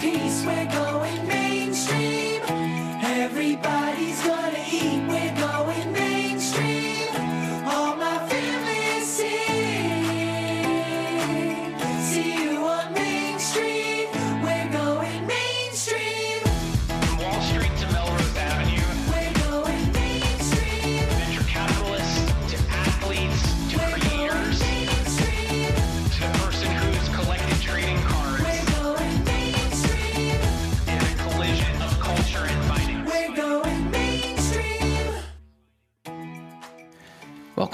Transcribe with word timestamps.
peace. 0.00 0.44
We're 0.46 0.64
going 0.66 0.87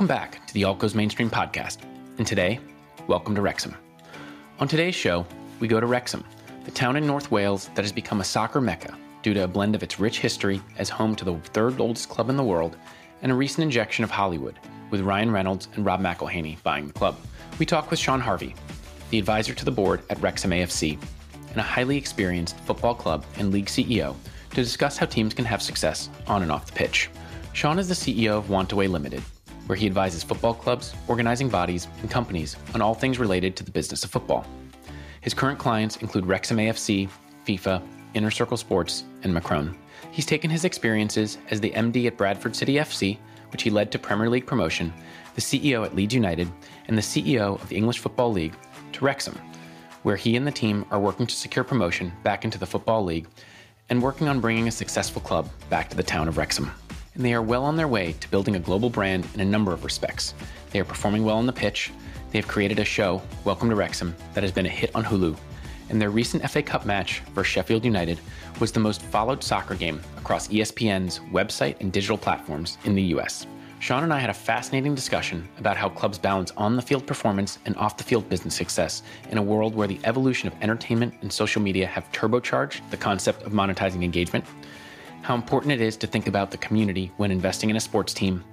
Welcome 0.05 0.17
back 0.23 0.47
to 0.47 0.53
the 0.53 0.65
Alt 0.65 0.81
Goes 0.81 0.95
Mainstream 0.95 1.31
podcast. 1.31 1.79
And 2.19 2.27
today, 2.27 2.61
welcome 3.07 3.35
to 3.37 3.41
Wrexham. 3.41 3.75
On 4.59 4.69
today's 4.69 4.95
show, 4.95 5.25
we 5.61 5.67
go 5.67 5.81
to 5.81 5.87
Wrexham, 5.87 6.23
the 6.67 6.71
town 6.71 6.97
in 6.97 7.07
North 7.07 7.31
Wales 7.31 7.71
that 7.75 7.81
has 7.81 7.91
become 7.91 8.21
a 8.21 8.25
soccer 8.25 8.61
mecca 8.61 8.95
due 9.23 9.33
to 9.33 9.45
a 9.45 9.49
blend 9.49 9.75
of 9.75 9.83
its 9.83 9.99
rich 9.99 10.19
history 10.19 10.61
as 10.77 10.91
home 10.91 11.17
to 11.17 11.25
the 11.25 11.35
third 11.55 11.81
oldest 11.81 12.11
club 12.11 12.29
in 12.29 12.37
the 12.37 12.45
world 12.45 12.77
and 13.23 13.33
a 13.33 13.35
recent 13.35 13.63
injection 13.63 14.05
of 14.05 14.11
Hollywood, 14.11 14.59
with 14.91 15.01
Ryan 15.01 15.31
Reynolds 15.31 15.69
and 15.75 15.87
Rob 15.87 16.03
McElhenney 16.03 16.63
buying 16.63 16.87
the 16.87 16.93
club. 16.93 17.17
We 17.59 17.65
talk 17.65 17.91
with 17.91 17.99
Shaun 17.99 18.21
Harvey, 18.21 18.55
the 19.09 19.19
advisor 19.19 19.55
to 19.55 19.65
the 19.65 19.71
board 19.71 20.03
at 20.11 20.21
Wrexham 20.21 20.51
AFC, 20.51 20.99
and 21.49 21.57
a 21.57 21.63
highly 21.63 21.97
experienced 21.97 22.59
football 22.67 22.95
club 22.95 23.25
and 23.39 23.51
league 23.51 23.69
CEO 23.69 24.17
to 24.51 24.57
discuss 24.57 24.99
how 24.99 25.07
teams 25.07 25.33
can 25.33 25.47
have 25.47 25.63
success 25.63 26.11
on 26.27 26.43
and 26.43 26.53
off 26.53 26.67
the 26.67 26.73
pitch. 26.73 27.09
Sean 27.55 27.79
is 27.79 27.89
the 27.89 27.95
CEO 27.95 28.37
of 28.37 28.49
Wantaway 28.49 28.87
Limited, 28.87 29.23
where 29.67 29.77
he 29.77 29.87
advises 29.87 30.23
football 30.23 30.55
clubs, 30.55 30.95
organizing 31.09 31.49
bodies, 31.49 31.89
and 32.01 32.11
companies 32.11 32.57
on 32.75 32.83
all 32.83 32.95
things 32.95 33.19
related 33.19 33.57
to 33.57 33.65
the 33.65 33.71
business 33.71 34.05
of 34.05 34.11
football. 34.11 34.47
His 35.21 35.35
current 35.35 35.59
clients 35.59 35.97
include 35.97 36.27
Wrexham 36.27 36.59
AFC, 36.59 37.09
FIFA, 37.47 37.83
Inner 38.15 38.31
Circle 38.31 38.57
Sports, 38.57 39.05
and 39.23 39.33
Macron. 39.33 39.77
He's 40.11 40.27
taken 40.27 40.51
his 40.51 40.65
experiences 40.65 41.39
as 41.51 41.61
the 41.61 41.71
MD 41.71 42.07
at 42.07 42.17
Bradford 42.17 42.55
City 42.55 42.75
FC, 42.75 43.19
which 43.51 43.63
he 43.63 43.71
led 43.71 43.91
to 43.93 43.99
Premier 43.99 44.29
League 44.29 44.47
promotion, 44.47 44.93
the 45.35 45.41
CEO 45.41 45.85
at 45.85 45.95
Leeds 45.95 46.15
United, 46.15 46.49
and 46.89 46.97
the 46.97 47.03
CEO 47.03 47.61
of 47.61 47.69
the 47.69 47.77
English 47.77 47.99
Football 47.99 48.33
League, 48.33 48.55
to 48.93 49.05
Wrexham, 49.05 49.39
where 50.03 50.17
he 50.17 50.37
and 50.37 50.47
the 50.47 50.53
team 50.53 50.85
are 50.91 51.01
working 51.01 51.27
to 51.27 51.35
secure 51.35 51.65
promotion 51.65 52.13
back 52.23 52.45
into 52.45 52.59
the 52.59 52.67
Football 52.67 53.05
League 53.05 53.27
and 53.91 54.03
working 54.03 54.29
on 54.29 54.41
bringing 54.41 54.69
a 54.69 54.73
successful 54.73 55.21
club 55.21 55.49
back 55.69 55.91
to 55.91 55.97
the 55.97 56.03
town 56.03 56.29
of 56.29 56.37
Wrexham. 56.37 56.71
And 57.15 57.25
they 57.25 57.33
are 57.33 57.43
well 57.43 57.65
on 57.65 57.77
their 57.77 57.87
way 57.87 58.15
to 58.19 58.31
building 58.31 58.57
a 58.57 58.61
global 58.61 58.91
brand 58.91 59.27
in 59.35 59.41
a 59.41 59.45
number 59.45 59.73
of 59.73 59.85
respects. 59.85 60.35
They 60.71 60.81
are 60.81 60.85
performing 60.85 61.25
well 61.25 61.37
on 61.37 61.47
the 61.47 61.53
pitch. 61.53 61.93
They 62.33 62.39
have 62.41 62.49
created 62.49 62.81
a 62.81 62.85
show, 62.85 63.23
Welcome 63.45 63.71
to 63.71 63.77
Wrexham, 63.77 64.17
that 64.33 64.43
has 64.43 64.51
been 64.51 64.67
a 64.67 64.71
hit 64.71 64.91
on 64.97 65.05
Hulu. 65.05 65.37
And 65.91 66.03
their 66.03 66.11
recent 66.11 66.49
FA 66.51 66.61
Cup 66.61 66.85
match 66.85 67.21
versus 67.33 67.53
Sheffield 67.53 67.85
United 67.85 68.19
was 68.59 68.73
the 68.73 68.81
most 68.81 69.01
followed 69.01 69.45
soccer 69.45 69.77
game 69.77 70.01
across 70.17 70.49
ESPN's 70.49 71.21
website 71.31 71.77
and 71.81 71.93
digital 71.93 72.19
platforms 72.19 72.79
in 72.85 72.97
the 72.97 73.03
US. 73.15 73.47
Shaun 73.79 74.03
and 74.03 74.13
I 74.13 74.19
had 74.19 74.31
a 74.31 74.35
fascinating 74.35 74.97
discussion 74.97 75.47
about 75.59 75.77
how 75.77 75.91
clubs 75.91 76.19
balance 76.19 76.53
on 76.57 76.75
the 76.75 76.83
field 76.83 77.07
performance 77.07 77.59
and 77.67 77.77
off 77.77 77.97
the 77.97 78.03
field 78.03 78.29
business 78.29 78.57
success 78.57 79.05
in 79.31 79.39
a 79.39 79.43
world 79.43 79.77
where 79.77 79.87
the 79.87 80.01
evolution 80.03 80.49
of 80.49 80.55
entertainment 80.63 81.15
and 81.21 81.33
social 81.33 81.63
media 81.63 81.87
have 81.87 82.11
turbocharged 82.11 82.81
the 82.91 82.97
concept 82.97 83.43
of 83.43 83.53
monetizing 83.53 84.03
engagement, 84.03 84.45
how 85.25 85.35
important 85.35 85.73
it 85.73 85.81
is 85.81 85.97
to 85.97 86.07
think 86.07 86.27
about 86.27 86.51
the 86.51 86.59
community 86.59 87.11
when 87.17 87.31
investing 87.31 87.71
in 87.71 87.77
a 87.77 87.81
sports 87.81 88.13
team, 88.13 88.45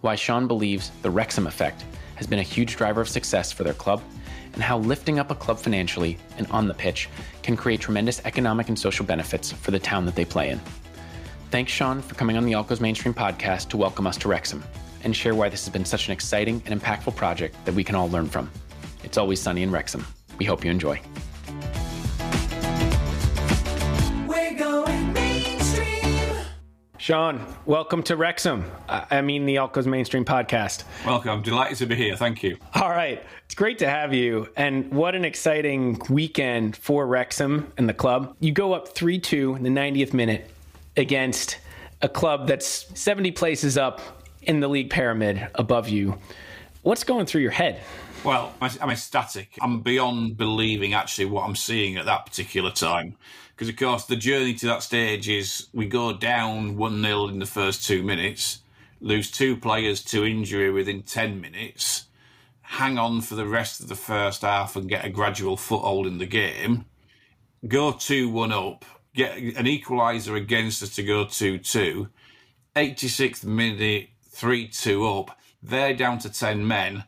why 0.00 0.14
Shaun 0.14 0.46
believes 0.46 0.92
the 1.02 1.10
Wrexham 1.10 1.48
effect 1.48 1.84
has 2.14 2.28
been 2.28 2.38
a 2.38 2.44
huge 2.44 2.76
driver 2.76 3.00
of 3.00 3.08
success 3.08 3.50
for 3.50 3.64
their 3.64 3.74
club, 3.74 4.00
and 4.52 4.62
how 4.62 4.78
lifting 4.78 5.18
up 5.18 5.32
a 5.32 5.34
club 5.34 5.58
financially 5.58 6.18
and 6.38 6.46
on 6.52 6.68
the 6.68 6.74
pitch 6.74 7.08
can 7.42 7.56
create 7.56 7.80
tremendous 7.80 8.24
economic 8.24 8.68
and 8.68 8.78
social 8.78 9.04
benefits 9.04 9.50
for 9.50 9.72
the 9.72 9.78
town 9.80 10.06
that 10.06 10.14
they 10.14 10.24
play 10.24 10.50
in. 10.50 10.60
Thanks, 11.50 11.72
Shaun, 11.72 12.00
for 12.00 12.14
coming 12.14 12.36
on 12.36 12.44
the 12.44 12.54
Alt 12.54 12.68
Goes 12.68 12.80
Mainstream 12.80 13.12
podcast 13.12 13.68
to 13.70 13.76
welcome 13.76 14.06
us 14.06 14.16
to 14.18 14.28
Wrexham 14.28 14.62
and 15.02 15.16
share 15.16 15.34
why 15.34 15.48
this 15.48 15.64
has 15.64 15.72
been 15.72 15.84
such 15.84 16.06
an 16.06 16.12
exciting 16.12 16.62
and 16.64 16.80
impactful 16.80 17.16
project 17.16 17.56
that 17.64 17.74
we 17.74 17.82
can 17.82 17.96
all 17.96 18.08
learn 18.08 18.26
from. 18.26 18.48
It's 19.02 19.18
always 19.18 19.40
sunny 19.42 19.64
in 19.64 19.72
Wrexham. 19.72 20.06
We 20.38 20.44
hope 20.44 20.64
you 20.64 20.70
enjoy. 20.70 21.02
Shaun, 27.10 27.44
welcome 27.66 28.04
to 28.04 28.16
Wrexham. 28.16 28.70
I 28.88 29.20
mean, 29.20 29.44
the 29.44 29.58
Alt 29.58 29.72
Goes 29.72 29.84
Mainstream 29.84 30.24
podcast. 30.24 30.84
Welcome. 31.04 31.32
I'm 31.32 31.42
delighted 31.42 31.76
to 31.78 31.86
be 31.86 31.96
here. 31.96 32.14
Thank 32.14 32.44
you. 32.44 32.56
All 32.76 32.88
right. 32.88 33.20
It's 33.46 33.56
great 33.56 33.80
to 33.80 33.88
have 33.88 34.14
you. 34.14 34.46
And 34.56 34.92
what 34.92 35.16
an 35.16 35.24
exciting 35.24 36.00
weekend 36.08 36.76
for 36.76 37.04
Wrexham 37.08 37.72
and 37.76 37.88
the 37.88 37.94
club. 37.94 38.36
You 38.38 38.52
go 38.52 38.74
up 38.74 38.94
3 38.94 39.18
2 39.18 39.56
in 39.56 39.64
the 39.64 39.70
90th 39.70 40.12
minute 40.12 40.48
against 40.96 41.58
a 42.00 42.08
club 42.08 42.46
that's 42.46 42.86
70 42.94 43.32
places 43.32 43.76
up 43.76 44.00
in 44.42 44.60
the 44.60 44.68
league 44.68 44.90
pyramid 44.90 45.48
above 45.56 45.88
you. 45.88 46.16
What's 46.82 47.02
going 47.02 47.26
through 47.26 47.42
your 47.42 47.50
head? 47.50 47.80
Well, 48.22 48.54
I'm 48.60 48.90
ecstatic. 48.90 49.58
I'm 49.60 49.80
beyond 49.80 50.36
believing 50.36 50.94
actually 50.94 51.24
what 51.24 51.44
I'm 51.44 51.56
seeing 51.56 51.96
at 51.96 52.04
that 52.04 52.24
particular 52.26 52.70
time. 52.70 53.16
Because, 53.60 53.74
of 53.74 53.76
course, 53.76 54.04
the 54.06 54.16
journey 54.16 54.54
to 54.54 54.66
that 54.68 54.82
stage 54.82 55.28
is 55.28 55.66
we 55.74 55.84
go 55.84 56.14
down 56.14 56.78
1 56.78 57.02
0 57.02 57.28
in 57.28 57.40
the 57.40 57.44
first 57.44 57.86
two 57.86 58.02
minutes, 58.02 58.62
lose 59.02 59.30
two 59.30 59.54
players 59.54 60.02
to 60.04 60.24
injury 60.24 60.70
within 60.70 61.02
10 61.02 61.42
minutes, 61.42 62.06
hang 62.62 62.96
on 62.96 63.20
for 63.20 63.34
the 63.34 63.46
rest 63.46 63.78
of 63.78 63.88
the 63.88 63.94
first 63.94 64.40
half 64.40 64.76
and 64.76 64.88
get 64.88 65.04
a 65.04 65.10
gradual 65.10 65.58
foothold 65.58 66.06
in 66.06 66.16
the 66.16 66.24
game, 66.24 66.86
go 67.68 67.92
2 67.92 68.30
1 68.30 68.50
up, 68.50 68.86
get 69.14 69.36
an 69.36 69.66
equaliser 69.66 70.38
against 70.38 70.82
us 70.82 70.94
to 70.94 71.02
go 71.02 71.26
2 71.26 71.58
2, 71.58 72.08
86th 72.74 73.44
minute, 73.44 74.08
3 74.30 74.68
2 74.68 75.06
up. 75.06 75.38
They're 75.62 75.92
down 75.92 76.18
to 76.20 76.32
10 76.32 76.66
men. 76.66 77.04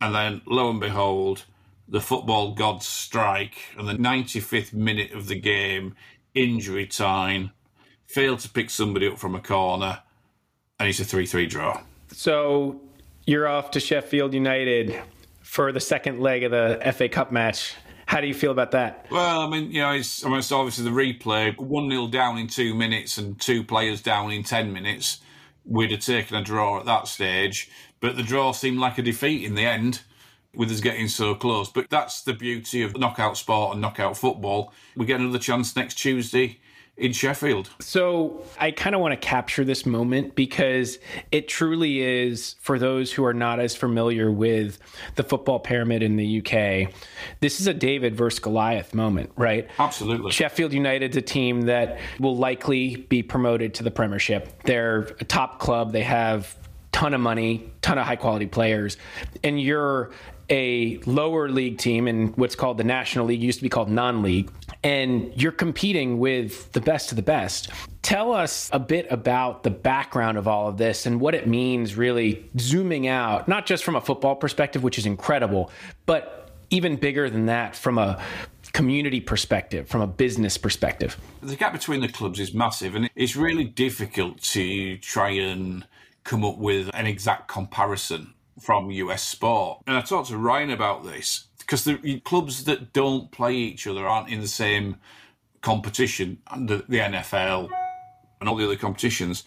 And 0.00 0.14
then, 0.14 0.42
lo 0.46 0.70
and 0.70 0.78
behold, 0.78 1.46
the 1.90 2.00
football 2.00 2.54
gods 2.54 2.86
strike. 2.86 3.58
And 3.76 3.86
the 3.86 3.94
95th 3.94 4.72
minute 4.72 5.12
of 5.12 5.26
the 5.26 5.38
game, 5.38 5.96
injury 6.34 6.86
time, 6.86 7.50
failed 8.06 8.38
to 8.40 8.48
pick 8.48 8.70
somebody 8.70 9.08
up 9.08 9.18
from 9.18 9.34
a 9.34 9.40
corner. 9.40 10.00
And 10.78 10.88
it's 10.88 11.00
a 11.00 11.04
3 11.04 11.26
3 11.26 11.46
draw. 11.46 11.82
So 12.12 12.80
you're 13.26 13.46
off 13.46 13.72
to 13.72 13.80
Sheffield 13.80 14.32
United 14.32 14.98
for 15.42 15.72
the 15.72 15.80
second 15.80 16.20
leg 16.20 16.44
of 16.44 16.52
the 16.52 16.80
FA 16.92 17.08
Cup 17.08 17.32
match. 17.32 17.74
How 18.06 18.20
do 18.20 18.26
you 18.26 18.34
feel 18.34 18.50
about 18.50 18.72
that? 18.72 19.06
Well, 19.10 19.40
I 19.40 19.48
mean, 19.48 19.70
you 19.70 19.82
know, 19.82 19.92
it's, 19.92 20.24
I 20.24 20.28
mean, 20.28 20.38
it's 20.38 20.50
obviously 20.50 20.84
the 20.84 20.90
replay 20.90 21.56
1 21.56 21.90
0 21.90 22.06
down 22.08 22.38
in 22.38 22.48
two 22.48 22.74
minutes 22.74 23.18
and 23.18 23.40
two 23.40 23.62
players 23.62 24.00
down 24.00 24.32
in 24.32 24.42
10 24.42 24.72
minutes. 24.72 25.20
We'd 25.64 25.92
have 25.92 26.00
taken 26.00 26.36
a 26.36 26.42
draw 26.42 26.80
at 26.80 26.86
that 26.86 27.06
stage, 27.06 27.70
but 28.00 28.16
the 28.16 28.22
draw 28.22 28.52
seemed 28.52 28.78
like 28.78 28.98
a 28.98 29.02
defeat 29.02 29.44
in 29.44 29.54
the 29.54 29.62
end 29.62 30.00
with 30.54 30.70
us 30.70 30.80
getting 30.80 31.08
so 31.08 31.34
close. 31.34 31.70
But 31.70 31.88
that's 31.90 32.22
the 32.22 32.34
beauty 32.34 32.82
of 32.82 32.96
knockout 32.96 33.36
sport 33.36 33.72
and 33.72 33.80
knockout 33.80 34.16
football. 34.16 34.72
We 34.96 35.06
get 35.06 35.20
another 35.20 35.38
chance 35.38 35.76
next 35.76 35.94
Tuesday 35.94 36.60
in 37.00 37.12
Sheffield. 37.12 37.70
So 37.80 38.44
I 38.58 38.72
kind 38.72 38.94
of 38.94 39.00
want 39.00 39.12
to 39.12 39.16
capture 39.26 39.64
this 39.64 39.86
moment 39.86 40.34
because 40.34 40.98
it 41.32 41.48
truly 41.48 42.00
is 42.00 42.56
for 42.60 42.78
those 42.78 43.10
who 43.10 43.24
are 43.24 43.32
not 43.32 43.58
as 43.58 43.74
familiar 43.74 44.30
with 44.30 44.78
the 45.16 45.22
football 45.22 45.58
pyramid 45.58 46.02
in 46.02 46.16
the 46.16 46.40
UK. 46.40 46.92
This 47.40 47.58
is 47.58 47.66
a 47.66 47.74
David 47.74 48.14
versus 48.14 48.38
Goliath 48.38 48.92
moment, 48.92 49.30
right? 49.36 49.68
Absolutely. 49.78 50.30
Sheffield 50.30 50.74
United's 50.74 51.16
a 51.16 51.22
team 51.22 51.62
that 51.62 51.98
will 52.18 52.36
likely 52.36 52.96
be 52.96 53.22
promoted 53.22 53.74
to 53.74 53.82
the 53.82 53.90
Premiership. 53.90 54.62
They're 54.64 55.16
a 55.20 55.24
top 55.24 55.58
club. 55.58 55.92
They 55.92 56.02
have 56.02 56.54
ton 56.92 57.14
of 57.14 57.20
money, 57.20 57.70
ton 57.80 57.96
of 57.96 58.06
high 58.06 58.16
quality 58.16 58.46
players, 58.46 58.98
and 59.42 59.60
you're 59.60 60.10
a 60.50 60.98
lower 61.06 61.48
league 61.48 61.78
team 61.78 62.08
in 62.08 62.28
what's 62.32 62.54
called 62.54 62.76
the 62.76 62.84
National 62.84 63.26
League, 63.26 63.42
used 63.42 63.60
to 63.60 63.62
be 63.62 63.68
called 63.68 63.88
non-league, 63.88 64.50
and 64.82 65.32
you're 65.40 65.52
competing 65.52 66.18
with 66.18 66.72
the 66.72 66.80
best 66.80 67.12
of 67.12 67.16
the 67.16 67.22
best. 67.22 67.70
Tell 68.02 68.32
us 68.32 68.68
a 68.72 68.78
bit 68.78 69.06
about 69.10 69.62
the 69.62 69.70
background 69.70 70.38
of 70.38 70.48
all 70.48 70.68
of 70.68 70.76
this 70.76 71.06
and 71.06 71.20
what 71.20 71.34
it 71.34 71.46
means 71.46 71.96
really 71.96 72.50
zooming 72.58 73.06
out, 73.06 73.46
not 73.46 73.66
just 73.66 73.84
from 73.84 73.94
a 73.94 74.00
football 74.00 74.34
perspective, 74.34 74.82
which 74.82 74.98
is 74.98 75.06
incredible, 75.06 75.70
but 76.06 76.50
even 76.70 76.96
bigger 76.96 77.30
than 77.30 77.46
that 77.46 77.76
from 77.76 77.98
a 77.98 78.22
community 78.72 79.20
perspective, 79.20 79.88
from 79.88 80.00
a 80.00 80.06
business 80.06 80.56
perspective. 80.56 81.16
the 81.42 81.56
gap 81.56 81.72
between 81.72 82.00
the 82.00 82.08
clubs 82.08 82.38
is 82.40 82.54
massive, 82.54 82.94
and 82.94 83.10
it's 83.14 83.36
really 83.36 83.64
difficult 83.64 84.40
to 84.40 84.96
try 84.98 85.30
and 85.30 85.86
come 86.24 86.44
up 86.44 86.58
with 86.58 86.90
an 86.94 87.06
exact 87.06 87.48
comparison 87.48 88.34
from 88.60 88.90
US 88.90 89.22
sport. 89.22 89.82
And 89.86 89.96
I 89.96 90.00
talked 90.00 90.28
to 90.28 90.38
Ryan 90.38 90.70
about 90.70 91.04
this 91.04 91.46
because 91.58 91.84
the 91.84 92.20
clubs 92.20 92.64
that 92.64 92.92
don't 92.92 93.30
play 93.30 93.54
each 93.54 93.86
other 93.86 94.06
aren't 94.06 94.28
in 94.28 94.40
the 94.40 94.48
same 94.48 94.96
competition 95.62 96.38
and 96.50 96.68
the, 96.68 96.78
NFL 96.80 97.68
and 98.40 98.48
all 98.48 98.56
the 98.56 98.64
other 98.64 98.76
competitions, 98.76 99.44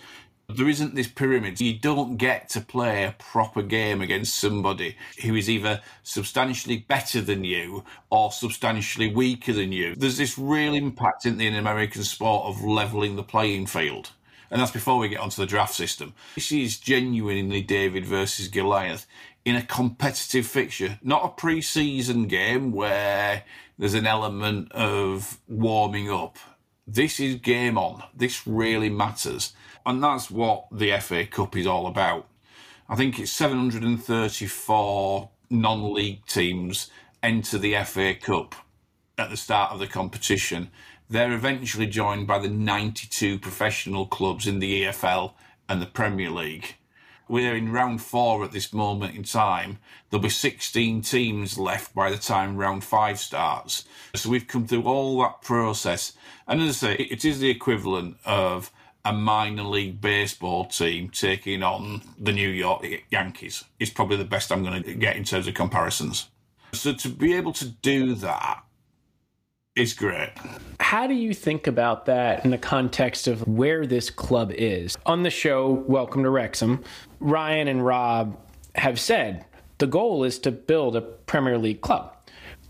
there 0.47 0.69
isn't 0.69 0.95
this 0.95 1.07
pyramid. 1.07 1.59
You 1.59 1.77
don't 1.77 2.17
get 2.17 2.49
to 2.49 2.61
play 2.61 3.03
a 3.03 3.15
proper 3.17 3.61
game 3.61 4.01
against 4.01 4.35
somebody 4.35 4.95
who 5.23 5.35
is 5.35 5.49
either 5.49 5.81
substantially 6.03 6.77
better 6.77 7.21
than 7.21 7.43
you 7.43 7.83
or 8.09 8.31
substantially 8.31 9.13
weaker 9.13 9.53
than 9.53 9.71
you. 9.71 9.95
There's 9.95 10.17
this 10.17 10.37
real 10.37 10.73
impact 10.73 11.25
in 11.25 11.37
the 11.37 11.47
American 11.47 12.03
sport 12.03 12.45
of 12.45 12.63
levelling 12.63 13.15
the 13.15 13.23
playing 13.23 13.67
field. 13.67 14.11
And 14.53 14.61
that's 14.61 14.71
before 14.71 14.99
we 14.99 15.09
get 15.09 15.19
onto 15.19 15.41
the 15.41 15.47
draft 15.47 15.73
system. 15.73 16.13
This 16.35 16.51
is 16.51 16.77
genuinely 16.77 17.61
David 17.61 18.05
versus 18.05 18.49
Goliath 18.49 19.07
in 19.43 19.55
a 19.55 19.63
competitive 19.63 20.45
fixture, 20.45 20.99
not 21.01 21.25
a 21.25 21.29
pre 21.29 21.59
season 21.59 22.27
game 22.27 22.71
where 22.71 23.45
there's 23.79 23.95
an 23.95 24.05
element 24.05 24.71
of 24.71 25.39
warming 25.47 26.11
up. 26.11 26.37
This 26.85 27.19
is 27.19 27.37
game 27.37 27.79
on. 27.79 28.03
This 28.15 28.45
really 28.45 28.89
matters. 28.89 29.53
And 29.87 30.03
that's 30.03 30.29
what 30.29 30.67
the 30.71 30.99
FA 30.99 31.25
Cup 31.25 31.57
is 31.57 31.65
all 31.65 31.87
about. 31.87 32.27
I 32.87 32.95
think 32.95 33.17
it's 33.17 33.31
734 33.31 35.29
non 35.49 35.93
league 35.95 36.27
teams 36.27 36.91
enter 37.23 37.57
the 37.57 37.75
FA 37.85 38.13
Cup 38.13 38.53
at 39.17 39.31
the 39.31 39.37
start 39.37 39.71
of 39.71 39.79
the 39.79 39.87
competition. 39.87 40.69
They're 41.13 41.31
eventually 41.31 41.85
joined 41.85 42.25
by 42.25 42.39
the 42.39 42.49
92 42.49 43.37
professional 43.37 44.07
clubs 44.07 44.47
in 44.47 44.57
the 44.57 44.85
EFL 44.85 45.33
and 45.69 45.79
the 45.79 45.85
Premier 45.85 46.31
League. 46.31 46.73
We're 47.27 47.55
in 47.55 47.71
round 47.71 48.01
four 48.01 48.43
at 48.43 48.51
this 48.51 48.73
moment 48.73 49.15
in 49.15 49.21
time. 49.21 49.77
There'll 50.09 50.23
be 50.23 50.29
16 50.29 51.03
teams 51.03 51.59
left 51.59 51.93
by 51.93 52.09
the 52.09 52.17
time 52.17 52.57
round 52.57 52.83
five 52.83 53.19
starts. 53.19 53.85
So 54.15 54.31
we've 54.31 54.47
come 54.47 54.65
through 54.65 54.85
all 54.85 55.21
that 55.21 55.43
process. 55.43 56.13
And 56.47 56.59
as 56.63 56.83
I 56.83 56.95
say, 56.95 57.03
it 57.03 57.23
is 57.23 57.37
the 57.39 57.51
equivalent 57.51 58.17
of 58.25 58.71
a 59.05 59.13
minor 59.13 59.65
league 59.65 60.01
baseball 60.01 60.65
team 60.65 61.09
taking 61.09 61.61
on 61.61 62.01
the 62.17 62.33
New 62.33 62.49
York 62.49 62.87
Yankees. 63.11 63.63
It's 63.79 63.91
probably 63.91 64.17
the 64.17 64.25
best 64.25 64.51
I'm 64.51 64.63
going 64.63 64.81
to 64.81 64.95
get 64.95 65.15
in 65.15 65.25
terms 65.25 65.45
of 65.45 65.53
comparisons. 65.53 66.31
So 66.71 66.91
to 66.91 67.09
be 67.09 67.35
able 67.35 67.53
to 67.53 67.67
do 67.67 68.15
that 68.15 68.63
is 69.75 69.93
great. 69.93 70.29
How 70.79 71.07
do 71.07 71.15
you 71.15 71.33
think 71.33 71.65
about 71.65 72.05
that 72.05 72.45
in 72.45 72.51
the 72.51 72.57
context 72.59 73.27
of 73.27 73.47
where 73.47 73.87
this 73.87 74.09
club 74.11 74.51
is? 74.51 74.95
On 75.05 75.23
the 75.23 75.31
show, 75.31 75.83
Welcome 75.87 76.23
to 76.23 76.29
Wrexham, 76.29 76.83
Ryan 77.19 77.67
and 77.67 77.83
Rob 77.83 78.37
have 78.75 78.99
said 78.99 79.45
the 79.79 79.87
goal 79.87 80.23
is 80.23 80.37
to 80.39 80.51
build 80.51 80.95
a 80.95 81.01
Premier 81.01 81.57
League 81.57 81.81
club. 81.81 82.15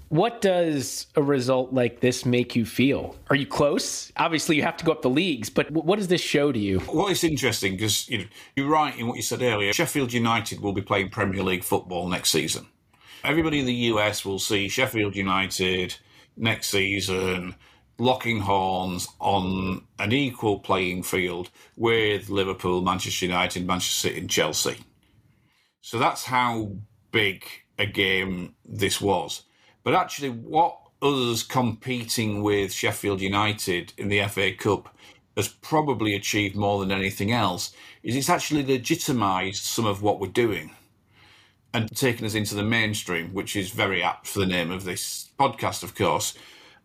What 0.07 0.41
does 0.41 1.07
a 1.15 1.23
result 1.23 1.73
like 1.73 1.99
this 1.99 2.25
make 2.25 2.55
you 2.55 2.65
feel? 2.65 3.17
Are 3.29 3.35
you 3.35 3.47
close? 3.47 4.11
Obviously, 4.15 4.55
you 4.55 4.61
have 4.61 4.77
to 4.77 4.85
go 4.85 4.91
up 4.91 5.01
the 5.01 5.09
leagues, 5.09 5.49
but 5.49 5.71
what 5.71 5.97
does 5.97 6.07
this 6.07 6.21
show 6.21 6.51
to 6.51 6.59
you? 6.59 6.81
Well, 6.93 7.07
it's 7.07 7.23
interesting 7.23 7.73
because 7.73 8.07
you 8.07 8.19
know, 8.19 8.25
you're 8.55 8.69
right 8.69 8.97
in 8.97 9.07
what 9.07 9.17
you 9.17 9.23
said 9.23 9.41
earlier. 9.41 9.73
Sheffield 9.73 10.13
United 10.13 10.61
will 10.61 10.73
be 10.73 10.83
playing 10.83 11.09
Premier 11.09 11.43
League 11.43 11.63
football 11.63 12.07
next 12.07 12.29
season. 12.29 12.67
Everybody 13.23 13.59
in 13.59 13.65
the 13.65 13.73
US 13.73 14.23
will 14.23 14.39
see 14.39 14.69
Sheffield 14.69 15.15
United 15.15 15.95
next 16.37 16.67
season 16.67 17.55
locking 17.99 18.39
horns 18.39 19.07
on 19.19 19.83
an 19.99 20.11
equal 20.11 20.59
playing 20.59 21.03
field 21.03 21.49
with 21.77 22.29
Liverpool, 22.29 22.81
Manchester 22.81 23.25
United, 23.25 23.67
Manchester 23.67 24.09
City, 24.09 24.19
and 24.19 24.29
Chelsea. 24.29 24.77
So 25.81 25.99
that's 25.99 26.23
how 26.23 26.71
big 27.11 27.45
a 27.77 27.85
game 27.85 28.55
this 28.65 28.99
was. 28.99 29.43
But 29.83 29.95
actually, 29.95 30.29
what 30.29 30.77
us 31.01 31.43
competing 31.43 32.41
with 32.41 32.71
Sheffield 32.71 33.21
United 33.21 33.93
in 33.97 34.07
the 34.07 34.25
FA 34.27 34.53
Cup 34.53 34.95
has 35.35 35.47
probably 35.47 36.15
achieved 36.15 36.55
more 36.55 36.79
than 36.79 36.91
anything 36.91 37.31
else 37.31 37.73
is 38.03 38.15
it's 38.15 38.29
actually 38.29 38.63
legitimised 38.63 39.57
some 39.57 39.85
of 39.85 40.01
what 40.01 40.19
we're 40.19 40.27
doing 40.27 40.71
and 41.73 41.95
taken 41.95 42.25
us 42.25 42.35
into 42.35 42.55
the 42.55 42.63
mainstream, 42.63 43.33
which 43.33 43.55
is 43.55 43.71
very 43.71 44.03
apt 44.03 44.27
for 44.27 44.39
the 44.39 44.45
name 44.45 44.71
of 44.71 44.83
this 44.83 45.29
podcast, 45.39 45.83
of 45.83 45.95
course. 45.95 46.35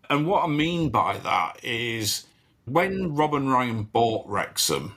And 0.08 0.26
what 0.26 0.44
I 0.44 0.46
mean 0.46 0.88
by 0.88 1.18
that 1.18 1.62
is 1.62 2.26
when 2.64 3.14
Rob 3.14 3.34
and 3.34 3.50
Ryan 3.50 3.84
bought 3.84 4.26
Wrexham 4.26 4.94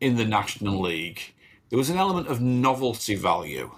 in 0.00 0.16
the 0.16 0.24
National 0.24 0.80
League, 0.80 1.34
there 1.68 1.78
was 1.78 1.90
an 1.90 1.98
element 1.98 2.28
of 2.28 2.40
novelty 2.40 3.14
value. 3.14 3.70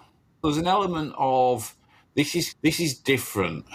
There 0.42 0.48
was 0.48 0.58
an 0.58 0.68
element 0.68 1.14
of 1.18 1.74
this 2.14 2.34
is 2.34 2.54
this 2.62 2.80
is 2.80 2.98
different. 2.98 3.66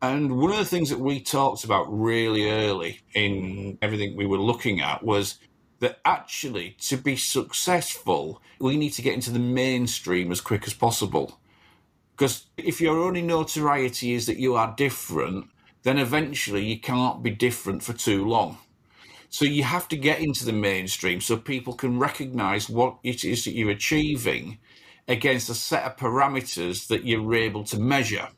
And 0.00 0.38
one 0.38 0.52
of 0.52 0.58
the 0.58 0.64
things 0.64 0.90
that 0.90 1.00
we 1.00 1.20
talked 1.20 1.64
about 1.64 1.86
really 1.88 2.48
early 2.50 3.00
in 3.14 3.78
everything 3.82 4.16
we 4.16 4.26
were 4.26 4.38
looking 4.38 4.80
at 4.80 5.02
was 5.02 5.38
that 5.80 6.00
actually 6.04 6.76
to 6.80 6.96
be 6.96 7.16
successful, 7.16 8.42
we 8.58 8.76
need 8.76 8.90
to 8.90 9.02
get 9.02 9.14
into 9.14 9.30
the 9.30 9.38
mainstream 9.38 10.32
as 10.32 10.40
quick 10.40 10.66
as 10.66 10.74
possible. 10.74 11.38
Because 12.16 12.46
if 12.56 12.80
your 12.80 12.98
only 12.98 13.22
notoriety 13.22 14.12
is 14.12 14.26
that 14.26 14.38
you 14.38 14.56
are 14.56 14.74
different, 14.76 15.46
then 15.84 15.98
eventually 15.98 16.64
you 16.64 16.80
can't 16.80 17.22
be 17.22 17.30
different 17.30 17.82
for 17.82 17.92
too 17.92 18.26
long. 18.26 18.58
So 19.30 19.44
you 19.44 19.62
have 19.62 19.88
to 19.88 19.96
get 19.96 20.20
into 20.20 20.44
the 20.44 20.52
mainstream 20.52 21.20
so 21.20 21.36
people 21.36 21.74
can 21.74 21.98
recognize 21.98 22.68
what 22.68 22.96
it 23.04 23.24
is 23.24 23.44
that 23.44 23.54
you're 23.54 23.70
achieving 23.70 24.58
against 25.06 25.48
a 25.48 25.54
set 25.54 25.84
of 25.84 25.96
parameters 25.96 26.88
that 26.88 27.04
you're 27.04 27.34
able 27.34 27.64
to 27.64 27.78
measure 27.78 28.28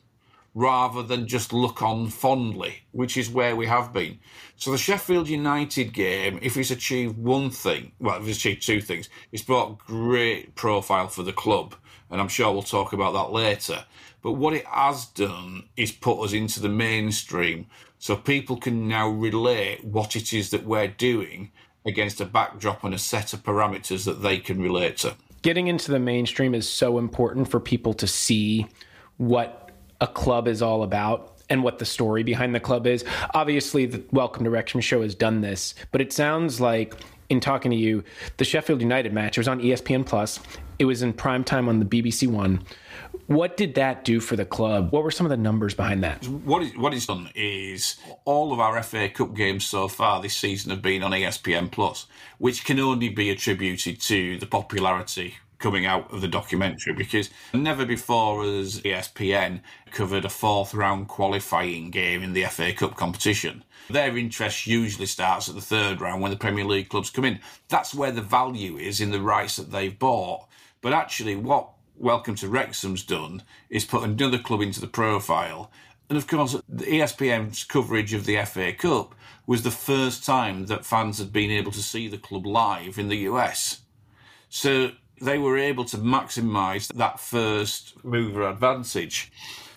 rather 0.54 1.02
than 1.02 1.28
just 1.28 1.52
look 1.52 1.82
on 1.82 2.08
fondly, 2.08 2.82
which 2.92 3.16
is 3.16 3.30
where 3.30 3.54
we 3.54 3.66
have 3.66 3.92
been. 3.92 4.18
So 4.56 4.72
the 4.72 4.78
Sheffield 4.78 5.28
United 5.28 5.92
game, 5.92 6.38
if 6.42 6.56
it's 6.56 6.70
achieved 6.70 7.16
one 7.16 7.50
thing, 7.50 7.92
well, 8.00 8.20
if 8.20 8.28
it's 8.28 8.38
achieved 8.38 8.66
two 8.66 8.80
things, 8.80 9.08
it's 9.32 9.42
brought 9.42 9.78
great 9.78 10.54
profile 10.54 11.08
for 11.08 11.22
the 11.22 11.32
club, 11.32 11.74
and 12.10 12.20
I'm 12.20 12.28
sure 12.28 12.52
we'll 12.52 12.62
talk 12.62 12.92
about 12.92 13.12
that 13.12 13.32
later. 13.32 13.84
But 14.22 14.32
what 14.32 14.54
it 14.54 14.66
has 14.66 15.06
done 15.06 15.68
is 15.76 15.92
put 15.92 16.20
us 16.22 16.32
into 16.32 16.60
the 16.60 16.68
mainstream, 16.68 17.66
so 17.98 18.16
people 18.16 18.56
can 18.56 18.88
now 18.88 19.08
relate 19.08 19.84
what 19.84 20.16
it 20.16 20.32
is 20.32 20.50
that 20.50 20.64
we're 20.64 20.88
doing 20.88 21.52
against 21.86 22.20
a 22.20 22.26
backdrop 22.26 22.84
and 22.84 22.94
a 22.94 22.98
set 22.98 23.32
of 23.32 23.42
parameters 23.42 24.04
that 24.04 24.22
they 24.22 24.38
can 24.38 24.60
relate 24.60 24.98
to. 24.98 25.14
Getting 25.42 25.68
into 25.68 25.90
the 25.90 25.98
mainstream 25.98 26.54
is 26.54 26.68
so 26.68 26.98
important 26.98 27.48
for 27.48 27.60
people 27.60 27.94
to 27.94 28.06
see 28.06 28.66
what 29.16 29.59
a 30.00 30.06
club 30.06 30.48
is 30.48 30.62
all 30.62 30.82
about 30.82 31.36
and 31.48 31.62
what 31.62 31.78
the 31.78 31.84
story 31.84 32.22
behind 32.22 32.54
the 32.54 32.60
club 32.60 32.86
is. 32.86 33.04
Obviously, 33.34 33.86
the 33.86 34.02
Welcome 34.12 34.44
to 34.44 34.50
Wrexham 34.50 34.80
show 34.80 35.02
has 35.02 35.14
done 35.14 35.40
this, 35.40 35.74
but 35.90 36.00
it 36.00 36.12
sounds 36.12 36.60
like 36.60 36.94
in 37.28 37.40
talking 37.40 37.70
to 37.70 37.76
you, 37.76 38.02
the 38.38 38.44
Sheffield 38.44 38.80
United 38.80 39.12
match 39.12 39.38
it 39.38 39.40
was 39.40 39.48
on 39.48 39.60
ESPN 39.60 40.04
Plus. 40.04 40.40
It 40.78 40.84
was 40.84 41.02
in 41.02 41.12
prime 41.12 41.44
time 41.44 41.68
on 41.68 41.78
the 41.78 41.84
BBC 41.84 42.28
One. 42.28 42.64
What 43.26 43.56
did 43.56 43.74
that 43.74 44.04
do 44.04 44.18
for 44.18 44.34
the 44.34 44.44
club? 44.44 44.92
What 44.92 45.04
were 45.04 45.10
some 45.10 45.26
of 45.26 45.30
the 45.30 45.36
numbers 45.36 45.74
behind 45.74 46.02
that? 46.02 46.26
What, 46.26 46.62
it, 46.62 46.76
what 46.76 46.92
it's 46.92 47.06
done 47.06 47.30
is 47.34 47.96
all 48.24 48.52
of 48.52 48.58
our 48.58 48.82
FA 48.82 49.08
Cup 49.08 49.34
games 49.34 49.64
so 49.64 49.86
far 49.88 50.20
this 50.20 50.36
season 50.36 50.70
have 50.70 50.82
been 50.82 51.02
on 51.02 51.12
ESPN 51.12 51.70
Plus, 51.70 52.06
which 52.38 52.64
can 52.64 52.80
only 52.80 53.08
be 53.08 53.30
attributed 53.30 54.00
to 54.00 54.38
the 54.38 54.46
popularity 54.46 55.34
coming 55.60 55.86
out 55.86 56.12
of 56.12 56.20
the 56.20 56.28
documentary 56.28 56.92
because 56.94 57.30
never 57.54 57.86
before 57.86 58.42
has 58.42 58.80
ESPN 58.80 59.60
covered 59.92 60.24
a 60.24 60.28
fourth 60.28 60.74
round 60.74 61.06
qualifying 61.06 61.90
game 61.90 62.22
in 62.22 62.32
the 62.32 62.44
FA 62.44 62.72
Cup 62.72 62.96
competition. 62.96 63.62
Their 63.88 64.16
interest 64.16 64.66
usually 64.66 65.06
starts 65.06 65.48
at 65.48 65.54
the 65.54 65.60
third 65.60 66.00
round 66.00 66.22
when 66.22 66.32
the 66.32 66.36
Premier 66.36 66.64
League 66.64 66.88
clubs 66.88 67.10
come 67.10 67.24
in. 67.24 67.38
That's 67.68 67.94
where 67.94 68.12
the 68.12 68.22
value 68.22 68.76
is 68.76 69.00
in 69.00 69.12
the 69.12 69.20
rights 69.20 69.56
that 69.56 69.70
they've 69.70 69.96
bought. 69.96 70.48
But 70.80 70.92
actually, 70.92 71.36
what 71.36 71.70
Welcome 72.00 72.34
to 72.36 72.48
Wrexham's 72.48 73.02
done 73.02 73.42
is 73.68 73.84
put 73.84 74.04
another 74.04 74.38
club 74.38 74.62
into 74.62 74.80
the 74.80 74.86
profile. 74.86 75.70
And 76.08 76.16
of 76.16 76.26
course, 76.26 76.56
the 76.66 76.86
ESPN's 76.86 77.62
coverage 77.64 78.14
of 78.14 78.24
the 78.24 78.42
FA 78.46 78.72
Cup 78.72 79.14
was 79.46 79.64
the 79.64 79.70
first 79.70 80.24
time 80.24 80.64
that 80.66 80.86
fans 80.86 81.18
had 81.18 81.30
been 81.30 81.50
able 81.50 81.72
to 81.72 81.82
see 81.82 82.08
the 82.08 82.16
club 82.16 82.46
live 82.46 82.98
in 82.98 83.08
the 83.08 83.18
US. 83.28 83.82
So 84.48 84.92
they 85.20 85.38
were 85.38 85.58
able 85.58 85.84
to 85.84 85.98
maximise 85.98 86.92
that 86.94 87.20
first 87.20 88.02
mover 88.04 88.48
advantage. 88.48 89.30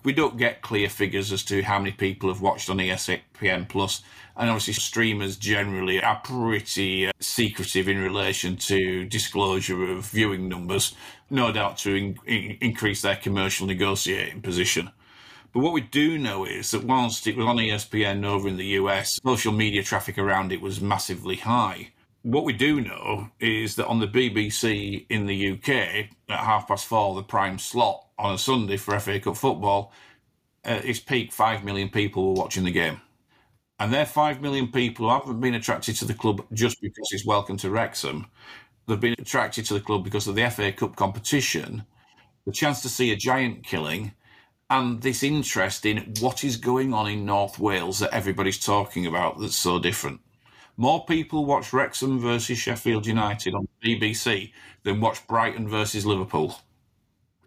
We 0.03 0.13
don't 0.13 0.38
get 0.38 0.62
clear 0.62 0.89
figures 0.89 1.31
as 1.31 1.43
to 1.45 1.62
how 1.62 1.79
many 1.79 1.91
people 1.91 2.29
have 2.29 2.41
watched 2.41 2.69
on 2.69 2.77
ESPN 2.77 3.69
Plus, 3.69 4.01
and 4.35 4.50
obviously 4.50 4.73
streamers 4.73 5.38
generally 5.38 6.01
are 6.03 6.19
pretty 6.23 7.07
uh, 7.07 7.12
secretive 7.19 7.88
in 7.88 8.00
relation 8.00 8.57
to 8.57 9.05
disclosure 9.05 9.83
of 9.91 10.05
viewing 10.05 10.50
numbers, 10.50 10.95
no 11.29 11.51
doubt 11.51 11.77
to 11.79 11.95
in- 11.95 12.17
in- 12.25 12.57
increase 12.59 13.01
their 13.01 13.15
commercial 13.15 13.67
negotiating 13.67 14.41
position. 14.41 14.89
But 15.53 15.59
what 15.59 15.73
we 15.73 15.81
do 15.81 16.17
know 16.17 16.45
is 16.45 16.71
that 16.71 16.83
whilst 16.83 17.27
it 17.27 17.38
was 17.38 17.45
on 17.45 17.57
ESPN 17.57 18.25
over 18.25 18.47
in 18.47 18.57
the 18.57 18.65
US, 18.79 19.19
social 19.23 19.53
media 19.53 19.83
traffic 19.83 20.17
around 20.17 20.51
it 20.51 20.62
was 20.62 20.81
massively 20.81 21.35
high. 21.38 21.91
What 22.24 22.46
we 22.46 22.53
do 22.53 22.80
know 22.82 23.30
is 23.39 23.75
that 23.75 23.88
on 23.88 24.00
the 24.00 24.08
BBC 24.08 25.06
in 25.10 25.25
the 25.25 25.51
UK 25.51 25.70
at 26.30 26.39
half 26.39 26.68
past 26.70 26.86
four, 26.88 27.15
the 27.15 27.24
prime 27.24 27.60
slot 27.60 28.08
on 28.18 28.34
a 28.36 28.38
Sunday 28.38 28.77
for 28.77 28.98
FA 29.00 29.20
Cup 29.20 29.36
football, 29.38 29.92
uh, 30.65 30.82
its 30.84 31.00
peak 31.01 31.34
five 31.34 31.63
million 31.65 31.89
people 31.89 32.27
were 32.30 32.42
watching 32.42 32.63
the 32.63 32.72
game, 32.72 33.01
And 33.80 33.94
they're 33.94 34.06
5 34.06 34.42
million 34.42 34.70
people 34.72 35.08
who 35.10 35.13
haven't 35.13 35.42
been 35.42 35.56
attracted 35.56 35.96
to 35.98 36.06
the 36.06 36.13
club 36.15 36.46
just 36.53 36.82
because 36.82 37.10
it's 37.12 37.25
welcome 37.25 37.58
to 37.58 37.72
Wrexham. 37.72 38.27
They've 38.88 39.00
been 39.00 39.15
attracted 39.20 39.65
to 39.68 39.75
the 39.75 39.82
club 39.82 40.03
because 40.03 40.27
of 40.27 40.36
the 40.36 40.50
FA 40.51 40.72
Cup 40.74 40.96
competition, 40.98 41.86
the 42.46 42.53
chance 42.53 42.82
to 42.84 42.89
see 42.89 43.12
a 43.12 43.18
giant 43.18 43.65
killing, 43.65 44.13
and 44.70 45.01
this 45.03 45.24
interest 45.24 45.86
in 45.86 46.15
what 46.22 46.44
is 46.44 46.58
going 46.58 46.94
on 46.94 47.10
in 47.10 47.25
North 47.25 47.60
Wales 47.60 48.00
that 48.00 48.13
everybody's 48.13 48.60
talking 48.60 49.06
about 49.08 49.39
that's 49.39 49.58
so 49.58 49.80
different. 49.80 50.22
More 50.77 51.06
people 51.06 51.46
watch 51.46 51.72
Wrexham 51.72 52.20
versus 52.20 52.58
Sheffield 52.58 53.06
United 53.06 53.53
on 53.53 53.68
BBC 53.84 54.51
than 54.84 55.00
watch 55.00 55.25
Brighton 55.27 55.68
versus 55.68 56.06
Liverpool 56.06 56.56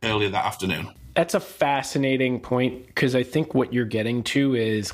earlier 0.02 0.28
that 0.28 0.44
afternoon. 0.44 0.92
That's 1.14 1.34
a 1.34 1.40
fascinating 1.40 2.40
point 2.40 2.86
because 2.86 3.16
I 3.16 3.22
think 3.22 3.54
what 3.54 3.72
you're 3.72 3.84
getting 3.84 4.22
to 4.24 4.54
is 4.54 4.92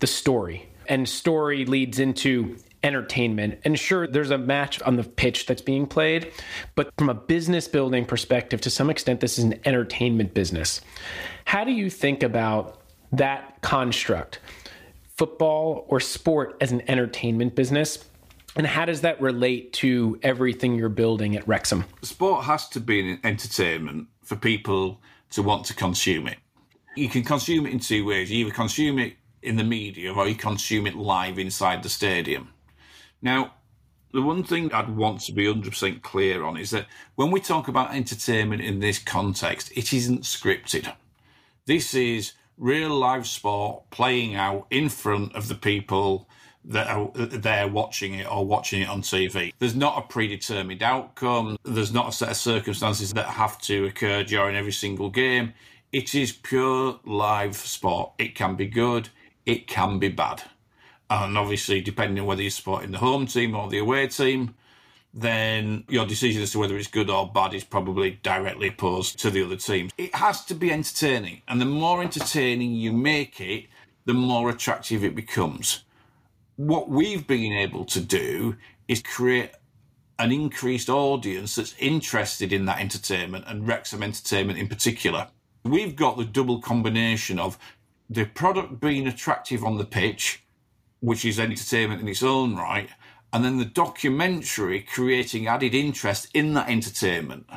the 0.00 0.06
story, 0.06 0.68
and 0.88 1.08
story 1.08 1.64
leads 1.64 1.98
into 1.98 2.56
entertainment. 2.82 3.60
And 3.64 3.78
sure, 3.78 4.06
there's 4.06 4.30
a 4.30 4.38
match 4.38 4.82
on 4.82 4.96
the 4.96 5.04
pitch 5.04 5.46
that's 5.46 5.62
being 5.62 5.86
played, 5.86 6.32
but 6.74 6.90
from 6.98 7.08
a 7.08 7.14
business 7.14 7.68
building 7.68 8.04
perspective, 8.04 8.60
to 8.62 8.70
some 8.70 8.90
extent, 8.90 9.20
this 9.20 9.38
is 9.38 9.44
an 9.44 9.60
entertainment 9.64 10.34
business. 10.34 10.80
How 11.44 11.64
do 11.64 11.72
you 11.72 11.88
think 11.88 12.22
about 12.22 12.80
that 13.12 13.60
construct, 13.62 14.40
football 15.16 15.86
or 15.88 16.00
sport 16.00 16.56
as 16.60 16.72
an 16.72 16.82
entertainment 16.88 17.54
business? 17.54 18.04
And 18.56 18.66
how 18.66 18.84
does 18.84 19.00
that 19.00 19.20
relate 19.20 19.72
to 19.74 20.18
everything 20.22 20.76
you're 20.76 20.88
building 20.88 21.36
at 21.36 21.46
Wrexham? 21.46 21.84
Sport 22.02 22.44
has 22.44 22.68
to 22.70 22.80
be 22.80 23.12
an 23.12 23.20
entertainment 23.24 24.08
for 24.22 24.36
people 24.36 25.00
to 25.30 25.42
want 25.42 25.66
to 25.66 25.74
consume 25.74 26.28
it. 26.28 26.38
You 26.96 27.08
can 27.08 27.24
consume 27.24 27.66
it 27.66 27.72
in 27.72 27.80
two 27.80 28.04
ways. 28.04 28.30
You 28.30 28.46
either 28.46 28.54
consume 28.54 28.98
it 29.00 29.14
in 29.42 29.56
the 29.56 29.64
media 29.64 30.12
or 30.12 30.28
you 30.28 30.36
consume 30.36 30.86
it 30.86 30.94
live 30.94 31.38
inside 31.38 31.82
the 31.82 31.88
stadium. 31.88 32.50
Now, 33.20 33.54
the 34.12 34.22
one 34.22 34.44
thing 34.44 34.72
I'd 34.72 34.96
want 34.96 35.22
to 35.22 35.32
be 35.32 35.46
100% 35.46 36.02
clear 36.02 36.44
on 36.44 36.56
is 36.56 36.70
that 36.70 36.86
when 37.16 37.32
we 37.32 37.40
talk 37.40 37.66
about 37.66 37.92
entertainment 37.92 38.62
in 38.62 38.78
this 38.78 39.00
context, 39.00 39.72
it 39.76 39.92
isn't 39.92 40.22
scripted. 40.22 40.94
This 41.66 41.94
is 41.94 42.34
real 42.56 42.94
live 42.94 43.26
sport 43.26 43.90
playing 43.90 44.34
out 44.34 44.66
in 44.70 44.88
front 44.88 45.34
of 45.34 45.48
the 45.48 45.54
people 45.54 46.28
that 46.64 46.88
are 46.88 47.10
there 47.14 47.68
watching 47.68 48.14
it 48.14 48.30
or 48.30 48.46
watching 48.46 48.82
it 48.82 48.88
on 48.88 49.02
TV. 49.02 49.52
There's 49.58 49.76
not 49.76 49.98
a 49.98 50.02
predetermined 50.02 50.82
outcome. 50.82 51.58
There's 51.64 51.92
not 51.92 52.08
a 52.08 52.12
set 52.12 52.30
of 52.30 52.36
circumstances 52.36 53.12
that 53.12 53.26
have 53.26 53.60
to 53.62 53.84
occur 53.86 54.24
during 54.24 54.56
every 54.56 54.72
single 54.72 55.10
game. 55.10 55.52
It 55.92 56.14
is 56.14 56.32
pure 56.32 56.98
live 57.04 57.56
sport. 57.56 58.12
It 58.18 58.34
can 58.34 58.56
be 58.56 58.66
good. 58.66 59.10
It 59.44 59.66
can 59.66 59.98
be 59.98 60.08
bad. 60.08 60.42
And 61.10 61.36
obviously, 61.36 61.82
depending 61.82 62.20
on 62.20 62.26
whether 62.26 62.42
you're 62.42 62.50
supporting 62.50 62.92
the 62.92 62.98
home 62.98 63.26
team 63.26 63.54
or 63.54 63.68
the 63.68 63.78
away 63.78 64.06
team, 64.06 64.54
then 65.14 65.84
your 65.88 66.06
decision 66.06 66.42
as 66.42 66.50
to 66.52 66.58
whether 66.58 66.76
it's 66.76 66.88
good 66.88 67.08
or 67.08 67.30
bad 67.30 67.54
is 67.54 67.62
probably 67.62 68.18
directly 68.22 68.68
opposed 68.68 69.18
to 69.20 69.30
the 69.30 69.44
other 69.44 69.56
team. 69.56 69.88
It 69.96 70.14
has 70.16 70.44
to 70.46 70.54
be 70.54 70.72
entertaining. 70.72 71.42
And 71.46 71.60
the 71.60 71.66
more 71.66 72.02
entertaining 72.02 72.72
you 72.72 72.92
make 72.92 73.40
it, 73.40 73.66
the 74.06 74.14
more 74.14 74.50
attractive 74.50 75.04
it 75.04 75.14
becomes. 75.14 75.84
What 76.56 76.88
we've 76.88 77.26
been 77.26 77.52
able 77.52 77.84
to 77.86 78.00
do 78.00 78.56
is 78.88 79.02
create 79.02 79.52
an 80.18 80.32
increased 80.32 80.88
audience 80.88 81.54
that's 81.54 81.74
interested 81.78 82.52
in 82.52 82.64
that 82.66 82.80
entertainment 82.80 83.44
and 83.46 83.66
Wrexham 83.66 84.02
entertainment 84.02 84.58
in 84.58 84.68
particular. 84.68 85.28
We've 85.64 85.96
got 85.96 86.16
the 86.16 86.24
double 86.24 86.60
combination 86.60 87.38
of 87.38 87.56
the 88.10 88.24
product 88.24 88.80
being 88.80 89.06
attractive 89.06 89.64
on 89.64 89.78
the 89.78 89.84
pitch, 89.84 90.44
which 91.00 91.24
is 91.24 91.40
entertainment 91.40 92.00
in 92.00 92.08
its 92.08 92.22
own 92.22 92.56
right, 92.56 92.90
and 93.34 93.44
then 93.44 93.58
the 93.58 93.64
documentary 93.64 94.80
creating 94.80 95.48
added 95.48 95.74
interest 95.74 96.28
in 96.34 96.54
that 96.54 96.68
entertainment. 96.68 97.50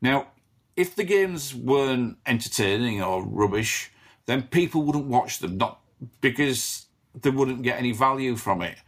Now, 0.00 0.28
if 0.76 0.94
the 0.94 1.02
games 1.02 1.52
weren't 1.52 2.18
entertaining 2.24 3.02
or 3.02 3.26
rubbish, 3.26 3.90
then 4.26 4.44
people 4.44 4.82
wouldn't 4.82 5.06
watch 5.06 5.40
them, 5.40 5.58
not 5.58 5.80
because 6.20 6.86
they 7.20 7.30
wouldn't 7.30 7.62
get 7.62 7.76
any 7.76 7.90
value 7.90 8.36
from 8.36 8.62
it. 8.62 8.78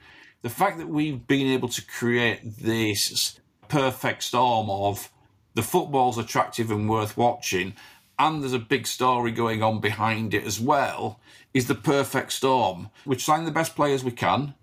The 0.42 0.48
fact 0.48 0.78
that 0.78 0.88
we've 0.88 1.26
been 1.26 1.48
able 1.48 1.68
to 1.70 1.84
create 1.84 2.58
this 2.58 3.40
perfect 3.66 4.22
storm 4.22 4.70
of 4.70 5.10
the 5.54 5.62
football's 5.62 6.18
attractive 6.18 6.70
and 6.70 6.88
worth 6.88 7.16
watching, 7.16 7.74
and 8.16 8.40
there's 8.40 8.52
a 8.52 8.60
big 8.60 8.86
story 8.86 9.32
going 9.32 9.60
on 9.60 9.80
behind 9.80 10.34
it 10.34 10.44
as 10.44 10.60
well, 10.60 11.18
is 11.52 11.66
the 11.66 11.74
perfect 11.74 12.32
storm. 12.32 12.90
We 13.04 13.18
sign 13.18 13.44
the 13.44 13.50
best 13.50 13.74
players 13.74 14.04
we 14.04 14.12
can. 14.12 14.54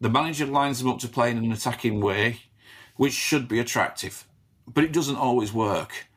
The 0.00 0.08
manager 0.08 0.46
lines 0.46 0.78
them 0.78 0.88
up 0.88 0.98
to 1.00 1.08
play 1.08 1.30
in 1.30 1.36
an 1.36 1.52
attacking 1.52 2.00
way, 2.00 2.40
which 2.96 3.12
should 3.12 3.48
be 3.48 3.58
attractive, 3.58 4.26
but 4.66 4.82
it 4.82 4.92
doesn't 4.92 5.16
always 5.16 5.52
work. 5.52 6.08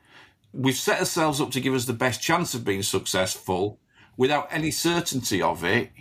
We've 0.54 0.76
set 0.76 1.00
ourselves 1.00 1.42
up 1.42 1.52
to 1.52 1.60
give 1.60 1.74
us 1.74 1.86
the 1.86 1.94
best 1.94 2.22
chance 2.22 2.54
of 2.54 2.64
being 2.64 2.84
successful 2.84 3.80
without 4.16 4.48
any 4.52 4.72
certainty 4.72 5.42
of 5.42 5.66
it, 5.66 5.92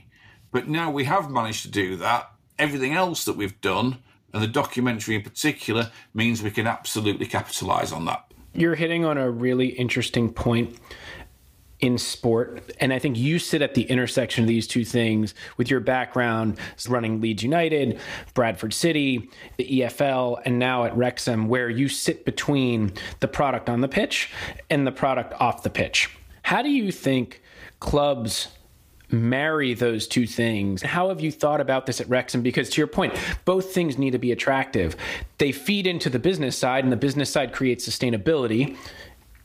but 0.52 0.68
now 0.68 0.92
we 0.92 1.04
have 1.04 1.30
managed 1.30 1.62
to 1.62 1.70
do 1.70 1.96
that. 1.96 2.30
Everything 2.56 2.92
else 2.92 3.24
that 3.24 3.36
we've 3.36 3.60
done, 3.60 3.98
and 4.32 4.42
the 4.42 4.46
documentary 4.46 5.16
in 5.16 5.22
particular, 5.22 5.90
means 6.14 6.40
we 6.40 6.50
can 6.52 6.68
absolutely 6.68 7.26
capitalise 7.26 7.90
on 7.90 8.04
that. 8.04 8.32
You're 8.54 8.74
hitting 8.74 9.04
on 9.04 9.18
a 9.18 9.30
really 9.30 9.68
interesting 9.68 10.32
point 10.32 10.78
in 11.82 11.98
sport. 11.98 12.72
And 12.80 12.92
I 12.92 12.98
think 12.98 13.18
you 13.18 13.38
sit 13.38 13.60
at 13.60 13.74
the 13.74 13.82
intersection 13.82 14.44
of 14.44 14.48
these 14.48 14.66
two 14.68 14.84
things 14.84 15.34
with 15.56 15.68
your 15.68 15.80
background 15.80 16.58
running 16.88 17.20
Leeds 17.20 17.42
United, 17.42 18.00
Bradford 18.34 18.72
City, 18.72 19.28
the 19.56 19.80
EFL, 19.80 20.40
and 20.44 20.58
now 20.58 20.84
at 20.84 20.96
Wrexham, 20.96 21.48
where 21.48 21.68
you 21.68 21.88
sit 21.88 22.24
between 22.24 22.92
the 23.18 23.28
product 23.28 23.68
on 23.68 23.80
the 23.80 23.88
pitch 23.88 24.30
and 24.70 24.86
the 24.86 24.92
product 24.92 25.34
off 25.40 25.64
the 25.64 25.70
pitch. 25.70 26.08
How 26.42 26.62
do 26.62 26.70
you 26.70 26.92
think 26.92 27.42
clubs 27.80 28.48
marry 29.10 29.74
those 29.74 30.06
two 30.06 30.26
things? 30.26 30.82
How 30.82 31.08
have 31.08 31.20
you 31.20 31.32
thought 31.32 31.60
about 31.60 31.86
this 31.86 32.00
at 32.00 32.08
Wrexham? 32.08 32.42
Because 32.42 32.70
to 32.70 32.80
your 32.80 32.86
point, 32.86 33.14
both 33.44 33.74
things 33.74 33.98
need 33.98 34.12
to 34.12 34.18
be 34.18 34.30
attractive. 34.30 34.96
They 35.38 35.50
feed 35.50 35.86
into 35.88 36.08
the 36.08 36.20
business 36.20 36.56
side, 36.56 36.84
and 36.84 36.92
the 36.92 36.96
business 36.96 37.30
side 37.30 37.52
creates 37.52 37.86
sustainability 37.86 38.76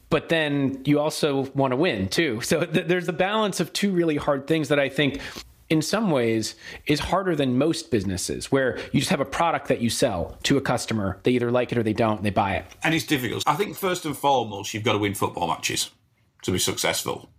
but 0.09 0.29
then 0.29 0.81
you 0.85 0.99
also 0.99 1.41
want 1.53 1.71
to 1.71 1.77
win 1.77 2.07
too. 2.07 2.41
So 2.41 2.65
th- 2.65 2.87
there's 2.87 3.07
a 3.07 3.13
balance 3.13 3.59
of 3.59 3.73
two 3.73 3.91
really 3.91 4.17
hard 4.17 4.47
things 4.47 4.69
that 4.69 4.79
I 4.79 4.89
think 4.89 5.19
in 5.69 5.81
some 5.81 6.11
ways 6.11 6.55
is 6.85 6.99
harder 6.99 7.35
than 7.35 7.57
most 7.57 7.91
businesses 7.91 8.51
where 8.51 8.77
you 8.91 8.99
just 8.99 9.09
have 9.09 9.19
a 9.19 9.25
product 9.25 9.67
that 9.67 9.81
you 9.81 9.89
sell 9.89 10.37
to 10.43 10.57
a 10.57 10.61
customer. 10.61 11.19
They 11.23 11.31
either 11.31 11.51
like 11.51 11.71
it 11.71 11.77
or 11.77 11.83
they 11.83 11.93
don't, 11.93 12.17
and 12.17 12.25
they 12.25 12.31
buy 12.31 12.55
it. 12.55 12.65
And 12.83 12.95
it's 12.95 13.05
difficult. 13.05 13.43
I 13.45 13.55
think 13.55 13.75
first 13.75 14.05
and 14.05 14.15
foremost, 14.15 14.73
you've 14.73 14.83
got 14.83 14.93
to 14.93 14.99
win 14.99 15.13
football 15.13 15.47
matches 15.47 15.91
to 16.43 16.51
be 16.51 16.59
successful. 16.59 17.29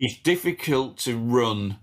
It's 0.00 0.18
difficult 0.18 0.96
to 0.98 1.18
run 1.18 1.78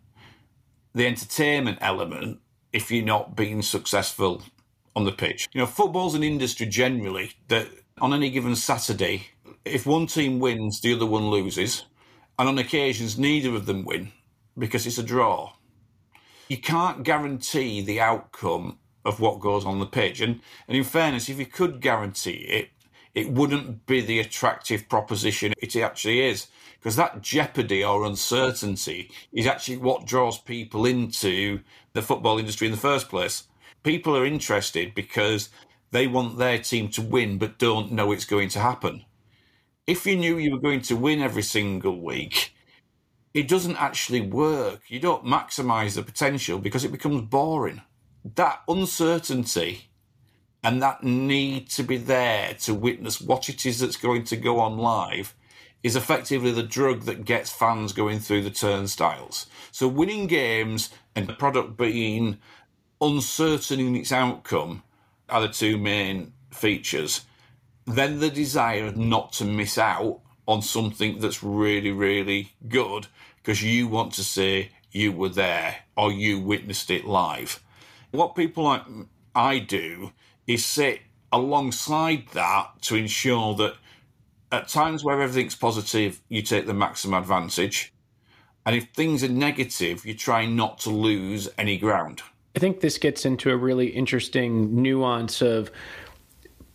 the 0.94 1.06
entertainment 1.06 1.78
element 1.82 2.40
if 2.72 2.90
you're 2.90 3.06
not 3.06 3.36
being 3.36 3.62
successful 3.62 4.42
on 4.96 5.06
the 5.06 5.12
pitch. 5.12 5.50
You 5.54 5.62
know, 5.62 5.68
football's 5.68 6.16
an 6.16 6.24
industry 6.24 6.66
generally 6.66 7.34
that 7.50 7.68
on 8.00 8.14
any 8.14 8.30
given 8.30 8.56
Saturday, 8.56 9.28
if 9.66 9.86
one 9.86 10.08
team 10.08 10.40
wins, 10.40 10.80
the 10.80 10.94
other 10.94 11.06
one 11.06 11.30
loses. 11.30 11.86
And 12.38 12.48
on 12.48 12.58
occasions, 12.58 13.18
neither 13.18 13.56
of 13.56 13.66
them 13.66 13.84
win 13.84 14.12
because 14.58 14.86
it's 14.86 14.98
a 14.98 15.04
draw. 15.04 15.54
You 16.48 16.58
can't 16.58 17.04
guarantee 17.04 17.82
the 17.82 18.00
outcome 18.00 18.78
of 19.04 19.20
what 19.20 19.40
goes 19.40 19.66
on 19.66 19.80
the 19.80 19.86
pitch. 19.86 20.22
And, 20.22 20.42
and 20.68 20.78
in 20.78 20.84
fairness, 20.84 21.30
if 21.30 21.40
you 21.40 21.46
could 21.46 21.82
guarantee 21.82 22.46
it, 22.50 22.70
it 23.14 23.32
wouldn't 23.32 23.86
be 23.86 24.02
the 24.02 24.20
attractive 24.20 24.88
proposition 24.90 25.54
it 25.58 25.76
actually 25.76 26.22
is. 26.22 26.48
Because 26.78 26.98
that 26.98 27.22
jeopardy 27.22 27.84
or 27.84 28.06
uncertainty 28.06 29.10
is 29.32 29.48
actually 29.48 29.78
what 29.78 30.06
draws 30.06 30.38
people 30.38 30.86
into 30.86 31.62
the 31.94 32.02
football 32.02 32.38
industry 32.38 32.68
in 32.68 32.72
the 32.72 32.78
first 32.78 33.10
place. 33.10 33.46
People 33.82 34.16
are 34.16 34.26
interested 34.26 34.94
because 34.94 35.50
they 35.92 36.06
want 36.06 36.38
their 36.38 36.60
team 36.60 36.90
to 36.90 37.02
win 37.02 37.38
but 37.38 37.58
don't 37.58 37.92
know 37.92 38.12
it's 38.12 38.26
going 38.26 38.50
to 38.50 38.60
happen. 38.60 39.06
If 39.88 40.08
you 40.08 40.16
knew 40.16 40.40
you 40.40 40.52
were 40.52 40.60
going 40.60 40.82
to 40.84 40.96
win 40.96 41.22
every 41.22 41.44
single 41.44 42.02
week, 42.02 42.56
it 43.36 43.48
doesn't 43.48 43.78
actually 43.78 44.22
work. 44.22 44.82
You 44.88 45.00
don't 45.00 45.26
maximize 45.26 45.94
the 45.94 46.02
potential 46.02 46.58
because 46.58 46.84
it 46.84 46.92
becomes 46.92 47.22
boring. 47.22 47.84
That 48.34 48.64
uncertainty 48.68 49.90
and 50.64 50.82
that 50.82 51.04
need 51.04 51.70
to 51.72 51.84
be 51.84 51.98
there 51.98 52.56
to 52.62 52.74
witness 52.74 53.22
what 53.22 53.48
it 53.48 53.64
is 53.64 53.80
that's 53.80 53.98
going 53.98 54.24
to 54.24 54.36
go 54.36 54.60
on 54.60 54.80
live 54.80 55.36
is 55.84 55.96
effectively 55.96 56.52
the 56.52 56.64
drug 56.64 57.02
that 57.02 57.24
gets 57.24 57.52
fans 57.52 57.94
going 57.94 58.18
through 58.18 58.42
the 58.42 58.50
turnstiles. 58.50 59.46
So 59.72 59.88
winning 59.88 60.26
games 60.26 60.90
and 61.16 61.28
the 61.28 61.34
product 61.34 61.78
being 61.78 62.40
uncertain 63.00 63.80
in 63.80 63.96
its 63.96 64.12
outcome 64.12 64.82
are 65.30 65.42
the 65.42 65.50
two 65.50 65.78
main 65.78 66.34
features. 66.50 67.22
Then 67.86 68.20
the 68.20 68.30
desire 68.30 68.92
not 68.92 69.34
to 69.34 69.46
miss 69.46 69.78
out 69.78 70.22
on 70.48 70.62
something 70.62 71.20
that's 71.20 71.44
really, 71.44 71.92
really 71.92 72.54
good 72.68 73.08
because 73.38 73.64
you 73.64 73.88
want 73.88 74.14
to 74.14 74.24
say 74.24 74.72
you 74.92 75.12
were 75.12 75.30
there 75.30 75.78
or 75.96 76.12
you 76.12 76.40
witnessed 76.40 76.90
it 76.90 77.06
live. 77.06 77.62
What 78.12 78.36
people 78.36 78.64
like 78.64 78.84
I 79.36 79.60
do 79.60 80.12
is 80.48 80.66
sit 80.66 81.02
alongside 81.32 82.28
that 82.34 82.82
to 82.84 82.96
ensure 82.96 83.56
that 83.56 83.76
at 84.52 84.68
times 84.68 85.04
where 85.04 85.22
everything's 85.22 85.56
positive, 85.56 86.22
you 86.30 86.42
take 86.42 86.66
the 86.66 86.74
maximum 86.74 87.22
advantage. 87.22 87.94
And 88.66 88.76
if 88.76 88.90
things 88.94 89.24
are 89.24 89.30
negative, 89.30 90.06
you 90.06 90.16
try 90.16 90.46
not 90.46 90.80
to 90.80 90.90
lose 90.90 91.50
any 91.58 91.78
ground. 91.78 92.22
I 92.56 92.60
think 92.60 92.80
this 92.80 92.98
gets 92.98 93.26
into 93.26 93.52
a 93.52 93.58
really 93.58 93.88
interesting 93.88 94.82
nuance 94.82 95.42
of 95.42 95.72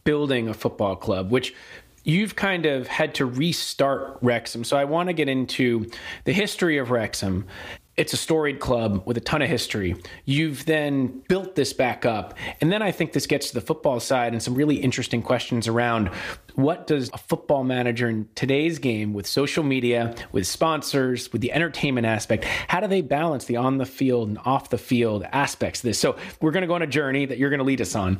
building 0.04 0.48
a 0.48 0.54
football 0.54 0.96
club, 0.96 1.30
which 1.30 1.54
you've 2.04 2.36
kind 2.36 2.66
of 2.66 2.86
had 2.86 3.14
to 3.16 3.26
restart 3.26 4.18
Wrexham. 4.22 4.64
So 4.64 4.76
I 4.76 4.84
want 4.84 5.08
to 5.08 5.12
get 5.12 5.28
into 5.28 5.90
the 6.24 6.32
history 6.32 6.78
of 6.78 6.90
Wrexham. 6.90 7.46
It's 7.96 8.14
a 8.14 8.16
storied 8.16 8.60
club 8.60 9.02
with 9.04 9.18
a 9.18 9.20
ton 9.20 9.42
of 9.42 9.50
history. 9.50 9.94
You've 10.24 10.64
then 10.64 11.22
built 11.28 11.54
this 11.54 11.74
back 11.74 12.06
up. 12.06 12.32
And 12.62 12.72
then 12.72 12.80
I 12.80 12.92
think 12.92 13.12
this 13.12 13.26
gets 13.26 13.48
to 13.48 13.54
the 13.54 13.60
football 13.60 14.00
side 14.00 14.32
and 14.32 14.42
some 14.42 14.54
really 14.54 14.76
interesting 14.76 15.20
questions 15.20 15.68
around 15.68 16.08
what 16.54 16.86
does 16.86 17.10
a 17.12 17.18
football 17.18 17.62
manager 17.62 18.08
in 18.08 18.26
today's 18.34 18.78
game 18.78 19.12
with 19.12 19.26
social 19.26 19.62
media, 19.62 20.14
with 20.32 20.46
sponsors, 20.46 21.30
with 21.30 21.42
the 21.42 21.52
entertainment 21.52 22.06
aspect, 22.06 22.44
how 22.44 22.80
do 22.80 22.86
they 22.86 23.02
balance 23.02 23.44
the 23.44 23.56
on 23.56 23.76
the 23.76 23.86
field 23.86 24.28
and 24.28 24.38
off 24.46 24.70
the 24.70 24.78
field 24.78 25.24
aspects 25.32 25.80
of 25.80 25.88
this? 25.88 25.98
So 25.98 26.16
we're 26.40 26.52
going 26.52 26.62
to 26.62 26.68
go 26.68 26.74
on 26.74 26.82
a 26.82 26.86
journey 26.86 27.26
that 27.26 27.36
you're 27.36 27.50
going 27.50 27.58
to 27.58 27.64
lead 27.64 27.82
us 27.82 27.94
on 27.94 28.18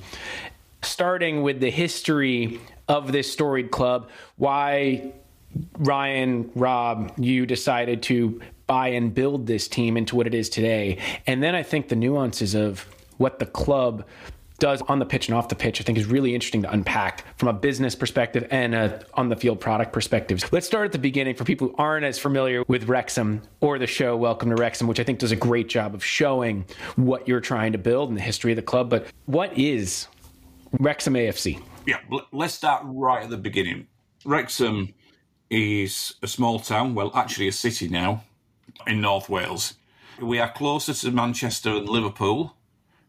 starting 0.83 1.43
with 1.43 1.61
the 1.61 1.71
history 1.71 2.61
of 2.89 3.13
this 3.13 3.33
storied 3.33 3.71
club, 3.71 4.11
why 4.37 5.13
Ryan, 5.79 6.51
Rob, 6.55 7.13
you 7.19 7.47
decided 7.47 8.03
to 8.05 8.41
buy 8.67 8.89
and 8.89 9.13
build 9.13 9.47
this 9.47 9.67
team 9.69 9.97
into 9.97 10.15
what 10.15 10.27
it 10.27 10.35
is 10.35 10.49
today. 10.49 10.99
And 11.27 11.43
then 11.43 11.55
I 11.55 11.63
think 11.63 11.89
the 11.89 11.97
nuances 11.97 12.55
of 12.55 12.87
what 13.17 13.39
the 13.39 13.47
club 13.47 14.07
does 14.61 14.83
on 14.83 14.99
the 14.99 15.07
pitch 15.07 15.27
and 15.27 15.37
off 15.37 15.49
the 15.49 15.57
pitch, 15.57 15.81
I 15.81 15.85
think 15.85 15.99
is 15.99 16.07
really 16.07 16.35
interesting 16.35 16.63
to 16.63 16.71
unpack 16.71 17.25
from 17.37 17.49
a 17.49 17.53
business 17.53 17.95
perspective 17.95 18.47
and 18.51 18.75
a 18.75 19.03
on 19.15 19.29
the 19.29 19.37
field 19.37 19.59
product 19.59 19.93
perspective. 19.93 20.47
Let's 20.53 20.67
start 20.67 20.85
at 20.85 20.93
the 20.93 20.99
beginning 20.99 21.35
for 21.35 21.45
people 21.45 21.69
who 21.69 21.75
aren't 21.79 22.05
as 22.05 22.19
familiar 22.19 22.63
with 22.69 22.85
Wrexham 22.85 23.43
or 23.61 23.79
the 23.79 23.87
show 23.87 24.17
Welcome 24.17 24.51
to 24.51 24.57
Wrexham, 24.57 24.87
which 24.87 25.01
I 25.01 25.05
think 25.05 25.19
does 25.19 25.33
a 25.33 25.37
great 25.37 25.69
job 25.69 25.95
of 25.95 26.05
showing 26.05 26.67
what 26.97 27.27
you're 27.27 27.41
trying 27.41 27.73
to 27.73 27.79
build 27.79 28.11
and 28.11 28.19
the 28.19 28.23
history 28.23 28.53
of 28.53 28.57
the 28.57 28.63
club. 28.63 28.91
But 28.91 29.07
what 29.25 29.57
is 29.59 30.07
Wrexham 30.79 31.15
AFC? 31.15 31.63
Yeah, 31.87 31.99
let's 32.33 32.55
start 32.55 32.83
right 32.87 33.25
at 33.25 33.31
the 33.31 33.37
beginning. 33.37 33.89
Wrexham 34.25 34.95
is 35.51 36.15
a 36.23 36.29
small 36.29 36.61
town, 36.61 36.95
well, 36.95 37.11
actually 37.15 37.49
a 37.49 37.53
city 37.53 37.89
now, 37.89 38.25
in 38.87 39.01
North 39.01 39.29
Wales. 39.29 39.75
We 40.21 40.39
are 40.39 40.53
closer 40.53 40.95
to 40.95 41.11
Manchester 41.11 41.71
and 41.71 41.89
Liverpool 41.89 42.55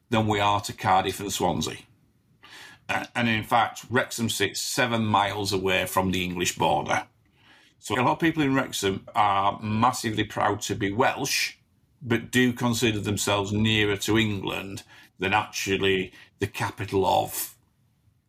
than 0.10 0.28
we 0.28 0.40
are 0.40 0.62
to 0.62 0.74
Cardiff 0.74 1.20
and 1.20 1.32
Swansea. 1.32 1.78
And 3.16 3.30
in 3.30 3.44
fact, 3.44 3.86
Wrexham 3.90 4.30
sits 4.30 4.60
seven 4.60 5.06
miles 5.06 5.54
away 5.54 5.86
from 5.86 6.12
the 6.12 6.24
English 6.24 6.58
border. 6.58 7.04
So 7.80 7.96
a 7.96 8.02
lot 8.02 8.14
of 8.14 8.20
people 8.20 8.44
in 8.44 8.54
Wrexham 8.54 9.08
are 9.16 9.60
massively 9.62 10.24
proud 10.24 10.62
to 10.62 10.76
be 10.76 10.92
Welsh, 10.92 11.54
but 12.02 12.32
do 12.32 12.54
consider 12.54 13.00
themselves 13.00 13.54
nearer 13.54 13.98
to 13.98 14.18
England 14.18 14.84
than 15.20 15.34
actually 15.34 16.12
the 16.42 16.48
capital 16.48 17.06
of 17.06 17.56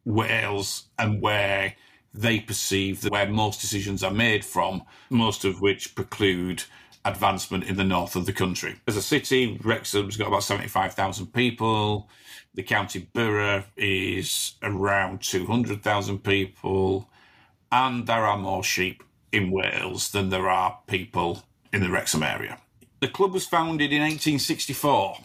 Wales 0.05 0.85
and 0.99 1.21
where 1.21 1.75
they 2.15 2.39
perceive 2.39 3.01
that 3.01 3.11
where 3.11 3.27
most 3.27 3.61
decisions 3.61 4.05
are 4.05 4.13
made 4.13 4.45
from, 4.45 4.83
most 5.11 5.45
of 5.45 5.61
which 5.61 5.95
preclude 5.95 6.63
advancement 7.05 7.65
in 7.65 7.77
the 7.77 7.85
north 7.85 8.15
of 8.15 8.27
the 8.27 8.33
country. 8.33 8.77
As 8.87 8.97
a 8.97 9.03
city, 9.03 9.59
Wrexham's 9.65 10.17
got 10.17 10.29
about 10.29 10.45
75,000 10.45 11.33
people. 11.33 12.09
The 12.55 12.63
county 12.63 13.09
borough 13.13 13.65
is 13.77 14.55
around 14.63 15.23
200,000 15.23 16.23
people. 16.23 17.09
And 17.73 18.07
there 18.07 18.27
are 18.27 18.37
more 18.37 18.63
sheep 18.63 19.03
in 19.33 19.51
Wales 19.51 20.11
than 20.11 20.29
there 20.29 20.51
are 20.51 20.79
people 20.87 21.45
in 21.73 21.81
the 21.81 21.91
Wrexham 21.91 22.23
area. 22.23 22.59
The 23.01 23.09
club 23.09 23.33
was 23.33 23.47
founded 23.47 23.91
in 23.91 24.03
1864. 24.03 25.17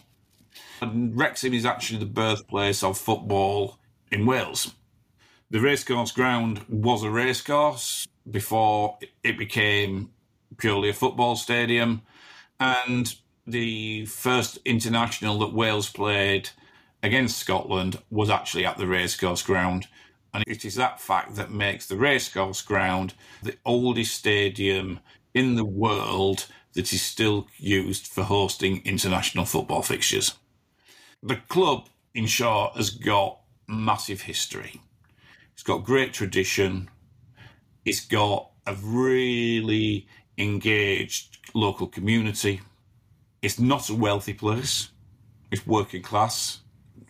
And 0.80 1.16
Wrexham 1.16 1.54
is 1.54 1.66
actually 1.66 1.98
the 1.98 2.06
birthplace 2.06 2.82
of 2.82 2.98
football 2.98 3.78
in 4.10 4.26
Wales. 4.26 4.74
The 5.50 5.60
racecourse 5.60 6.12
ground 6.12 6.64
was 6.68 7.02
a 7.02 7.10
racecourse 7.10 8.06
before 8.30 8.98
it 9.22 9.38
became 9.38 10.10
purely 10.58 10.90
a 10.90 10.94
football 10.94 11.36
stadium. 11.36 12.02
And 12.60 13.14
the 13.46 14.04
first 14.06 14.58
international 14.64 15.38
that 15.38 15.54
Wales 15.54 15.90
played 15.90 16.50
against 17.02 17.38
Scotland 17.38 17.98
was 18.10 18.28
actually 18.28 18.66
at 18.66 18.76
the 18.76 18.86
racecourse 18.86 19.42
ground. 19.42 19.86
And 20.34 20.44
it 20.46 20.64
is 20.64 20.74
that 20.74 21.00
fact 21.00 21.36
that 21.36 21.50
makes 21.50 21.86
the 21.86 21.96
racecourse 21.96 22.60
ground 22.60 23.14
the 23.42 23.56
oldest 23.64 24.14
stadium 24.14 25.00
in 25.32 25.54
the 25.54 25.64
world 25.64 26.46
that 26.74 26.92
is 26.92 27.00
still 27.00 27.46
used 27.56 28.06
for 28.06 28.24
hosting 28.24 28.82
international 28.84 29.46
football 29.46 29.82
fixtures. 29.82 30.34
The 31.22 31.36
club, 31.48 31.88
in 32.14 32.26
short, 32.26 32.76
has 32.76 32.90
got 32.90 33.40
massive 33.66 34.22
history. 34.22 34.80
It's 35.52 35.64
got 35.64 35.78
great 35.78 36.12
tradition. 36.12 36.90
It's 37.84 38.06
got 38.06 38.50
a 38.66 38.74
really 38.74 40.06
engaged 40.36 41.38
local 41.54 41.88
community. 41.88 42.60
It's 43.42 43.58
not 43.58 43.90
a 43.90 43.94
wealthy 43.94 44.32
place. 44.32 44.90
It's 45.50 45.66
working 45.66 46.02
class. 46.02 46.60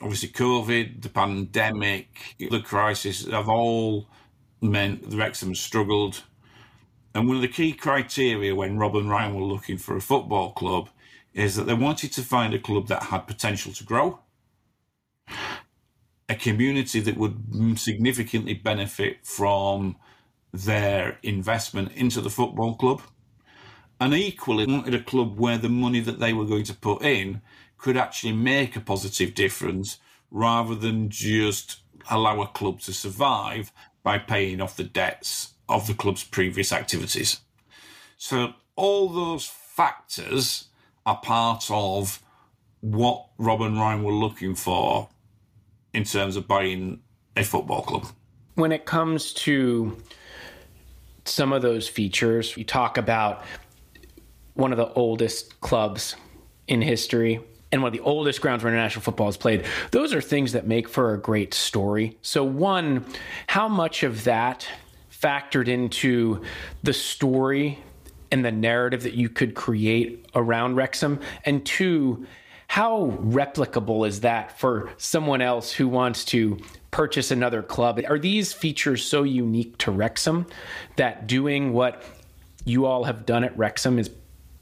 Obviously, 0.01 0.31
COVID, 0.31 1.03
the 1.03 1.11
pandemic, 1.11 2.37
the 2.39 2.61
crisis 2.61 3.27
have 3.27 3.49
all 3.51 4.09
meant 4.63 5.11
the 5.11 5.19
Wrexham 5.19 5.55
struggled. 5.55 6.23
And 7.15 7.27
one 7.27 7.37
of 7.37 7.43
the 7.43 7.49
key 7.49 7.73
criteria 7.73 8.55
when 8.55 8.79
Rob 8.79 8.97
and 8.97 9.11
Ryan 9.11 9.35
were 9.35 9.43
looking 9.43 9.77
for 9.77 9.97
a 9.97 10.01
football 10.01 10.53
club 10.53 10.89
is 11.35 11.57
that 11.57 11.65
they 11.65 11.75
wanted 11.75 12.13
to 12.13 12.23
find 12.23 12.55
a 12.55 12.59
club 12.59 12.89
that 12.89 13.05
had 13.05 13.27
potential 13.27 13.73
to 13.73 13.85
grow, 13.85 14.21
a 16.29 16.35
community 16.35 17.01
that 17.01 17.17
would 17.17 17.79
significantly 17.79 18.55
benefit 18.55 19.25
from 19.25 19.97
their 20.53 21.19
investment 21.23 21.93
into 21.93 22.21
the 22.21 22.31
football 22.31 22.75
club, 22.75 23.03
and 24.01 24.15
equally 24.15 24.67
wanted 24.67 24.95
a 24.95 25.03
club 25.03 25.39
where 25.39 25.59
the 25.59 25.69
money 25.69 26.01
that 26.01 26.21
they 26.21 26.33
were 26.33 26.45
going 26.45 26.65
to 26.65 26.75
put 26.75 27.03
in 27.03 27.41
could 27.77 27.97
actually 27.97 28.33
make 28.33 28.77
a 28.77 28.81
positive 28.81 29.35
difference 29.35 29.99
rather 30.31 30.75
than 30.75 31.09
just 31.09 31.81
allow 32.11 32.41
a 32.41 32.47
club 32.47 32.81
to 32.81 32.93
survive 32.93 33.73
by 34.03 34.19
paying 34.19 34.61
off 34.61 34.77
the 34.77 34.85
debts 34.85 35.55
of 35.69 35.87
the 35.87 35.95
club's 35.95 36.25
previous 36.25 36.73
activities. 36.73 37.41
So 38.17 38.55
all 38.77 39.09
those 39.09 39.47
factors 39.47 40.68
are 41.09 41.17
part 41.17 41.71
of 41.71 42.23
what 42.81 43.27
Rob 43.39 43.63
and 43.63 43.79
Ryan 43.79 44.05
were 44.05 44.13
looking 44.13 44.55
for 44.55 45.09
in 45.95 46.05
terms 46.05 46.37
of 46.37 46.47
buying 46.47 47.01
a 47.35 47.43
football 47.43 47.83
club. 47.83 48.07
when 48.57 48.73
it 48.73 48.85
comes 48.85 49.33
to 49.33 49.97
some 51.25 51.53
of 51.53 51.63
those 51.63 51.89
features, 51.89 52.57
you 52.57 52.65
talk 52.65 52.99
about 52.99 53.45
one 54.55 54.73
of 54.73 54.79
the 54.79 54.93
oldest 54.95 55.61
clubs 55.61 56.17
in 56.67 56.83
history 56.83 57.41
and 57.71 57.83
one 57.83 57.89
of 57.89 57.93
the 57.93 58.05
oldest 58.05 58.41
grounds 58.41 58.65
where 58.65 58.73
international 58.73 59.03
football 59.03 59.29
is 59.29 59.37
played. 59.37 59.65
Those 59.93 60.13
are 60.13 60.21
things 60.21 60.53
that 60.53 60.67
make 60.67 60.89
for 60.89 61.15
a 61.15 61.19
great 61.19 61.55
story. 61.55 62.19
So, 62.23 62.43
one, 62.43 63.07
how 63.47 63.69
much 63.69 64.03
of 64.03 64.25
that 64.25 64.67
factored 65.11 65.69
into 65.69 66.43
the 66.83 66.93
story 66.93 67.79
and 68.31 68.45
the 68.45 68.53
narrative 68.53 69.03
that 69.03 69.15
you 69.15 69.29
could 69.29 69.55
create 69.55 70.27
around 70.35 70.77
Wrexham? 70.77 71.21
And 71.45 71.65
two, 71.65 72.27
how 72.67 73.19
replicable 73.23 74.07
is 74.07 74.21
that 74.21 74.59
for 74.59 74.91
someone 74.99 75.41
else 75.41 75.73
who 75.73 75.89
wants 75.89 76.25
to 76.27 76.59
purchase 76.91 77.31
another 77.31 77.63
club? 77.63 78.01
Are 78.09 78.19
these 78.19 78.53
features 78.53 79.05
so 79.05 79.23
unique 79.23 79.79
to 79.79 79.91
Wrexham 79.91 80.47
that 80.97 81.27
doing 81.27 81.73
what 81.73 82.03
you 82.65 82.87
all 82.87 83.05
have 83.05 83.25
done 83.25 83.45
at 83.45 83.57
Wrexham 83.57 83.99
is 83.99 84.11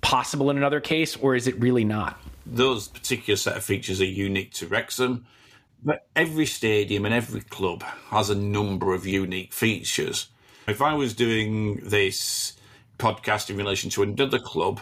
possible 0.00 0.50
in 0.50 0.56
another 0.56 0.80
case, 0.80 1.16
or 1.16 1.34
is 1.34 1.48
it 1.48 1.58
really 1.58 1.84
not? 1.84 2.20
those 2.46 2.88
particular 2.88 3.36
set 3.36 3.56
of 3.56 3.64
features 3.64 4.00
are 4.00 4.04
unique 4.04 4.52
to 4.54 4.66
Wrexham. 4.66 5.26
But 5.82 6.06
every 6.16 6.46
stadium 6.46 7.04
and 7.04 7.14
every 7.14 7.42
club 7.42 7.82
has 8.08 8.30
a 8.30 8.34
number 8.34 8.94
of 8.94 9.06
unique 9.06 9.52
features. 9.52 10.28
If 10.66 10.80
I 10.80 10.94
was 10.94 11.14
doing 11.14 11.80
this 11.82 12.54
podcast 12.98 13.50
in 13.50 13.56
relation 13.56 13.90
to 13.90 14.02
another 14.02 14.38
club, 14.38 14.80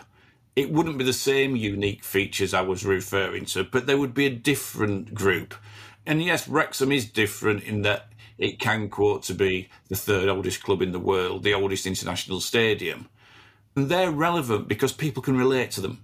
it 0.57 0.71
wouldn't 0.71 0.99
be 0.99 1.05
the 1.05 1.13
same 1.13 1.57
unique 1.57 2.05
features 2.05 2.55
I 2.55 2.61
was 2.61 2.85
referring 2.85 3.45
to, 3.47 3.65
but 3.65 3.87
there 3.87 3.99
would 3.99 4.15
be 4.15 4.27
a 4.27 4.31
different 4.31 5.15
group. 5.15 5.55
And 6.07 6.23
yes, 6.23 6.47
Wrexham 6.49 6.93
is 6.93 7.11
different 7.11 7.65
in 7.65 7.83
that 7.83 8.13
it 8.39 8.59
can 8.59 8.89
quote 8.89 9.23
to 9.25 9.35
be 9.35 9.69
the 9.89 9.97
third 9.97 10.29
oldest 10.29 10.63
club 10.63 10.83
in 10.83 10.93
the 10.93 10.99
world, 10.99 11.43
the 11.43 11.55
oldest 11.55 11.87
international 11.87 12.41
stadium. 12.41 13.09
And 13.75 13.89
they're 13.89 14.11
relevant 14.11 14.69
because 14.69 14.93
people 14.93 15.23
can 15.23 15.37
relate 15.37 15.71
to 15.73 15.81
them 15.81 16.01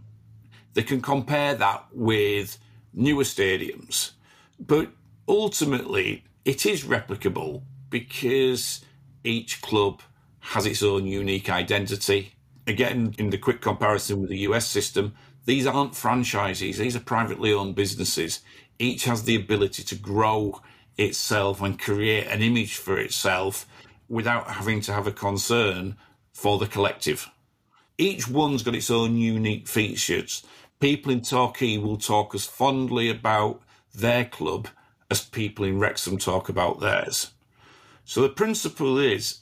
they 0.74 0.82
can 0.82 1.00
compare 1.00 1.54
that 1.54 1.86
with 1.92 2.58
newer 2.92 3.24
stadiums. 3.24 4.12
But 4.58 4.90
ultimately, 5.26 6.24
it 6.44 6.66
is 6.66 6.84
replicable 6.84 7.62
because 7.88 8.84
each 9.24 9.62
club 9.62 10.02
has 10.40 10.66
its 10.66 10.82
own 10.82 11.06
unique 11.06 11.48
identity. 11.48 12.32
Again, 12.66 13.14
in 13.18 13.30
the 13.30 13.38
quick 13.38 13.60
comparison 13.60 14.20
with 14.20 14.30
the 14.30 14.38
US 14.38 14.66
system, 14.66 15.14
these 15.44 15.66
aren't 15.66 15.96
franchises, 15.96 16.78
these 16.78 16.96
are 16.96 17.00
privately 17.00 17.52
owned 17.52 17.74
businesses. 17.74 18.40
Each 18.78 19.04
has 19.04 19.24
the 19.24 19.36
ability 19.36 19.82
to 19.84 19.94
grow 19.94 20.60
itself 20.96 21.62
and 21.62 21.78
create 21.78 22.26
an 22.26 22.42
image 22.42 22.76
for 22.76 22.98
itself 22.98 23.66
without 24.08 24.48
having 24.48 24.80
to 24.82 24.92
have 24.92 25.06
a 25.06 25.12
concern 25.12 25.96
for 26.32 26.58
the 26.58 26.66
collective. 26.66 27.28
Each 27.98 28.28
one's 28.28 28.62
got 28.62 28.74
its 28.74 28.90
own 28.90 29.16
unique 29.16 29.68
features. 29.68 30.42
People 30.80 31.12
in 31.12 31.20
Torquay 31.20 31.76
will 31.78 31.98
talk 31.98 32.34
as 32.34 32.46
fondly 32.46 33.10
about 33.10 33.60
their 33.94 34.24
club 34.24 34.68
as 35.10 35.20
people 35.24 35.64
in 35.64 35.78
Wrexham 35.78 36.16
talk 36.16 36.48
about 36.48 36.80
theirs. 36.80 37.32
So 38.04 38.22
the 38.22 38.28
principle 38.28 38.98
is 38.98 39.40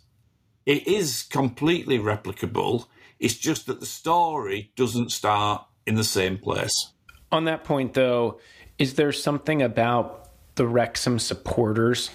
it 0.69 0.87
is 0.87 1.23
completely 1.23 1.99
replicable. 1.99 2.89
It's 3.19 3.37
just 3.37 3.67
that 3.67 3.81
the 3.81 3.87
story 3.87 4.71
doesn't 4.77 5.11
start 5.11 5.65
in 5.87 5.95
the 5.95 6.05
same 6.05 6.37
place. 6.37 6.93
On 7.33 7.47
that 7.47 7.65
point, 7.65 7.95
though, 7.95 8.39
is 8.79 8.95
there 8.95 9.11
something 9.11 9.63
about 9.63 10.29
the 10.57 10.67
Wrexham 10.67 11.19
supporters 11.19 12.11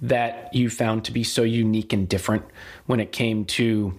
that 0.00 0.54
you 0.54 0.70
found 0.70 1.06
to 1.06 1.12
be 1.12 1.24
so 1.24 1.42
unique 1.42 1.92
and 1.92 2.08
different 2.08 2.44
when 2.86 3.00
it 3.00 3.10
came 3.10 3.44
to 3.46 3.92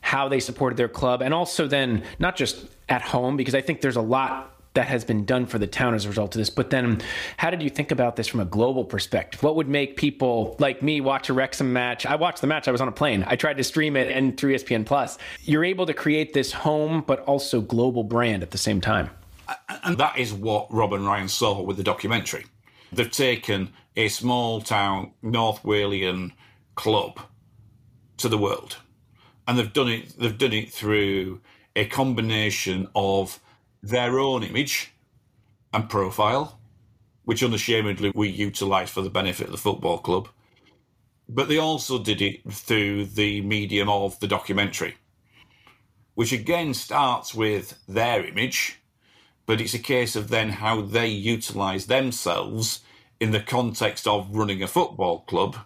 how 0.00 0.28
they 0.28 0.40
supported 0.40 0.76
their 0.76 0.88
club 0.88 1.22
and 1.22 1.32
also 1.32 1.68
then 1.68 2.02
not 2.18 2.34
just 2.34 2.66
at 2.88 3.02
home 3.02 3.36
because 3.36 3.54
I 3.54 3.60
think 3.60 3.80
there's 3.80 3.94
a 3.94 4.02
lot 4.02 4.53
that 4.74 4.88
has 4.88 5.04
been 5.04 5.24
done 5.24 5.46
for 5.46 5.58
the 5.58 5.66
town 5.66 5.94
as 5.94 6.04
a 6.04 6.08
result 6.08 6.34
of 6.34 6.38
this. 6.38 6.50
But 6.50 6.70
then, 6.70 7.00
how 7.36 7.50
did 7.50 7.62
you 7.62 7.70
think 7.70 7.90
about 7.90 8.16
this 8.16 8.26
from 8.26 8.40
a 8.40 8.44
global 8.44 8.84
perspective? 8.84 9.42
What 9.42 9.56
would 9.56 9.68
make 9.68 9.96
people 9.96 10.56
like 10.58 10.82
me 10.82 11.00
watch 11.00 11.28
a 11.30 11.32
Wrexham 11.32 11.72
match? 11.72 12.04
I 12.04 12.16
watched 12.16 12.40
the 12.40 12.48
match. 12.48 12.66
I 12.66 12.72
was 12.72 12.80
on 12.80 12.88
a 12.88 12.92
plane. 12.92 13.24
I 13.26 13.36
tried 13.36 13.56
to 13.56 13.64
stream 13.64 13.96
it 13.96 14.10
and 14.10 14.36
through 14.36 14.54
ESPN 14.54 14.84
Plus. 14.84 15.16
You're 15.42 15.64
able 15.64 15.86
to 15.86 15.94
create 15.94 16.32
this 16.34 16.52
home, 16.52 17.04
but 17.06 17.20
also 17.20 17.60
global 17.60 18.02
brand 18.02 18.42
at 18.42 18.50
the 18.50 18.58
same 18.58 18.80
time. 18.80 19.10
And 19.84 19.96
that 19.98 20.18
is 20.18 20.32
what 20.32 20.72
Rob 20.72 20.92
and 20.92 21.06
Ryan 21.06 21.28
saw 21.28 21.60
with 21.62 21.76
the 21.76 21.84
documentary. 21.84 22.46
They've 22.92 23.10
taken 23.10 23.72
a 23.96 24.08
small 24.08 24.60
town 24.60 25.12
North 25.22 25.62
Walian 25.62 26.32
club 26.74 27.20
to 28.16 28.28
the 28.28 28.38
world. 28.38 28.76
And 29.46 29.58
they've 29.58 29.72
done 29.72 29.88
it 29.88 30.18
they've 30.18 30.36
done 30.36 30.54
it 30.54 30.72
through 30.72 31.40
a 31.76 31.84
combination 31.84 32.88
of 32.94 33.38
their 33.88 34.18
own 34.18 34.42
image 34.42 34.92
and 35.72 35.90
profile, 35.90 36.58
which 37.24 37.42
unashamedly 37.42 38.12
we 38.14 38.28
utilise 38.28 38.88
for 38.88 39.02
the 39.02 39.10
benefit 39.10 39.46
of 39.46 39.52
the 39.52 39.58
football 39.58 39.98
club. 39.98 40.28
But 41.28 41.48
they 41.48 41.58
also 41.58 42.02
did 42.02 42.22
it 42.22 42.50
through 42.50 43.06
the 43.06 43.42
medium 43.42 43.88
of 43.88 44.18
the 44.20 44.26
documentary, 44.26 44.94
which 46.14 46.32
again 46.32 46.72
starts 46.72 47.34
with 47.34 47.78
their 47.86 48.24
image, 48.24 48.80
but 49.46 49.60
it's 49.60 49.74
a 49.74 49.78
case 49.78 50.16
of 50.16 50.28
then 50.28 50.48
how 50.48 50.80
they 50.80 51.08
utilise 51.08 51.84
themselves 51.84 52.80
in 53.20 53.32
the 53.32 53.40
context 53.40 54.06
of 54.06 54.34
running 54.34 54.62
a 54.62 54.66
football 54.66 55.20
club, 55.20 55.56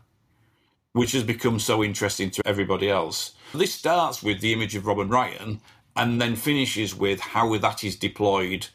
which 0.92 1.12
has 1.12 1.22
become 1.22 1.61
so 1.61 1.85
interesting 1.85 2.31
to 2.31 2.42
everybody 2.44 2.88
else. 2.88 3.35
This 3.54 3.74
starts 3.74 4.22
with 4.22 4.40
the 4.40 4.52
image 4.52 4.74
of 4.74 4.87
Rob 4.87 4.98
and 4.98 5.11
Ryan 5.11 5.61
and 5.96 6.20
then 6.20 6.37
finishes 6.37 6.94
with 6.94 7.20
how 7.20 7.57
that 7.59 7.83
is 7.85 7.96
deployed 7.96 8.68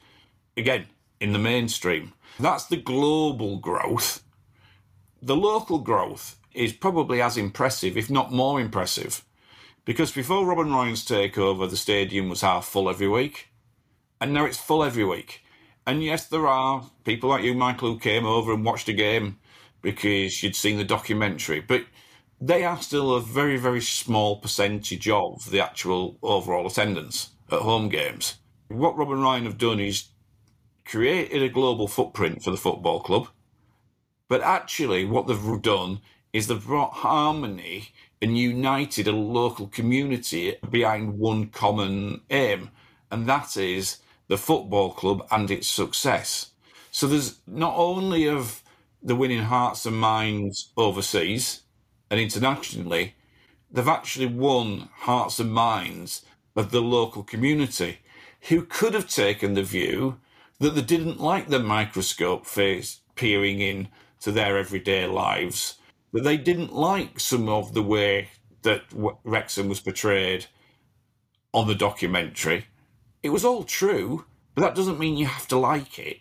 again 0.57 0.87
in 1.19 1.33
the 1.33 1.39
mainstream. 1.39 2.13
That's 2.39 2.65
the 2.65 2.77
global 2.77 3.57
growth. 3.57 4.23
The 5.21 5.35
local 5.35 5.79
growth 5.79 6.37
is 6.53 6.73
probably 6.73 7.21
as 7.21 7.37
impressive, 7.37 7.97
if 7.97 8.09
not 8.09 8.31
more 8.31 8.59
impressive, 8.59 9.23
because 9.85 10.11
before 10.11 10.45
Rob 10.45 10.59
and 10.59 10.71
Ryan's 10.71 11.05
takeover, 11.05 11.69
the 11.69 11.77
stadium 11.77 12.29
was 12.29 12.41
half 12.41 12.65
full 12.65 12.89
every 12.89 13.07
week, 13.07 13.49
and 14.19 14.33
now 14.33 14.45
it's 14.45 14.57
full 14.57 14.83
every 14.83 15.05
week. 15.05 15.41
And 15.85 16.03
yes, 16.03 16.27
there 16.27 16.47
are 16.47 16.89
people 17.03 17.29
like 17.29 17.43
you, 17.43 17.53
Michael, 17.53 17.93
who 17.93 17.99
came 17.99 18.25
over 18.25 18.53
and 18.53 18.63
watched 18.63 18.87
a 18.87 18.93
game 18.93 19.37
because 19.81 20.41
you'd 20.41 20.55
seen 20.55 20.77
the 20.77 20.83
documentary, 20.83 21.59
but 21.59 21.85
they 22.45 22.65
are 22.65 22.81
still 22.81 23.15
a 23.15 23.21
very, 23.21 23.55
very 23.55 23.79
small 23.79 24.35
percentage 24.35 25.07
of 25.07 25.49
the 25.49 25.61
actual 25.61 26.17
overall 26.21 26.67
attendance 26.67 27.29
at 27.49 27.61
home 27.61 27.87
games. 27.87 28.35
What 28.67 28.97
Rob 28.97 29.11
and 29.11 29.23
Ryan 29.23 29.45
have 29.45 29.57
done 29.57 29.79
is 29.79 30.09
created 30.83 31.41
a 31.41 31.47
global 31.47 31.87
footprint 31.87 32.43
for 32.43 32.51
the 32.51 32.57
football 32.57 32.99
club, 32.99 33.29
but 34.27 34.41
actually, 34.41 35.05
what 35.05 35.25
they've 35.25 35.61
done 35.61 36.01
is 36.33 36.47
they've 36.47 36.65
brought 36.65 36.91
harmony 36.95 37.89
and 38.21 38.37
united 38.37 39.07
a 39.07 39.13
local 39.13 39.67
community 39.67 40.57
behind 40.69 41.17
one 41.17 41.47
common 41.47 42.21
aim, 42.29 42.71
and 43.09 43.25
that 43.25 43.55
is 43.55 43.99
the 44.27 44.37
football 44.37 44.91
club 44.91 45.25
and 45.31 45.49
its 45.49 45.67
success. 45.67 46.51
So 46.91 47.07
there's 47.07 47.39
not 47.47 47.73
only 47.77 48.27
of 48.27 48.61
the 49.01 49.15
winning 49.15 49.43
hearts 49.43 49.85
and 49.85 49.95
minds 49.95 50.73
overseas 50.75 51.62
and 52.13 52.21
internationally, 52.21 53.15
they've 53.71 53.87
actually 53.87 54.27
won 54.27 54.87
hearts 54.97 55.39
and 55.39 55.51
minds 55.51 56.23
of 56.55 56.69
the 56.69 56.79
local 56.79 57.23
community 57.23 57.97
who 58.49 58.61
could 58.61 58.93
have 58.93 59.09
taken 59.09 59.55
the 59.55 59.63
view 59.63 60.19
that 60.59 60.75
they 60.75 60.83
didn't 60.83 61.19
like 61.19 61.47
the 61.47 61.57
microscope 61.57 62.45
face 62.45 62.99
peering 63.15 63.61
in 63.61 63.87
to 64.19 64.31
their 64.31 64.59
everyday 64.59 65.07
lives, 65.07 65.79
that 66.11 66.23
they 66.23 66.37
didn't 66.37 66.71
like 66.71 67.19
some 67.19 67.49
of 67.49 67.73
the 67.73 67.81
way 67.81 68.29
that 68.61 68.83
Wrexham 69.23 69.67
was 69.67 69.79
portrayed 69.79 70.45
on 71.51 71.67
the 71.67 71.73
documentary. 71.73 72.67
It 73.23 73.29
was 73.29 73.43
all 73.43 73.63
true, 73.63 74.25
but 74.53 74.61
that 74.61 74.75
doesn't 74.75 74.99
mean 74.99 75.17
you 75.17 75.25
have 75.25 75.47
to 75.47 75.57
like 75.57 75.97
it. 75.97 76.19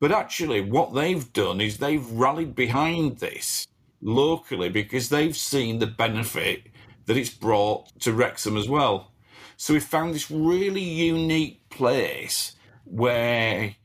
But 0.00 0.12
actually, 0.12 0.62
what 0.62 0.94
they've 0.94 1.30
done 1.34 1.60
is 1.60 1.76
they've 1.76 2.10
rallied 2.10 2.54
behind 2.54 3.18
this 3.18 3.66
locally 4.04 4.68
because 4.68 5.08
they've 5.08 5.36
seen 5.36 5.78
the 5.78 5.86
benefit 5.86 6.66
that 7.06 7.16
it's 7.16 7.30
brought 7.30 7.88
to 8.00 8.12
Wrexham 8.12 8.56
as 8.56 8.68
well. 8.68 9.10
So 9.56 9.74
we 9.74 9.80
found 9.80 10.14
this 10.14 10.30
really 10.30 10.82
unique 10.82 11.68
place 11.70 12.52
where 12.84 13.76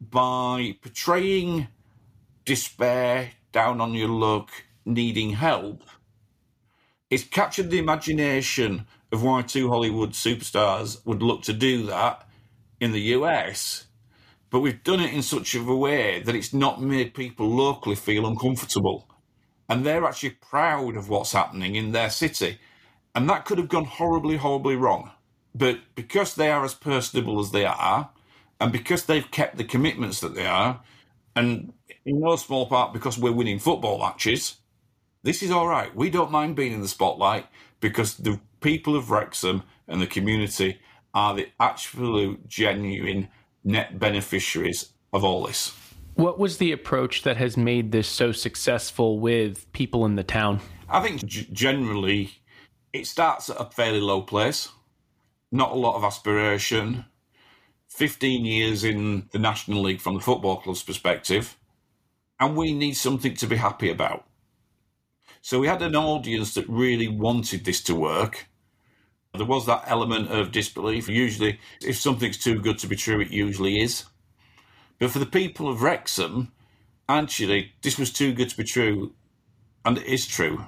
by 0.00 0.76
portraying 0.82 1.68
despair, 2.44 3.32
down 3.52 3.80
on 3.80 3.94
your 3.94 4.08
luck, 4.08 4.50
needing 4.84 5.30
help, 5.30 5.82
it's 7.10 7.24
captured 7.24 7.70
the 7.70 7.78
imagination 7.78 8.86
of 9.12 9.22
why 9.22 9.42
two 9.42 9.68
Hollywood 9.68 10.12
superstars 10.12 11.04
would 11.04 11.22
look 11.22 11.42
to 11.42 11.52
do 11.52 11.84
that 11.86 12.28
in 12.80 12.92
the 12.92 13.00
US. 13.16 13.86
But 14.50 14.60
we've 14.60 14.82
done 14.82 15.00
it 15.00 15.12
in 15.12 15.22
such 15.22 15.54
of 15.54 15.68
a 15.68 15.76
way 15.76 16.22
that 16.22 16.34
it's 16.34 16.54
not 16.54 16.82
made 16.82 17.14
people 17.14 17.48
locally 17.48 17.96
feel 17.96 18.26
uncomfortable. 18.26 19.09
And 19.70 19.86
they're 19.86 20.04
actually 20.04 20.30
proud 20.30 20.96
of 20.96 21.08
what's 21.08 21.32
happening 21.32 21.76
in 21.76 21.92
their 21.92 22.10
city. 22.10 22.58
And 23.14 23.30
that 23.30 23.44
could 23.44 23.58
have 23.58 23.68
gone 23.68 23.84
horribly, 23.84 24.36
horribly 24.36 24.76
wrong. 24.76 25.12
But 25.54 25.78
because 25.94 26.34
they 26.34 26.50
are 26.50 26.64
as 26.64 26.74
personable 26.74 27.40
as 27.40 27.52
they 27.52 27.64
are, 27.64 28.10
and 28.60 28.72
because 28.72 29.04
they've 29.04 29.30
kept 29.30 29.56
the 29.56 29.64
commitments 29.64 30.20
that 30.20 30.34
they 30.34 30.46
are, 30.46 30.80
and 31.34 31.72
in 32.04 32.20
no 32.20 32.36
small 32.36 32.66
part 32.66 32.92
because 32.92 33.16
we're 33.16 33.32
winning 33.32 33.58
football 33.58 33.98
matches, 33.98 34.56
this 35.22 35.42
is 35.42 35.50
all 35.50 35.68
right. 35.68 35.94
We 35.94 36.10
don't 36.10 36.30
mind 36.30 36.56
being 36.56 36.72
in 36.72 36.82
the 36.82 36.88
spotlight 36.88 37.46
because 37.80 38.16
the 38.16 38.40
people 38.60 38.96
of 38.96 39.10
Wrexham 39.10 39.62
and 39.88 40.00
the 40.00 40.06
community 40.06 40.78
are 41.14 41.34
the 41.34 41.48
absolute, 41.58 42.48
genuine 42.48 43.28
net 43.64 43.98
beneficiaries 43.98 44.92
of 45.12 45.24
all 45.24 45.44
this. 45.46 45.74
What 46.20 46.38
was 46.38 46.58
the 46.58 46.72
approach 46.72 47.22
that 47.22 47.38
has 47.38 47.56
made 47.56 47.92
this 47.92 48.06
so 48.06 48.30
successful 48.30 49.18
with 49.18 49.72
people 49.72 50.04
in 50.04 50.16
the 50.16 50.22
town? 50.22 50.60
I 50.86 51.00
think 51.00 51.24
g- 51.24 51.48
generally 51.50 52.32
it 52.92 53.06
starts 53.06 53.48
at 53.48 53.58
a 53.58 53.64
fairly 53.64 54.02
low 54.02 54.20
place, 54.20 54.68
not 55.50 55.72
a 55.72 55.76
lot 55.76 55.96
of 55.96 56.04
aspiration. 56.04 57.06
15 57.88 58.44
years 58.44 58.84
in 58.84 59.30
the 59.32 59.38
National 59.38 59.80
League 59.80 60.02
from 60.02 60.16
the 60.16 60.20
football 60.20 60.58
club's 60.58 60.82
perspective, 60.82 61.56
and 62.38 62.54
we 62.54 62.74
need 62.74 62.98
something 62.98 63.32
to 63.36 63.46
be 63.46 63.56
happy 63.56 63.88
about. 63.88 64.26
So 65.40 65.58
we 65.58 65.68
had 65.68 65.80
an 65.80 65.96
audience 65.96 66.52
that 66.52 66.68
really 66.68 67.08
wanted 67.08 67.64
this 67.64 67.82
to 67.84 67.94
work. 67.94 68.46
There 69.32 69.46
was 69.46 69.64
that 69.64 69.84
element 69.86 70.30
of 70.30 70.52
disbelief. 70.52 71.08
Usually, 71.08 71.58
if 71.80 71.98
something's 71.98 72.36
too 72.36 72.60
good 72.60 72.76
to 72.80 72.86
be 72.86 72.96
true, 72.96 73.22
it 73.22 73.30
usually 73.30 73.80
is. 73.80 74.04
But 75.00 75.10
for 75.10 75.18
the 75.18 75.26
people 75.26 75.68
of 75.68 75.82
Wrexham, 75.82 76.52
actually, 77.08 77.72
this 77.82 77.98
was 77.98 78.12
too 78.12 78.32
good 78.32 78.50
to 78.50 78.56
be 78.56 78.64
true, 78.64 79.14
and 79.84 79.96
it 79.98 80.06
is 80.06 80.26
true. 80.26 80.66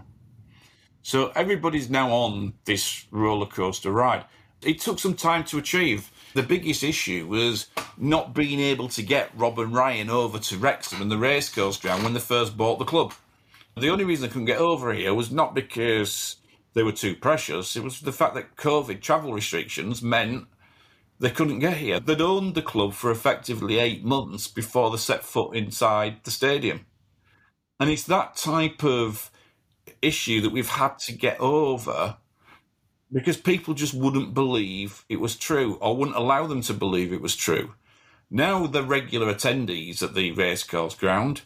So 1.03 1.31
everybody's 1.35 1.91
now 1.91 2.11
on 2.11 2.55
this 2.65 3.07
roller 3.11 3.47
coaster 3.47 3.93
ride. 3.93 4.25
It 4.63 4.81
took 4.81 4.99
some 4.99 5.15
time 5.15 5.45
to 5.45 5.59
achieve. 5.59 6.11
The 6.33 6.43
biggest 6.43 6.83
issue 6.83 7.27
was 7.27 7.67
not 7.99 8.33
being 8.35 8.59
able 8.59 8.89
to 8.89 9.03
get 9.03 9.37
Rob 9.37 9.59
and 9.59 9.75
Ryan 9.75 10.09
over 10.09 10.39
to 10.39 10.57
Wrexham 10.57 11.03
and 11.03 11.11
the 11.11 11.19
racecourse 11.19 11.77
ground 11.77 12.03
when 12.03 12.15
they 12.15 12.21
first 12.21 12.57
bought 12.57 12.79
the 12.79 12.87
club. 12.87 13.13
The 13.77 13.91
only 13.91 14.05
reason 14.05 14.23
they 14.23 14.33
couldn't 14.33 14.47
get 14.47 14.59
over 14.59 14.95
here 14.95 15.13
was 15.13 15.31
not 15.31 15.55
because 15.55 16.37
they 16.73 16.83
were 16.83 16.93
too 16.93 17.15
precious, 17.15 17.77
it 17.77 17.83
was 17.83 18.01
the 18.01 18.13
fact 18.13 18.35
that 18.35 18.57
COVID 18.57 19.03
travel 19.03 19.35
restrictions 19.35 20.03
meant 20.03 20.47
they 21.23 21.31
couldn't 21.31 21.61
get 21.61 21.77
here. 21.77 22.01
They'd 22.01 22.21
owned 22.21 22.57
the 22.57 22.63
club 22.63 22.95
for 22.95 23.13
effectively 23.13 23.79
eight 23.79 24.05
months 24.05 24.49
before 24.49 24.91
they 24.91 24.97
set 24.97 25.23
foot 25.23 25.55
inside 25.55 26.17
the 26.25 26.33
stadium. 26.33 26.85
And 27.79 27.89
it's 27.89 28.03
that 28.05 28.35
type 28.35 28.83
of 28.83 29.31
issue 30.03 30.41
that 30.41 30.51
we've 30.51 30.69
had 30.69 30.99
to 30.99 31.13
get 31.13 31.39
over 31.39 32.17
because 33.13 33.37
people 33.37 33.73
just 33.73 33.95
wouldn't 33.95 34.35
believe 34.35 35.05
it 35.09 35.21
was 35.21 35.37
true 35.37 35.79
or 35.81 35.97
wouldn't 35.97 36.17
allow 36.17 36.49
them 36.49 36.61
to 36.63 36.75
believe 36.75 37.13
it 37.13 37.23
was 37.23 37.37
true. 37.37 37.75
Now, 38.29 38.67
the 38.67 38.83
regular 38.83 39.33
attendees 39.33 40.03
at 40.03 40.15
the 40.15 40.33
racecourse 40.33 40.97
ground, 40.97 41.43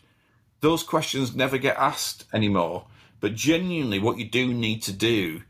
those 0.60 0.82
questions 0.82 1.36
never 1.36 1.58
get 1.58 1.76
asked 1.76 2.24
anymore. 2.32 2.86
But 3.20 3.34
genuinely, 3.34 3.98
what 3.98 4.18
you 4.18 4.24
do 4.24 4.54
need 4.54 4.82
to 4.84 4.92
do 4.92 5.42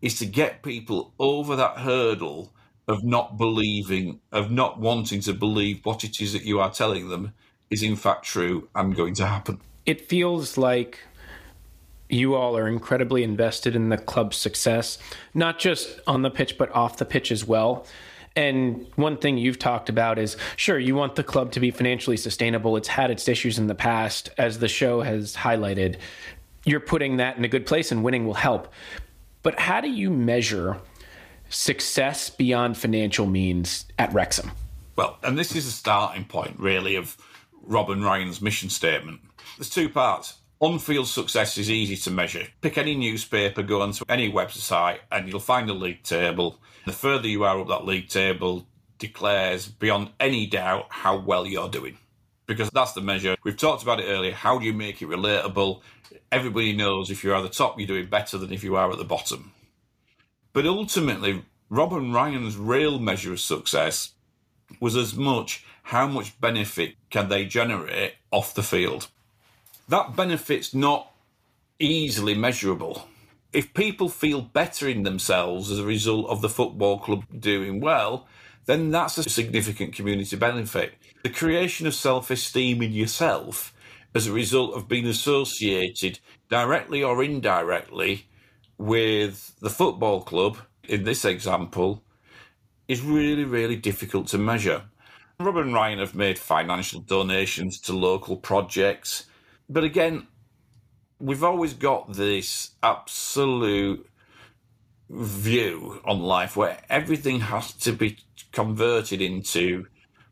is 0.00 0.18
to 0.18 0.24
get 0.24 0.62
people 0.62 1.12
over 1.18 1.56
that 1.56 1.78
hurdle 1.78 2.54
of 2.90 3.04
not 3.04 3.38
believing, 3.38 4.18
of 4.32 4.50
not 4.50 4.80
wanting 4.80 5.20
to 5.20 5.32
believe 5.32 5.80
what 5.84 6.02
it 6.02 6.20
is 6.20 6.32
that 6.32 6.44
you 6.44 6.58
are 6.58 6.70
telling 6.70 7.08
them 7.08 7.32
is 7.70 7.84
in 7.84 7.94
fact 7.94 8.24
true 8.24 8.68
and 8.74 8.96
going 8.96 9.14
to 9.14 9.26
happen. 9.26 9.60
It 9.86 10.08
feels 10.08 10.58
like 10.58 10.98
you 12.08 12.34
all 12.34 12.56
are 12.56 12.66
incredibly 12.66 13.22
invested 13.22 13.76
in 13.76 13.90
the 13.90 13.96
club's 13.96 14.36
success, 14.36 14.98
not 15.34 15.60
just 15.60 16.00
on 16.08 16.22
the 16.22 16.30
pitch, 16.30 16.58
but 16.58 16.68
off 16.72 16.96
the 16.96 17.04
pitch 17.04 17.30
as 17.30 17.46
well. 17.46 17.86
And 18.34 18.86
one 18.96 19.16
thing 19.16 19.38
you've 19.38 19.60
talked 19.60 19.88
about 19.88 20.18
is 20.18 20.36
sure, 20.56 20.78
you 20.78 20.96
want 20.96 21.14
the 21.14 21.22
club 21.22 21.52
to 21.52 21.60
be 21.60 21.70
financially 21.70 22.16
sustainable. 22.16 22.76
It's 22.76 22.88
had 22.88 23.12
its 23.12 23.28
issues 23.28 23.56
in 23.56 23.68
the 23.68 23.74
past, 23.76 24.30
as 24.36 24.58
the 24.58 24.68
show 24.68 25.02
has 25.02 25.36
highlighted. 25.36 25.96
You're 26.64 26.80
putting 26.80 27.18
that 27.18 27.36
in 27.36 27.44
a 27.44 27.48
good 27.48 27.66
place, 27.66 27.92
and 27.92 28.02
winning 28.02 28.26
will 28.26 28.34
help. 28.34 28.72
But 29.44 29.60
how 29.60 29.80
do 29.80 29.88
you 29.88 30.10
measure 30.10 30.80
success 31.50 32.30
beyond 32.30 32.78
financial 32.78 33.26
means 33.26 33.86
at 33.98 34.12
Wrexham? 34.12 34.50
Well, 34.96 35.18
and 35.22 35.38
this 35.38 35.54
is 35.54 35.66
a 35.66 35.70
starting 35.70 36.24
point, 36.24 36.58
really, 36.58 36.96
of 36.96 37.16
Rob 37.62 37.90
and 37.90 38.04
Ryan's 38.04 38.40
mission 38.40 38.70
statement. 38.70 39.20
There's 39.58 39.70
two 39.70 39.88
parts. 39.88 40.34
On 40.60 40.78
field 40.78 41.06
success 41.06 41.56
is 41.56 41.70
easy 41.70 41.96
to 41.96 42.10
measure. 42.10 42.46
Pick 42.60 42.76
any 42.76 42.94
newspaper, 42.94 43.62
go 43.62 43.80
onto 43.80 44.04
any 44.10 44.30
website, 44.30 44.98
and 45.10 45.26
you'll 45.26 45.40
find 45.40 45.70
a 45.70 45.72
league 45.72 46.02
table. 46.02 46.58
The 46.84 46.92
further 46.92 47.28
you 47.28 47.44
are 47.44 47.58
up 47.58 47.68
that 47.68 47.86
league 47.86 48.08
table 48.08 48.66
declares 48.98 49.66
beyond 49.66 50.10
any 50.20 50.46
doubt 50.46 50.86
how 50.90 51.18
well 51.18 51.46
you're 51.46 51.70
doing. 51.70 51.96
Because 52.46 52.68
that's 52.70 52.92
the 52.92 53.00
measure. 53.00 53.36
We've 53.42 53.56
talked 53.56 53.82
about 53.82 54.00
it 54.00 54.04
earlier. 54.04 54.32
How 54.32 54.58
do 54.58 54.66
you 54.66 54.74
make 54.74 55.00
it 55.00 55.08
relatable? 55.08 55.80
Everybody 56.30 56.74
knows 56.74 57.10
if 57.10 57.24
you're 57.24 57.34
at 57.34 57.42
the 57.42 57.48
top, 57.48 57.78
you're 57.78 57.86
doing 57.86 58.06
better 58.06 58.36
than 58.36 58.52
if 58.52 58.62
you 58.62 58.76
are 58.76 58.90
at 58.90 58.98
the 58.98 59.04
bottom. 59.04 59.52
But 60.52 60.66
ultimately, 60.66 61.44
Rob 61.68 61.92
and 61.92 62.12
Ryan's 62.12 62.56
real 62.56 62.98
measure 62.98 63.32
of 63.32 63.40
success 63.40 64.12
was 64.80 64.96
as 64.96 65.14
much 65.14 65.64
how 65.84 66.06
much 66.06 66.40
benefit 66.40 66.94
can 67.10 67.28
they 67.28 67.44
generate 67.44 68.14
off 68.30 68.54
the 68.54 68.62
field. 68.62 69.08
That 69.88 70.14
benefit's 70.14 70.74
not 70.74 71.12
easily 71.78 72.34
measurable. 72.34 73.08
If 73.52 73.74
people 73.74 74.08
feel 74.08 74.40
better 74.40 74.88
in 74.88 75.02
themselves 75.02 75.70
as 75.70 75.80
a 75.80 75.84
result 75.84 76.28
of 76.28 76.40
the 76.40 76.48
football 76.48 76.98
club 76.98 77.24
doing 77.36 77.80
well, 77.80 78.28
then 78.66 78.90
that's 78.90 79.18
a 79.18 79.24
significant 79.24 79.94
community 79.94 80.36
benefit. 80.36 80.94
The 81.24 81.30
creation 81.30 81.86
of 81.86 81.94
self 81.94 82.30
esteem 82.30 82.82
in 82.82 82.92
yourself 82.92 83.72
as 84.14 84.26
a 84.26 84.32
result 84.32 84.74
of 84.74 84.88
being 84.88 85.06
associated 85.06 86.20
directly 86.48 87.02
or 87.02 87.22
indirectly 87.22 88.26
with 88.80 89.54
the 89.60 89.68
football 89.68 90.22
club, 90.22 90.56
in 90.88 91.04
this 91.04 91.26
example, 91.26 92.02
is 92.88 93.02
really, 93.02 93.44
really 93.44 93.76
difficult 93.76 94.26
to 94.28 94.38
measure. 94.38 94.84
Rob 95.38 95.58
and 95.58 95.74
Ryan 95.74 95.98
have 95.98 96.14
made 96.14 96.38
financial 96.38 97.00
donations 97.02 97.78
to 97.80 97.92
local 97.92 98.38
projects, 98.38 99.26
but 99.68 99.84
again, 99.84 100.26
we've 101.18 101.44
always 101.44 101.74
got 101.74 102.14
this 102.14 102.70
absolute 102.82 104.08
view 105.10 106.00
on 106.06 106.20
life 106.20 106.56
where 106.56 106.78
everything 106.88 107.40
has 107.40 107.74
to 107.74 107.92
be 107.92 108.16
converted 108.50 109.20
into 109.20 109.88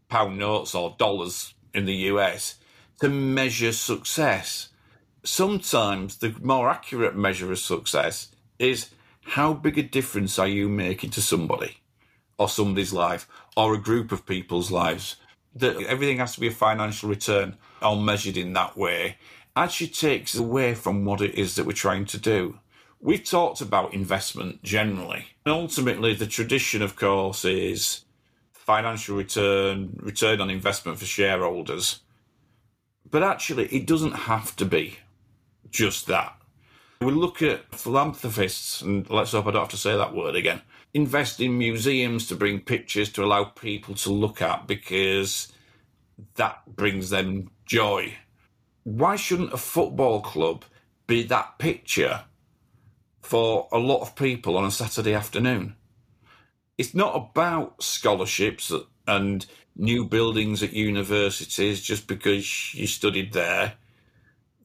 pound 0.09 0.39
notes 0.39 0.75
or 0.75 0.97
dollars 0.99 1.53
in 1.75 1.85
the 1.85 2.09
US 2.13 2.55
to 3.03 3.11
measure 3.11 3.73
success. 3.73 4.71
Sometimes 5.23 6.17
the 6.17 6.35
more 6.41 6.71
accurate 6.71 7.15
measure 7.15 7.53
of 7.53 7.59
success 7.59 8.29
is 8.59 8.91
how 9.23 9.53
big 9.53 9.79
a 9.79 9.83
difference 9.83 10.39
are 10.39 10.49
you 10.49 10.69
making 10.69 11.11
to 11.11 11.23
somebody 11.23 11.79
or 12.39 12.49
somebody's 12.49 12.93
life 12.93 13.29
or 13.57 13.75
a 13.75 13.81
group 13.81 14.13
of 14.13 14.27
people's 14.27 14.71
lives. 14.71 15.17
That 15.55 15.81
everything 15.83 16.19
has 16.19 16.35
to 16.35 16.41
be 16.41 16.49
a 16.49 16.53
financial 16.53 17.09
return 17.09 17.57
or 17.83 17.97
measured 17.97 18.37
in 18.37 18.53
that 18.53 18.77
way 18.77 19.17
actually 19.57 19.89
takes 19.89 20.37
away 20.37 20.75
from 20.75 21.05
what 21.05 21.21
it 21.21 21.35
is 21.35 21.57
that 21.57 21.67
we're 21.67 21.73
trying 21.73 22.05
to 22.07 22.19
do. 22.19 22.59
We've 23.01 23.25
talked 23.25 23.61
about 23.61 23.95
investment 23.95 24.63
generally. 24.63 25.27
And 25.45 25.53
ultimately, 25.55 26.15
the 26.15 26.27
tradition, 26.27 26.83
of 26.83 26.97
course, 26.97 27.45
is 27.45 28.05
financial 28.53 29.17
return, 29.17 29.99
return 30.01 30.41
on 30.41 30.51
investment 30.51 30.99
for 30.99 31.07
shareholders. 31.07 32.01
But 33.11 33.23
actually, 33.23 33.67
it 33.67 33.87
doesn't 33.87 34.13
have 34.13 34.55
to 34.57 34.65
be 34.65 34.99
just 35.71 36.07
that. 36.07 36.38
We 37.01 37.13
look 37.13 37.43
at 37.43 37.73
philanthropists, 37.75 38.83
and 38.83 39.09
let's 39.09 39.31
hope 39.31 39.47
I 39.47 39.53
don't 39.53 39.63
have 39.63 39.69
to 39.71 39.77
say 39.77 39.97
that 39.97 40.15
word 40.15 40.35
again, 40.35 40.63
invest 40.93 41.41
in 41.41 41.57
museums 41.57 42.27
to 42.27 42.35
bring 42.35 42.61
pictures 42.61 43.11
to 43.13 43.25
allow 43.25 43.45
people 43.45 43.95
to 43.95 44.11
look 44.11 44.43
at 44.43 44.67
because 44.67 45.53
that 46.35 46.63
brings 46.67 47.11
them 47.11 47.51
joy. 47.67 48.15
Why 48.83 49.15
shouldn't 49.15 49.53
a 49.53 49.59
football 49.59 50.21
club 50.21 50.65
be 51.07 51.23
that 51.25 51.59
picture 51.59 52.25
for 53.23 53.69
a 53.71 53.79
lot 53.79 54.01
of 54.01 54.17
people 54.17 54.57
on 54.57 54.65
a 54.65 54.71
Saturday 54.71 55.15
afternoon? 55.15 55.77
It's 56.79 56.95
not 56.95 57.15
about 57.15 57.81
scholarships 57.81 58.73
and 59.07 59.47
new 59.77 60.05
buildings 60.05 60.65
at 60.65 60.73
universities 60.73 61.81
just 61.81 62.09
because 62.09 62.75
you 62.75 62.89
studied 62.89 63.33
there. 63.33 63.75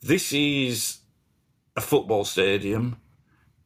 This 0.02 0.34
is 0.34 1.00
a 1.76 1.82
football 1.82 2.26
stadium 2.26 2.98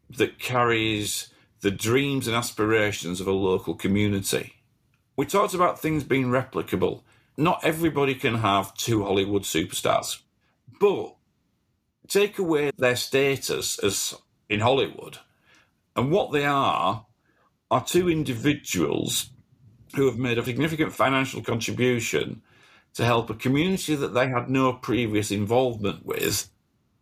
that 0.10 0.40
carries 0.40 1.30
the 1.62 1.72
dreams 1.72 2.28
and 2.28 2.36
aspirations 2.36 3.20
of 3.20 3.28
a 3.28 3.32
local 3.32 3.76
community. 3.76 4.54
We 5.16 5.26
talked 5.26 5.54
about 5.54 5.80
things 5.80 6.04
being 6.04 6.28
replicable. 6.28 7.02
Not 7.36 7.64
everybody 7.64 8.16
can 8.16 8.36
have 8.36 8.74
two 8.76 9.04
Hollywood 9.04 9.44
superstars, 9.44 10.22
but 10.80 11.16
take 12.08 12.40
away 12.40 12.72
their 12.78 12.96
status 12.96 13.80
as 13.80 14.16
in 14.50 14.62
Hollywood, 14.62 15.18
and 15.96 16.12
what 16.12 16.32
they 16.32 16.46
are 16.46 17.06
are 17.70 17.84
two 17.84 18.10
individuals 18.10 19.32
who 19.96 20.06
have 20.06 20.18
made 20.18 20.38
a 20.38 20.46
significant 20.46 20.94
financial 20.94 21.42
contribution 21.42 22.42
to 22.94 23.04
help 23.04 23.30
a 23.30 23.34
community 23.34 23.96
that 23.96 24.14
they 24.14 24.30
had 24.30 24.50
no 24.50 24.74
previous 24.74 25.32
involvement 25.32 26.06
with 26.06 26.50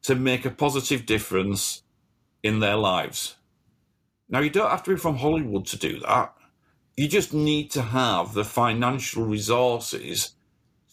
to 0.05 0.15
make 0.15 0.45
a 0.45 0.51
positive 0.51 1.05
difference 1.05 1.83
in 2.43 2.59
their 2.59 2.75
lives. 2.75 3.35
Now, 4.29 4.39
you 4.39 4.49
don't 4.49 4.69
have 4.69 4.83
to 4.83 4.91
be 4.91 4.97
from 4.97 5.17
Hollywood 5.17 5.65
to 5.67 5.77
do 5.77 5.99
that. 5.99 6.33
You 6.95 7.07
just 7.07 7.33
need 7.33 7.71
to 7.71 7.81
have 7.81 8.33
the 8.33 8.45
financial 8.45 9.25
resources 9.25 10.31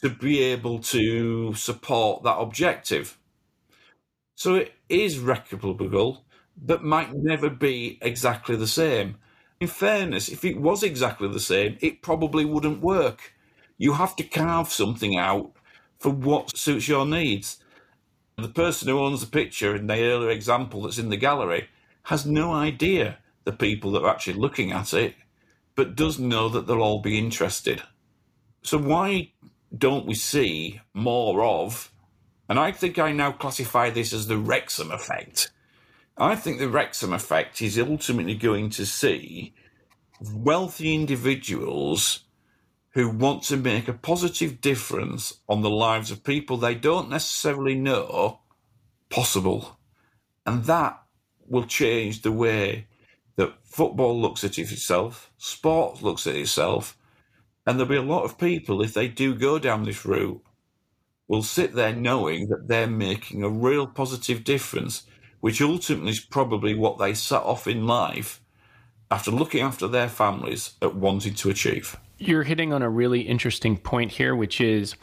to 0.00 0.10
be 0.10 0.40
able 0.40 0.80
to 0.80 1.54
support 1.54 2.24
that 2.24 2.38
objective. 2.38 3.18
So 4.34 4.56
it 4.56 4.72
is 4.88 5.18
replicable, 5.18 6.22
but 6.56 6.82
might 6.82 7.14
never 7.14 7.48
be 7.48 7.98
exactly 8.02 8.56
the 8.56 8.66
same. 8.66 9.16
In 9.60 9.68
fairness, 9.68 10.28
if 10.28 10.44
it 10.44 10.60
was 10.60 10.82
exactly 10.82 11.28
the 11.28 11.38
same, 11.38 11.76
it 11.80 12.02
probably 12.02 12.44
wouldn't 12.44 12.80
work. 12.80 13.34
You 13.78 13.92
have 13.92 14.16
to 14.16 14.24
carve 14.24 14.72
something 14.72 15.16
out 15.16 15.52
for 15.98 16.10
what 16.10 16.56
suits 16.56 16.88
your 16.88 17.06
needs. 17.06 17.58
The 18.42 18.48
person 18.48 18.88
who 18.88 18.98
owns 18.98 19.20
the 19.20 19.30
picture 19.30 19.76
in 19.76 19.86
the 19.86 20.02
earlier 20.02 20.30
example 20.30 20.82
that's 20.82 20.98
in 20.98 21.10
the 21.10 21.16
gallery 21.16 21.68
has 22.04 22.26
no 22.26 22.52
idea 22.52 23.18
the 23.44 23.52
people 23.52 23.92
that 23.92 24.02
are 24.02 24.10
actually 24.10 24.34
looking 24.34 24.72
at 24.72 24.92
it, 24.92 25.14
but 25.76 25.94
does 25.94 26.18
know 26.18 26.48
that 26.48 26.66
they'll 26.66 26.82
all 26.82 27.00
be 27.00 27.18
interested. 27.18 27.82
So 28.62 28.78
why 28.78 29.30
don't 29.76 30.06
we 30.06 30.14
see 30.14 30.80
more 30.92 31.44
of? 31.44 31.92
And 32.48 32.58
I 32.58 32.72
think 32.72 32.98
I 32.98 33.12
now 33.12 33.30
classify 33.30 33.90
this 33.90 34.12
as 34.12 34.26
the 34.26 34.38
Wrexham 34.38 34.90
effect. 34.90 35.52
I 36.18 36.34
think 36.34 36.58
the 36.58 36.68
Wrexham 36.68 37.12
effect 37.12 37.62
is 37.62 37.78
ultimately 37.78 38.34
going 38.34 38.70
to 38.70 38.84
see 38.84 39.54
wealthy 40.34 40.96
individuals 40.96 42.24
who 42.94 43.08
want 43.08 43.42
to 43.44 43.56
make 43.56 43.88
a 43.88 43.92
positive 43.92 44.60
difference 44.60 45.40
on 45.48 45.62
the 45.62 45.70
lives 45.70 46.10
of 46.10 46.24
people 46.24 46.56
they 46.56 46.74
don't 46.74 47.08
necessarily 47.08 47.74
know 47.74 48.40
possible. 49.10 49.78
And 50.46 50.64
that 50.64 51.02
will 51.46 51.64
change 51.64 52.22
the 52.22 52.32
way 52.32 52.86
that 53.36 53.54
football 53.64 54.20
looks 54.20 54.44
at 54.44 54.58
itself, 54.58 55.30
sport 55.38 56.02
looks 56.02 56.26
at 56.26 56.36
itself, 56.36 56.98
and 57.66 57.78
there'll 57.78 57.90
be 57.90 57.96
a 57.96 58.02
lot 58.02 58.24
of 58.24 58.38
people, 58.38 58.82
if 58.82 58.92
they 58.92 59.08
do 59.08 59.34
go 59.34 59.58
down 59.58 59.84
this 59.84 60.04
route, 60.04 60.42
will 61.28 61.42
sit 61.42 61.74
there 61.74 61.94
knowing 61.94 62.48
that 62.48 62.68
they're 62.68 62.86
making 62.86 63.42
a 63.42 63.48
real 63.48 63.86
positive 63.86 64.44
difference, 64.44 65.04
which 65.40 65.62
ultimately 65.62 66.10
is 66.10 66.20
probably 66.20 66.74
what 66.74 66.98
they 66.98 67.14
set 67.14 67.42
off 67.42 67.66
in 67.66 67.86
life 67.86 68.40
after 69.10 69.30
looking 69.30 69.62
after 69.62 69.86
their 69.88 70.08
families 70.08 70.72
at 70.82 70.94
wanting 70.94 71.34
to 71.34 71.50
achieve. 71.50 71.96
You're 72.24 72.44
hitting 72.44 72.72
on 72.72 72.82
a 72.82 72.88
really 72.88 73.20
interesting 73.20 73.76
point 73.76 74.12
here, 74.12 74.36
which 74.36 74.60
is 74.60 74.94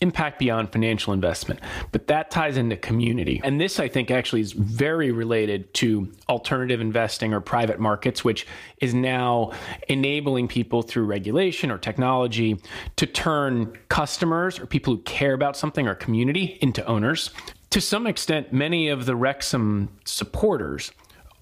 impact 0.00 0.38
beyond 0.38 0.70
financial 0.70 1.14
investment. 1.14 1.60
But 1.92 2.08
that 2.08 2.30
ties 2.30 2.58
into 2.58 2.76
community. 2.76 3.40
And 3.42 3.58
this, 3.58 3.80
I 3.80 3.88
think, 3.88 4.10
actually 4.10 4.42
is 4.42 4.52
very 4.52 5.10
related 5.10 5.72
to 5.74 6.12
alternative 6.28 6.80
investing 6.80 7.32
or 7.32 7.40
private 7.40 7.80
markets, 7.80 8.22
which 8.22 8.46
is 8.82 8.92
now 8.92 9.52
enabling 9.88 10.48
people 10.48 10.82
through 10.82 11.04
regulation 11.06 11.70
or 11.70 11.78
technology 11.78 12.60
to 12.96 13.06
turn 13.06 13.72
customers 13.88 14.58
or 14.58 14.66
people 14.66 14.96
who 14.96 15.02
care 15.02 15.32
about 15.32 15.56
something 15.56 15.88
or 15.88 15.94
community 15.94 16.58
into 16.60 16.84
owners. 16.86 17.30
To 17.70 17.80
some 17.80 18.06
extent, 18.06 18.52
many 18.52 18.88
of 18.88 19.06
the 19.06 19.16
Wrexham 19.16 19.88
supporters 20.04 20.92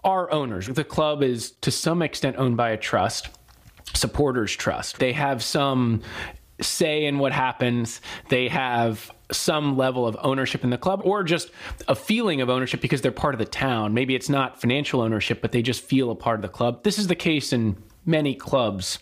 are 0.04 0.30
owners. 0.30 0.68
The 0.68 0.84
club 0.84 1.22
is 1.24 1.50
to 1.62 1.72
some 1.72 2.00
extent 2.00 2.36
owned 2.36 2.56
by 2.56 2.70
a 2.70 2.76
trust 2.76 3.28
supporters 3.94 4.54
trust. 4.54 4.98
They 4.98 5.12
have 5.12 5.42
some 5.42 6.02
say 6.60 7.04
in 7.04 7.18
what 7.18 7.32
happens. 7.32 8.00
They 8.28 8.48
have 8.48 9.10
some 9.30 9.76
level 9.76 10.06
of 10.06 10.16
ownership 10.20 10.64
in 10.64 10.70
the 10.70 10.78
club 10.78 11.02
or 11.04 11.22
just 11.22 11.50
a 11.88 11.94
feeling 11.94 12.40
of 12.40 12.48
ownership 12.48 12.80
because 12.80 13.00
they're 13.00 13.12
part 13.12 13.34
of 13.34 13.38
the 13.38 13.44
town. 13.44 13.92
Maybe 13.92 14.14
it's 14.14 14.28
not 14.28 14.60
financial 14.60 15.00
ownership, 15.00 15.42
but 15.42 15.52
they 15.52 15.62
just 15.62 15.82
feel 15.82 16.10
a 16.10 16.14
part 16.14 16.36
of 16.36 16.42
the 16.42 16.48
club. 16.48 16.82
This 16.84 16.98
is 16.98 17.08
the 17.08 17.14
case 17.14 17.52
in 17.52 17.76
many 18.04 18.34
clubs 18.34 18.98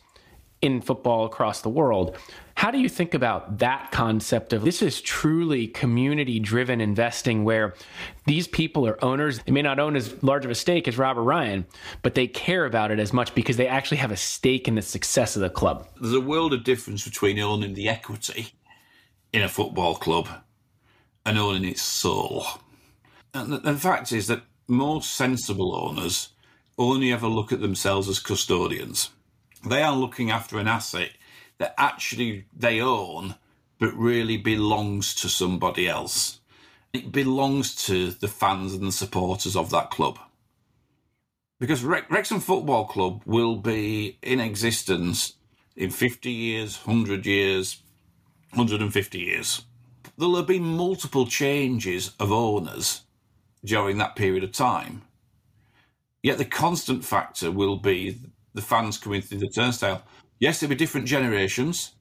in 0.65 0.81
football 0.81 1.27
across 1.27 1.61
the 1.61 1.69
world. 1.69 2.17
How 2.57 2.71
do 2.71 2.79
you 2.79 2.89
think 2.89 3.13
about 3.13 3.59
that 3.59 3.93
concept 3.93 4.55
of 4.55 4.65
this 4.65 4.81
is 4.81 5.03
truly 5.03 5.67
community 5.67 6.41
driven 6.41 6.81
investing 6.81 7.45
where 7.45 7.75
these 8.25 8.49
people 8.49 8.87
are 8.87 9.03
owners? 9.05 9.41
They 9.41 9.53
may 9.53 9.61
not 9.61 9.79
own 9.79 9.95
as 9.95 10.23
large 10.23 10.47
of 10.47 10.51
a 10.51 10.55
stake 10.55 10.89
as 10.89 10.97
Rob 10.97 11.19
and 11.19 11.27
Ryan, 11.27 11.67
but 12.01 12.15
they 12.15 12.27
care 12.27 12.65
about 12.65 12.91
it 12.91 12.99
as 12.99 13.13
much 13.13 13.35
because 13.35 13.59
they 13.59 13.67
actually 13.67 13.99
have 13.99 14.11
a 14.11 14.17
stake 14.17 14.67
in 14.67 14.75
the 14.75 14.83
success 14.83 15.37
of 15.37 15.43
the 15.43 15.51
club. 15.51 15.87
There's 16.01 16.15
a 16.15 16.21
world 16.21 16.55
of 16.55 16.65
difference 16.65 17.05
between 17.05 17.39
owning 17.39 17.75
the 17.75 17.89
equity 17.89 18.55
in 19.33 19.43
a 19.43 19.49
football 19.49 19.97
club 19.97 20.29
and 21.27 21.37
owning 21.39 21.65
its 21.67 21.83
soul. 21.83 22.47
And 23.35 23.53
the, 23.53 23.59
the 23.59 23.75
fact 23.75 24.13
is 24.13 24.29
that 24.29 24.45
most 24.67 25.15
sensible 25.15 25.75
owners 25.77 26.31
only 26.79 27.13
ever 27.13 27.27
look 27.27 27.53
at 27.53 27.61
themselves 27.61 28.09
as 28.09 28.19
custodians. 28.19 29.11
They 29.67 29.83
are 29.83 29.97
looking 29.97 30.31
after 30.31 30.59
an 30.59 30.69
asset 30.69 31.11
that 31.59 31.75
actually 31.79 32.47
they 32.55 32.81
own, 32.81 33.37
but 33.79 33.95
really 33.95 34.37
belongs 34.37 35.15
to 35.17 35.29
somebody 35.29 35.89
else. 35.89 36.41
It 36.93 37.13
belongs 37.13 37.75
to 37.87 38.11
the 38.11 38.29
fans 38.29 38.75
and 38.75 38.85
the 38.85 38.93
supporters 38.93 39.57
of 39.57 39.71
that 39.71 39.91
club. 39.91 40.19
Because 41.59 41.83
Wrex- 41.83 42.11
Wrexham 42.11 42.41
Football 42.41 42.87
Club 42.87 43.23
will 43.25 43.57
be 43.57 44.19
in 44.23 44.41
existence 44.41 45.35
in 45.77 45.91
50 45.91 46.31
years, 46.31 46.77
100 46.85 47.25
years, 47.27 47.83
150 48.51 49.19
years. 49.19 49.63
There'll 50.17 50.37
have 50.37 50.47
been 50.47 50.63
multiple 50.63 51.27
changes 51.27 52.13
of 52.21 52.31
owners 52.31 53.03
during 53.65 53.99
that 53.99 54.15
period 54.15 54.45
of 54.45 54.53
time. 54.53 55.03
Yet 56.23 56.39
the 56.39 56.45
constant 56.45 57.05
factor 57.05 57.51
will 57.51 57.77
be 57.77 58.19
the 58.55 58.63
fans 58.63 58.99
coming 58.99 59.21
through 59.21 59.39
the 59.39 59.49
turnstile. 59.49 60.03
Yes, 60.39 60.61
there'll 60.61 60.71
be 60.71 60.77
different 60.77 61.07
generations, 61.07 61.93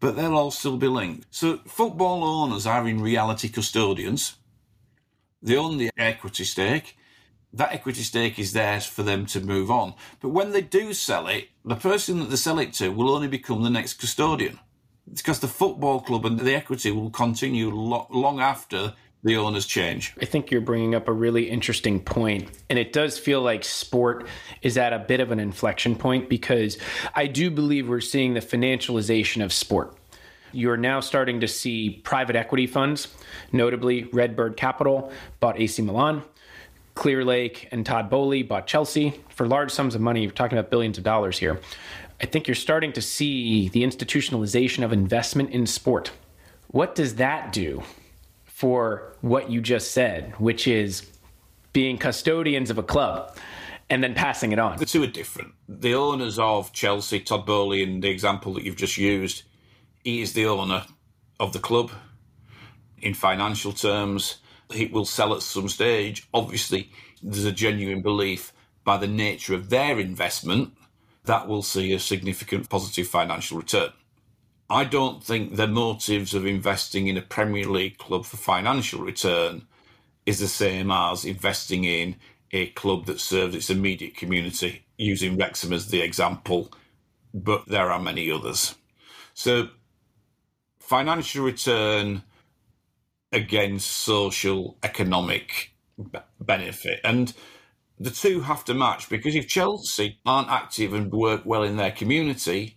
but 0.00 0.16
they'll 0.16 0.36
all 0.36 0.50
still 0.50 0.76
be 0.76 0.88
linked. 0.88 1.26
So 1.30 1.58
football 1.66 2.24
owners 2.24 2.66
are 2.66 2.86
in 2.88 3.00
reality 3.00 3.48
custodians. 3.48 4.36
They 5.42 5.56
own 5.56 5.78
the 5.78 5.90
equity 5.96 6.44
stake. 6.44 6.96
That 7.52 7.72
equity 7.72 8.02
stake 8.02 8.38
is 8.38 8.52
theirs 8.52 8.86
for 8.86 9.02
them 9.02 9.26
to 9.26 9.40
move 9.40 9.70
on. 9.70 9.94
But 10.20 10.28
when 10.30 10.52
they 10.52 10.62
do 10.62 10.92
sell 10.92 11.26
it, 11.26 11.48
the 11.64 11.76
person 11.76 12.20
that 12.20 12.30
they 12.30 12.36
sell 12.36 12.58
it 12.58 12.72
to 12.74 12.90
will 12.90 13.10
only 13.10 13.28
become 13.28 13.62
the 13.62 13.70
next 13.70 13.94
custodian. 13.94 14.58
It's 15.10 15.22
because 15.22 15.40
the 15.40 15.48
football 15.48 16.00
club 16.00 16.24
and 16.24 16.38
the 16.38 16.54
equity 16.54 16.92
will 16.92 17.10
continue 17.10 17.70
lo- 17.70 18.06
long 18.10 18.40
after 18.40 18.94
the 19.22 19.36
owners 19.36 19.66
change. 19.66 20.14
I 20.20 20.24
think 20.24 20.50
you're 20.50 20.60
bringing 20.60 20.94
up 20.94 21.08
a 21.08 21.12
really 21.12 21.50
interesting 21.50 22.00
point, 22.00 22.50
and 22.70 22.78
it 22.78 22.92
does 22.92 23.18
feel 23.18 23.42
like 23.42 23.64
sport 23.64 24.26
is 24.62 24.78
at 24.78 24.92
a 24.92 24.98
bit 24.98 25.20
of 25.20 25.30
an 25.30 25.38
inflection 25.38 25.94
point 25.94 26.28
because 26.28 26.78
I 27.14 27.26
do 27.26 27.50
believe 27.50 27.88
we're 27.88 28.00
seeing 28.00 28.34
the 28.34 28.40
financialization 28.40 29.44
of 29.44 29.52
sport. 29.52 29.94
You're 30.52 30.78
now 30.78 31.00
starting 31.00 31.40
to 31.40 31.48
see 31.48 32.00
private 32.02 32.34
equity 32.34 32.66
funds, 32.66 33.08
notably 33.52 34.04
RedBird 34.04 34.56
Capital 34.56 35.12
bought 35.38 35.60
AC 35.60 35.82
Milan, 35.82 36.22
Clearlake 36.96 37.68
and 37.70 37.86
Todd 37.86 38.10
Boehly 38.10 38.42
bought 38.42 38.66
Chelsea 38.66 39.20
for 39.28 39.46
large 39.46 39.70
sums 39.70 39.94
of 39.94 40.00
money. 40.00 40.22
You're 40.22 40.32
talking 40.32 40.58
about 40.58 40.70
billions 40.70 40.98
of 40.98 41.04
dollars 41.04 41.38
here. 41.38 41.60
I 42.20 42.26
think 42.26 42.48
you're 42.48 42.54
starting 42.54 42.92
to 42.94 43.02
see 43.02 43.68
the 43.68 43.82
institutionalization 43.82 44.84
of 44.84 44.92
investment 44.92 45.50
in 45.50 45.66
sport. 45.66 46.10
What 46.68 46.94
does 46.94 47.16
that 47.16 47.52
do 47.52 47.82
for 48.60 49.16
what 49.22 49.50
you 49.50 49.58
just 49.58 49.92
said, 49.92 50.34
which 50.38 50.68
is 50.68 51.10
being 51.72 51.96
custodians 51.96 52.68
of 52.68 52.76
a 52.76 52.82
club 52.82 53.34
and 53.88 54.04
then 54.04 54.12
passing 54.12 54.52
it 54.52 54.58
on? 54.58 54.76
The 54.76 54.84
two 54.84 55.02
are 55.02 55.06
different. 55.06 55.54
The 55.66 55.94
owners 55.94 56.38
of 56.38 56.70
Chelsea, 56.74 57.20
Todd 57.20 57.46
Boehly, 57.46 57.82
and 57.82 58.02
the 58.02 58.10
example 58.10 58.52
that 58.52 58.62
you've 58.62 58.76
just 58.76 58.98
used, 58.98 59.44
he 60.04 60.20
is 60.20 60.34
the 60.34 60.44
owner 60.44 60.84
of 61.38 61.54
the 61.54 61.58
club. 61.58 61.90
In 63.00 63.14
financial 63.14 63.72
terms, 63.72 64.36
he 64.70 64.84
will 64.84 65.06
sell 65.06 65.32
at 65.32 65.40
some 65.40 65.70
stage. 65.70 66.28
Obviously, 66.34 66.92
there's 67.22 67.46
a 67.46 67.52
genuine 67.52 68.02
belief 68.02 68.52
by 68.84 68.98
the 68.98 69.08
nature 69.08 69.54
of 69.54 69.70
their 69.70 69.98
investment 69.98 70.74
that 71.24 71.48
will 71.48 71.62
see 71.62 71.94
a 71.94 71.98
significant 71.98 72.68
positive 72.68 73.08
financial 73.08 73.56
return. 73.56 73.88
I 74.70 74.84
don't 74.84 75.22
think 75.22 75.56
their 75.56 75.66
motives 75.66 76.32
of 76.32 76.46
investing 76.46 77.08
in 77.08 77.16
a 77.16 77.22
Premier 77.22 77.66
League 77.66 77.98
club 77.98 78.24
for 78.24 78.36
financial 78.36 79.02
return 79.02 79.66
is 80.24 80.38
the 80.38 80.46
same 80.46 80.92
as 80.92 81.24
investing 81.24 81.84
in 81.84 82.14
a 82.52 82.68
club 82.68 83.06
that 83.06 83.20
serves 83.20 83.56
its 83.56 83.68
immediate 83.68 84.16
community, 84.16 84.84
using 84.96 85.36
Wrexham 85.36 85.72
as 85.72 85.88
the 85.88 86.00
example, 86.00 86.72
but 87.34 87.66
there 87.66 87.90
are 87.90 88.00
many 88.00 88.30
others. 88.30 88.76
So, 89.34 89.70
financial 90.78 91.44
return 91.44 92.22
against 93.32 93.90
social 93.90 94.78
economic 94.84 95.72
benefit. 96.40 97.00
And 97.02 97.32
the 97.98 98.10
two 98.10 98.40
have 98.42 98.64
to 98.66 98.74
match 98.74 99.08
because 99.08 99.34
if 99.34 99.48
Chelsea 99.48 100.18
aren't 100.24 100.48
active 100.48 100.94
and 100.94 101.12
work 101.12 101.42
well 101.44 101.64
in 101.64 101.76
their 101.76 101.92
community, 101.92 102.76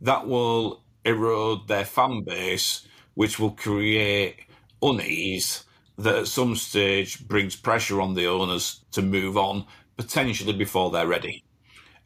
that 0.00 0.26
will 0.26 0.81
erode 1.04 1.68
their 1.68 1.84
fan 1.84 2.22
base, 2.22 2.86
which 3.14 3.38
will 3.38 3.50
create 3.50 4.46
unease 4.80 5.64
that 5.98 6.16
at 6.16 6.26
some 6.26 6.56
stage 6.56 7.26
brings 7.28 7.56
pressure 7.56 8.00
on 8.00 8.14
the 8.14 8.26
owners 8.26 8.84
to 8.92 9.02
move 9.02 9.36
on, 9.36 9.66
potentially 9.96 10.52
before 10.52 10.90
they're 10.90 11.06
ready. 11.06 11.44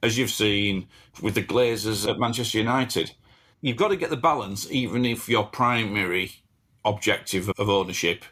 As 0.02 0.18
you've 0.18 0.30
seen 0.30 0.88
with 1.22 1.34
the 1.34 1.42
Glazers 1.42 2.08
at 2.08 2.18
Manchester 2.18 2.58
United, 2.58 3.12
you've 3.60 3.76
got 3.76 3.88
to 3.88 3.96
get 3.96 4.10
the 4.10 4.16
balance, 4.16 4.70
even 4.70 5.04
if 5.04 5.28
your 5.28 5.44
primary 5.44 6.32
objective 6.84 7.48
of 7.58 7.68
ownership 7.68 8.24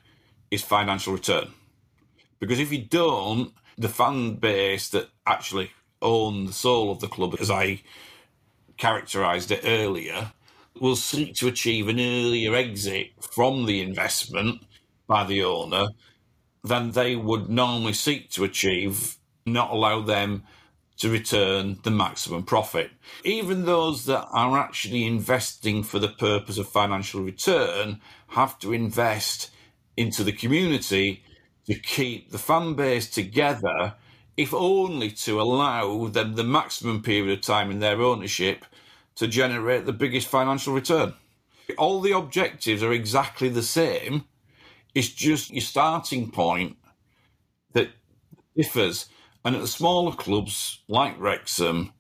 is 0.51 0.63
financial 0.63 1.13
return. 1.13 1.53
Because 2.39 2.61
if 2.61 2.73
you 2.73 2.85
don't, 2.85 3.53
the 3.79 3.89
fan 3.89 4.35
base 4.35 4.89
that 4.91 5.09
actually 5.27 5.71
own 6.03 6.47
the 6.47 6.53
soul 6.53 6.91
of 6.91 7.01
the 7.01 7.09
club, 7.09 7.37
as 7.41 7.51
I 7.51 7.83
characterised 8.77 9.51
it 9.51 9.63
earlier, 9.65 10.33
will 10.81 10.97
seek 10.97 11.35
to 11.37 11.49
achieve 11.49 11.89
an 11.89 12.01
earlier 12.01 12.55
exit 12.55 13.13
from 13.21 13.67
the 13.67 13.81
investment 13.81 14.63
by 15.07 15.25
the 15.25 15.43
owner 15.43 15.89
than 16.63 16.93
they 16.93 17.15
would 17.15 17.49
normally 17.49 17.93
seek 17.93 18.31
to 18.31 18.45
achieve, 18.45 19.17
not 19.47 19.71
allow 19.71 20.01
them 20.01 20.43
to 20.97 21.11
return 21.11 21.79
the 21.83 21.91
maximum 21.91 22.43
profit. 22.43 22.91
Even 23.25 23.65
those 23.65 24.07
that 24.07 24.27
are 24.31 24.59
actually 24.59 25.05
investing 25.05 25.83
for 25.83 25.99
the 25.99 26.09
purpose 26.09 26.57
of 26.57 26.69
financial 26.69 27.21
return 27.21 28.01
have 28.29 28.59
to 28.61 28.73
invest 28.73 29.51
into 29.97 30.25
the 30.25 30.33
community 30.33 31.23
to 31.67 31.75
keep 31.75 32.31
the 32.31 32.39
fan 32.39 32.75
base 32.75 33.09
together 33.11 33.95
if 34.37 34.53
only 34.53 35.11
to 35.11 35.41
allow 35.41 36.07
them 36.07 36.35
the 36.35 36.45
maximum 36.45 37.03
period 37.03 37.39
of 37.39 37.45
time 37.45 37.71
in 37.71 37.79
their 37.79 38.01
ownership 38.01 38.65
to 39.17 39.27
generate 39.27 39.87
the 39.87 39.93
biggest 39.93 40.27
financial 40.27 40.75
return. 40.75 41.15
All 41.79 42.01
the 42.01 42.13
objectives 42.13 42.83
are 42.83 42.93
exactly 42.93 43.49
the 43.49 43.63
same. 43.63 44.25
It's 44.95 45.09
just 45.09 45.51
your 45.51 45.63
starting 45.63 46.31
point 46.31 46.77
that 47.73 47.91
differs. 48.57 49.07
And 49.45 49.55
at 49.55 49.63
the 49.63 49.69
smaller 49.69 50.15
clubs 50.15 50.81
like 50.89 51.19
Wrexham, 51.19 51.93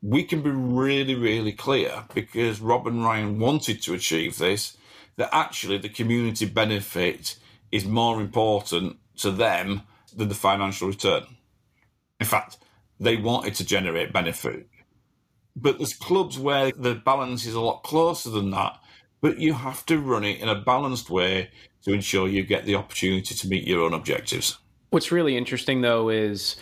we 0.00 0.24
can 0.24 0.42
be 0.42 0.50
really, 0.50 1.14
really 1.14 1.52
clear 1.52 2.04
because 2.14 2.60
Rob 2.60 2.86
and 2.86 3.04
Ryan 3.04 3.38
wanted 3.38 3.82
to 3.82 3.94
achieve 3.94 4.38
this 4.38 4.76
that 5.16 5.34
actually 5.34 5.78
the 5.78 5.88
community 5.88 6.46
benefit 6.46 7.36
is 7.72 7.84
more 7.84 8.20
important 8.20 8.96
to 9.16 9.30
them 9.30 9.82
than 10.14 10.28
the 10.28 10.34
financial 10.34 10.88
return. 10.88 11.24
In 12.20 12.26
fact, 12.26 12.58
they 13.00 13.16
wanted 13.16 13.54
to 13.56 13.64
generate 13.64 14.12
benefit. 14.12 14.68
But 15.60 15.78
there's 15.78 15.94
clubs 15.94 16.38
where 16.38 16.70
the 16.70 16.94
balance 16.94 17.46
is 17.46 17.54
a 17.54 17.60
lot 17.60 17.82
closer 17.82 18.30
than 18.30 18.50
that. 18.50 18.78
But 19.20 19.38
you 19.38 19.54
have 19.54 19.84
to 19.86 19.98
run 19.98 20.24
it 20.24 20.40
in 20.40 20.48
a 20.48 20.54
balanced 20.54 21.10
way 21.10 21.50
to 21.82 21.92
ensure 21.92 22.28
you 22.28 22.44
get 22.44 22.64
the 22.64 22.76
opportunity 22.76 23.34
to 23.34 23.48
meet 23.48 23.66
your 23.66 23.82
own 23.82 23.92
objectives. 23.92 24.58
What's 24.90 25.10
really 25.10 25.36
interesting, 25.36 25.80
though, 25.80 26.08
is 26.08 26.56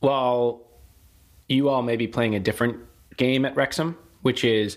while 0.00 0.66
you 1.48 1.70
all 1.70 1.82
may 1.82 1.96
be 1.96 2.06
playing 2.06 2.34
a 2.34 2.40
different 2.40 2.78
game 3.16 3.44
at 3.44 3.56
Wrexham, 3.56 3.96
which 4.22 4.44
is 4.44 4.76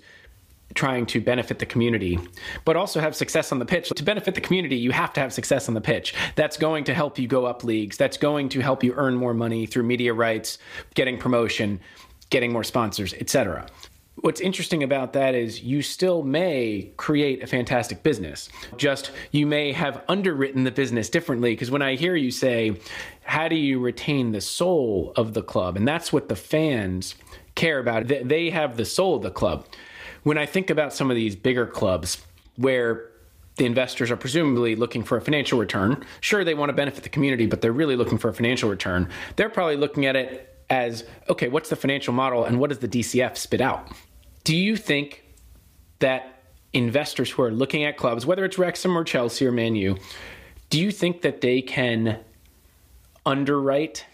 trying 0.73 1.05
to 1.05 1.19
benefit 1.19 1.59
the 1.59 1.65
community, 1.65 2.17
but 2.63 2.77
also 2.77 3.01
have 3.01 3.15
success 3.15 3.51
on 3.51 3.59
the 3.59 3.65
pitch. 3.65 3.89
To 3.89 4.03
benefit 4.03 4.35
the 4.35 4.41
community, 4.41 4.77
you 4.77 4.91
have 4.91 5.11
to 5.13 5.19
have 5.19 5.33
success 5.33 5.67
on 5.67 5.73
the 5.73 5.81
pitch. 5.81 6.13
That's 6.35 6.57
going 6.57 6.85
to 6.85 6.93
help 6.93 7.19
you 7.19 7.27
go 7.27 7.45
up 7.45 7.63
leagues. 7.63 7.97
That's 7.97 8.17
going 8.17 8.49
to 8.49 8.61
help 8.61 8.83
you 8.83 8.93
earn 8.95 9.15
more 9.15 9.33
money 9.33 9.65
through 9.65 9.83
media 9.83 10.13
rights, 10.13 10.57
getting 10.95 11.17
promotion, 11.17 11.81
getting 12.31 12.51
more 12.51 12.63
sponsors, 12.63 13.13
etc. 13.13 13.67
What's 14.15 14.41
interesting 14.41 14.83
about 14.83 15.13
that 15.13 15.35
is 15.35 15.61
you 15.63 15.81
still 15.81 16.21
may 16.23 16.91
create 16.97 17.41
a 17.43 17.47
fantastic 17.47 18.03
business. 18.03 18.49
Just 18.77 19.11
you 19.31 19.45
may 19.47 19.71
have 19.71 20.03
underwritten 20.07 20.63
the 20.63 20.71
business 20.71 21.09
differently 21.09 21.51
because 21.53 21.71
when 21.71 21.81
I 21.81 21.95
hear 21.95 22.15
you 22.15 22.29
say, 22.31 22.79
how 23.23 23.47
do 23.47 23.55
you 23.55 23.79
retain 23.79 24.31
the 24.31 24.41
soul 24.41 25.13
of 25.15 25.33
the 25.33 25.41
club? 25.41 25.75
And 25.77 25.87
that's 25.87 26.11
what 26.11 26.29
the 26.29 26.35
fans 26.35 27.15
care 27.55 27.79
about. 27.79 28.07
They- 28.07 28.23
They 28.23 28.49
have 28.49 28.77
the 28.77 28.85
soul 28.85 29.15
of 29.15 29.23
the 29.23 29.31
club. 29.31 29.65
When 30.23 30.37
I 30.37 30.45
think 30.45 30.69
about 30.69 30.93
some 30.93 31.09
of 31.09 31.15
these 31.15 31.35
bigger 31.35 31.65
clubs 31.65 32.21
where 32.57 33.07
the 33.55 33.65
investors 33.65 34.09
are 34.11 34.17
presumably 34.17 34.75
looking 34.75 35.03
for 35.03 35.17
a 35.17 35.21
financial 35.21 35.59
return. 35.59 36.03
Sure, 36.21 36.43
they 36.43 36.53
want 36.53 36.69
to 36.69 36.73
benefit 36.73 37.03
the 37.03 37.09
community, 37.09 37.45
but 37.45 37.61
they're 37.61 37.73
really 37.73 37.95
looking 37.97 38.17
for 38.17 38.29
a 38.29 38.33
financial 38.33 38.69
return. 38.69 39.09
They're 39.35 39.49
probably 39.49 39.75
looking 39.75 40.05
at 40.05 40.15
it 40.15 40.50
as 40.71 41.03
okay, 41.29 41.49
what's 41.49 41.69
the 41.69 41.75
financial 41.75 42.13
model 42.13 42.45
and 42.45 42.59
what 42.59 42.69
does 42.69 42.79
the 42.79 42.87
DCF 42.87 43.37
spit 43.37 43.61
out? 43.61 43.91
Do 44.43 44.55
you 44.55 44.75
think 44.75 45.23
that 45.99 46.41
investors 46.73 47.29
who 47.29 47.43
are 47.43 47.51
looking 47.51 47.83
at 47.83 47.97
clubs, 47.97 48.25
whether 48.25 48.45
it's 48.45 48.57
Wrexham 48.57 48.97
or 48.97 49.03
Chelsea 49.03 49.45
or 49.45 49.51
Man 49.51 49.75
U, 49.75 49.97
do 50.69 50.79
you 50.79 50.89
think 50.89 51.21
that 51.21 51.41
they 51.41 51.61
can 51.61 52.19
underwrite 53.25 54.05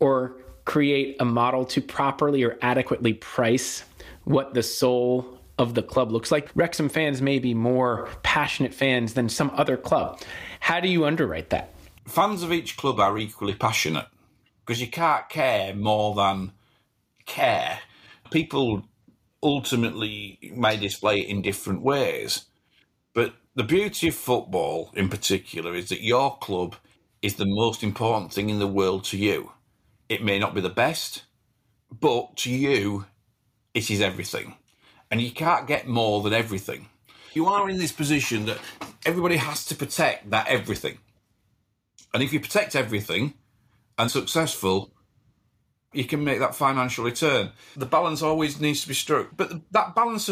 or 0.00 0.36
create 0.64 1.16
a 1.20 1.24
model 1.24 1.64
to 1.66 1.80
properly 1.80 2.42
or 2.42 2.58
adequately 2.62 3.12
price 3.12 3.84
what 4.24 4.54
the 4.54 4.62
soul 4.62 5.38
of 5.58 5.74
the 5.74 5.82
club 5.82 6.10
looks 6.10 6.32
like? 6.32 6.50
Wrexham 6.54 6.88
fans 6.88 7.20
may 7.20 7.38
be 7.38 7.52
more 7.52 8.08
passionate 8.22 8.72
fans 8.72 9.12
than 9.12 9.28
some 9.28 9.50
other 9.54 9.76
club. 9.76 10.18
How 10.60 10.80
do 10.80 10.88
you 10.88 11.04
underwrite 11.04 11.50
that? 11.50 11.74
Fans 12.06 12.42
of 12.42 12.52
each 12.52 12.78
club 12.78 12.98
are 12.98 13.18
equally 13.18 13.54
passionate 13.54 14.06
because 14.68 14.82
you 14.82 14.86
can't 14.86 15.30
care 15.30 15.74
more 15.74 16.14
than 16.14 16.52
care. 17.24 17.78
People 18.30 18.84
ultimately 19.42 20.38
may 20.54 20.76
display 20.76 21.20
it 21.20 21.28
in 21.28 21.40
different 21.40 21.80
ways. 21.80 22.44
But 23.14 23.32
the 23.54 23.64
beauty 23.64 24.08
of 24.08 24.14
football 24.14 24.90
in 24.92 25.08
particular 25.08 25.74
is 25.74 25.88
that 25.88 26.02
your 26.02 26.36
club 26.36 26.76
is 27.22 27.36
the 27.36 27.46
most 27.46 27.82
important 27.82 28.34
thing 28.34 28.50
in 28.50 28.58
the 28.58 28.66
world 28.66 29.04
to 29.04 29.16
you. 29.16 29.52
It 30.10 30.22
may 30.22 30.38
not 30.38 30.54
be 30.54 30.60
the 30.60 30.68
best, 30.68 31.22
but 31.90 32.36
to 32.38 32.50
you, 32.50 33.06
it 33.72 33.90
is 33.90 34.02
everything. 34.02 34.54
And 35.10 35.22
you 35.22 35.30
can't 35.30 35.66
get 35.66 35.88
more 35.88 36.22
than 36.22 36.34
everything. 36.34 36.90
You 37.32 37.46
are 37.46 37.70
in 37.70 37.78
this 37.78 37.92
position 37.92 38.44
that 38.44 38.58
everybody 39.06 39.38
has 39.38 39.64
to 39.66 39.74
protect 39.74 40.28
that 40.28 40.46
everything. 40.46 40.98
And 42.12 42.22
if 42.22 42.34
you 42.34 42.40
protect 42.40 42.76
everything 42.76 43.32
and 43.98 44.10
successful, 44.10 44.92
you 45.92 46.04
can 46.04 46.22
make 46.22 46.38
that 46.38 46.54
financial 46.54 47.04
return. 47.04 47.50
The 47.76 47.86
balance 47.86 48.22
always 48.22 48.60
needs 48.60 48.82
to 48.82 48.88
be 48.88 48.94
struck, 48.94 49.30
but 49.36 49.52
that 49.72 49.94
balance 49.94 50.30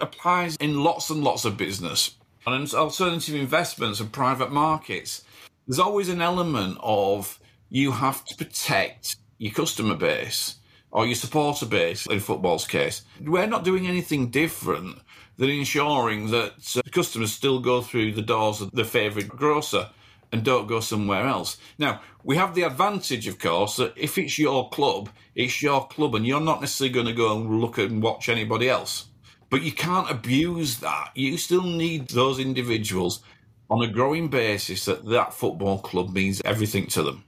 applies 0.00 0.56
in 0.56 0.82
lots 0.82 1.10
and 1.10 1.22
lots 1.22 1.44
of 1.44 1.56
business 1.56 2.16
and 2.46 2.74
alternative 2.74 3.34
investments 3.34 4.00
and 4.00 4.10
private 4.10 4.50
markets. 4.50 5.22
There's 5.66 5.78
always 5.78 6.08
an 6.08 6.22
element 6.22 6.78
of 6.80 7.38
you 7.68 7.92
have 7.92 8.24
to 8.24 8.36
protect 8.36 9.16
your 9.36 9.52
customer 9.52 9.94
base 9.94 10.56
or 10.90 11.04
your 11.04 11.14
supporter 11.14 11.66
base 11.66 12.06
in 12.06 12.20
football's 12.20 12.66
case. 12.66 13.02
We're 13.20 13.46
not 13.46 13.64
doing 13.64 13.86
anything 13.86 14.30
different 14.30 15.00
than 15.36 15.50
ensuring 15.50 16.30
that 16.30 16.76
uh, 16.76 16.82
customers 16.90 17.32
still 17.32 17.60
go 17.60 17.82
through 17.82 18.12
the 18.12 18.22
doors 18.22 18.60
of 18.60 18.72
their 18.72 18.84
favourite 18.84 19.28
grocer 19.28 19.90
and 20.32 20.44
don't 20.44 20.66
go 20.66 20.80
somewhere 20.80 21.26
else. 21.26 21.56
Now, 21.78 22.00
we 22.22 22.36
have 22.36 22.54
the 22.54 22.62
advantage, 22.62 23.26
of 23.26 23.38
course, 23.38 23.76
that 23.76 23.94
if 23.96 24.18
it's 24.18 24.38
your 24.38 24.68
club, 24.70 25.08
it's 25.34 25.62
your 25.62 25.86
club, 25.88 26.14
and 26.14 26.26
you're 26.26 26.40
not 26.40 26.60
necessarily 26.60 26.92
going 26.92 27.06
to 27.06 27.12
go 27.12 27.36
and 27.36 27.60
look 27.60 27.78
and 27.78 28.02
watch 28.02 28.28
anybody 28.28 28.68
else. 28.68 29.06
But 29.50 29.62
you 29.62 29.72
can't 29.72 30.10
abuse 30.10 30.78
that. 30.78 31.10
You 31.14 31.38
still 31.38 31.62
need 31.62 32.08
those 32.08 32.38
individuals 32.38 33.22
on 33.70 33.82
a 33.82 33.90
growing 33.90 34.28
basis 34.28 34.84
that 34.84 35.06
that 35.06 35.32
football 35.32 35.78
club 35.78 36.10
means 36.10 36.42
everything 36.44 36.86
to 36.88 37.02
them. 37.02 37.24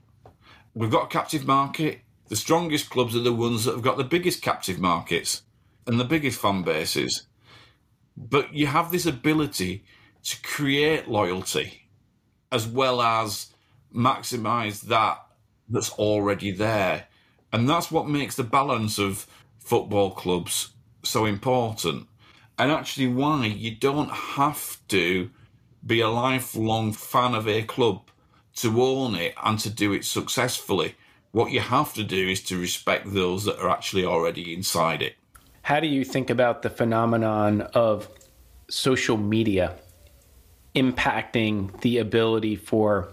We've 0.73 0.91
got 0.91 1.05
a 1.05 1.07
captive 1.07 1.45
market. 1.45 2.01
The 2.27 2.35
strongest 2.35 2.89
clubs 2.89 3.15
are 3.15 3.21
the 3.21 3.33
ones 3.33 3.65
that 3.65 3.73
have 3.73 3.81
got 3.81 3.97
the 3.97 4.03
biggest 4.03 4.41
captive 4.41 4.79
markets 4.79 5.41
and 5.87 5.99
the 5.99 6.05
biggest 6.05 6.39
fan 6.39 6.61
bases. 6.63 7.27
But 8.15 8.53
you 8.53 8.67
have 8.67 8.91
this 8.91 9.05
ability 9.05 9.83
to 10.23 10.41
create 10.43 11.07
loyalty 11.07 11.80
as 12.51 12.67
well 12.67 13.01
as 13.01 13.47
maximize 13.93 14.81
that 14.81 15.23
that's 15.69 15.91
already 15.91 16.51
there. 16.51 17.05
And 17.53 17.69
that's 17.69 17.91
what 17.91 18.07
makes 18.07 18.35
the 18.35 18.43
balance 18.43 18.97
of 18.97 19.27
football 19.59 20.11
clubs 20.11 20.71
so 21.03 21.25
important. 21.25 22.07
And 22.57 22.71
actually, 22.71 23.07
why 23.07 23.45
you 23.45 23.75
don't 23.75 24.11
have 24.11 24.77
to 24.89 25.29
be 25.85 25.99
a 26.01 26.09
lifelong 26.09 26.93
fan 26.93 27.33
of 27.33 27.47
a 27.47 27.63
club 27.63 28.09
to 28.57 28.81
own 28.81 29.15
it 29.15 29.33
and 29.43 29.57
to 29.59 29.69
do 29.69 29.93
it 29.93 30.05
successfully. 30.05 30.95
What 31.31 31.51
you 31.51 31.61
have 31.61 31.93
to 31.93 32.03
do 32.03 32.29
is 32.29 32.43
to 32.43 32.59
respect 32.59 33.13
those 33.13 33.45
that 33.45 33.59
are 33.59 33.69
actually 33.69 34.05
already 34.05 34.53
inside 34.53 35.01
it. 35.01 35.15
How 35.63 35.79
do 35.79 35.87
you 35.87 36.03
think 36.03 36.29
about 36.29 36.61
the 36.61 36.69
phenomenon 36.69 37.61
of 37.73 38.09
social 38.69 39.17
media 39.17 39.75
impacting 40.75 41.79
the 41.81 41.97
ability 41.97 42.55
for 42.55 43.11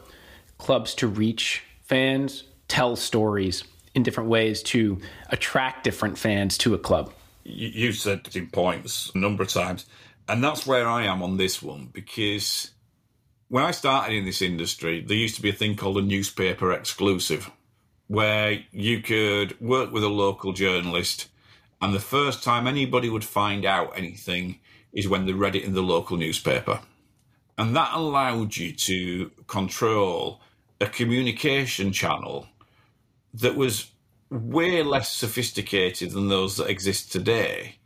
clubs 0.59 0.95
to 0.97 1.07
reach 1.07 1.63
fans, 1.85 2.45
tell 2.69 2.97
stories 2.97 3.65
in 3.95 4.03
different 4.03 4.29
ways 4.29 4.63
to 4.63 5.01
attract 5.31 5.85
different 5.85 6.19
fans 6.19 6.59
to 6.59 6.75
a 6.75 6.79
club? 6.79 7.13
you, 7.49 7.69
you 7.69 7.93
said 7.93 8.21
it 8.27 8.37
in 8.37 8.49
points 8.49 9.11
a 9.15 9.19
number 9.19 9.43
of 9.43 9.49
times, 9.49 9.87
and 10.29 10.45
that's 10.45 10.67
where 10.67 10.87
I 10.87 11.05
am 11.05 11.23
on 11.23 11.37
this 11.37 11.63
one 11.63 11.89
because 11.93 12.71
when 13.49 13.65
I 13.65 13.71
started 13.71 14.15
in 14.15 14.27
this 14.27 14.43
industry, 14.43 15.01
there 15.01 15.17
used 15.17 15.37
to 15.37 15.43
be 15.43 15.51
a 15.51 15.55
thing 15.55 15.75
called 15.75 15.99
a 15.99 16.03
newspaper 16.03 16.73
exclusive, 16.73 17.51
where 18.07 18.63
you 18.73 19.01
could 19.01 19.59
work 19.61 19.93
with 19.93 20.05
a 20.05 20.09
local 20.09 20.53
journalist, 20.53 21.29
and 21.81 21.95
the 21.95 22.01
first 22.01 22.43
time 22.43 22.67
anybody 22.67 23.09
would 23.09 23.25
find 23.25 23.65
out 23.65 23.97
anything 23.97 24.59
is 24.93 25.09
when 25.09 25.27
they 25.27 25.33
read 25.33 25.57
it 25.57 25.65
in 25.65 25.75
the 25.75 25.83
local 25.83 26.17
newspaper. 26.17 26.81
And 27.59 27.75
that 27.75 27.93
allowed 27.93 28.57
you 28.57 28.73
to 28.73 29.33
control 29.49 30.41
a 30.81 30.87
communication 30.87 31.93
channel 31.93 32.47
that 33.35 33.57
was 33.57 33.91
way 34.31 34.83
less 34.83 35.13
sophisticated 35.13 36.13
than 36.13 36.29
those 36.29 36.57
that 36.57 36.71
exist 36.71 37.11
today, 37.11 37.77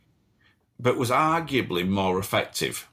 but 0.79 0.97
was 0.97 1.09
arguably 1.09 1.87
more 1.87 2.19
effective 2.19 2.87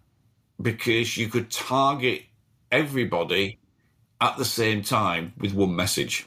because 0.60 1.18
you 1.18 1.28
could 1.28 1.50
target 1.50 2.22
everybody 2.72 3.58
at 4.20 4.38
the 4.38 4.44
same 4.44 4.82
time 4.82 5.34
with 5.36 5.52
one 5.52 5.76
message. 5.76 6.26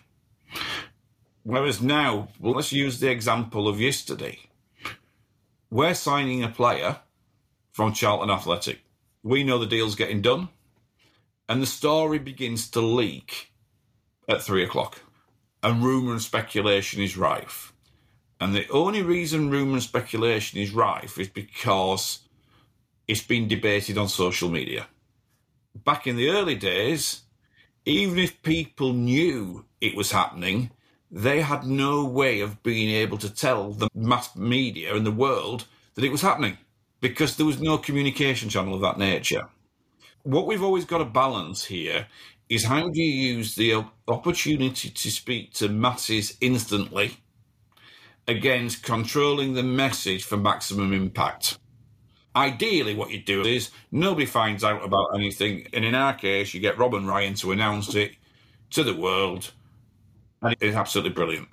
Whereas 1.41 1.81
now, 1.81 2.29
well, 2.39 2.53
let's 2.53 2.71
use 2.71 2.99
the 2.99 3.09
example 3.09 3.67
of 3.67 3.81
yesterday. 3.81 4.39
We're 5.71 5.95
signing 5.95 6.43
a 6.43 6.49
player 6.49 6.99
from 7.71 7.93
Charlton 7.93 8.29
Athletic. 8.29 8.82
We 9.23 9.43
know 9.45 9.57
the 9.57 9.65
deal's 9.65 9.95
getting 9.95 10.21
done, 10.21 10.49
and 11.47 11.61
the 11.61 11.65
story 11.65 12.19
begins 12.19 12.69
to 12.71 12.81
leak 12.81 13.51
at 14.27 14.41
three 14.43 14.63
o'clock. 14.63 14.99
and 15.63 15.81
rumour 15.81 16.11
and 16.11 16.21
speculation 16.21 17.01
is 17.01 17.15
rife. 17.15 17.71
And 18.41 18.53
the 18.53 18.67
only 18.69 19.01
reason 19.01 19.49
rumour 19.49 19.75
and 19.75 19.81
speculation 19.83 20.59
is 20.59 20.71
rife 20.71 21.17
is 21.17 21.29
because 21.29 22.27
it's 23.07 23.23
been 23.23 23.47
debated 23.47 23.97
on 23.97 24.09
social 24.09 24.49
media. 24.49 24.87
Back 25.73 26.05
in 26.05 26.17
the 26.17 26.29
early 26.29 26.55
days, 26.55 27.21
even 27.85 28.19
if 28.19 28.41
people 28.43 28.91
knew 28.91 29.63
it 29.79 29.95
was 29.95 30.11
happening, 30.11 30.71
they 31.09 31.39
had 31.39 31.63
no 31.65 32.03
way 32.03 32.41
of 32.41 32.61
being 32.61 32.89
able 32.89 33.17
to 33.19 33.33
tell 33.33 33.71
the 33.71 33.87
mass 33.95 34.35
media 34.35 34.93
and 34.93 35.05
the 35.05 35.11
world 35.11 35.65
that 35.95 36.03
it 36.03 36.11
was 36.11 36.21
happening 36.21 36.57
because 37.03 37.35
there 37.35 37.45
was 37.45 37.59
no 37.59 37.77
communication 37.77 38.47
channel 38.47 38.73
of 38.73 38.79
that 38.79 38.97
nature. 38.97 39.43
What 40.23 40.47
we've 40.47 40.63
always 40.63 40.85
got 40.85 40.99
to 40.99 41.05
balance 41.05 41.65
here 41.65 42.07
is 42.47 42.63
how 42.63 42.87
do 42.87 43.01
you 43.01 43.35
use 43.35 43.55
the 43.55 43.83
opportunity 44.07 44.89
to 44.89 45.11
speak 45.11 45.53
to 45.55 45.67
masses 45.67 46.37
instantly 46.39 47.17
against 48.25 48.83
controlling 48.83 49.53
the 49.53 49.63
message 49.63 50.23
for 50.23 50.37
maximum 50.37 50.93
impact? 50.93 51.59
Ideally, 52.37 52.95
what 52.95 53.11
you 53.11 53.21
do 53.21 53.41
is 53.41 53.71
nobody 53.91 54.25
finds 54.25 54.63
out 54.63 54.81
about 54.81 55.09
anything, 55.13 55.67
and 55.73 55.83
in 55.83 55.95
our 55.95 56.13
case, 56.13 56.53
you 56.53 56.61
get 56.61 56.77
Rob 56.77 56.93
and 56.93 57.05
Ryan 57.05 57.33
to 57.35 57.51
announce 57.51 57.95
it 57.95 58.13
to 58.69 58.81
the 58.81 58.95
world, 58.95 59.51
and 60.41 60.55
it's 60.61 60.77
absolutely 60.77 61.11
brilliant. 61.11 61.49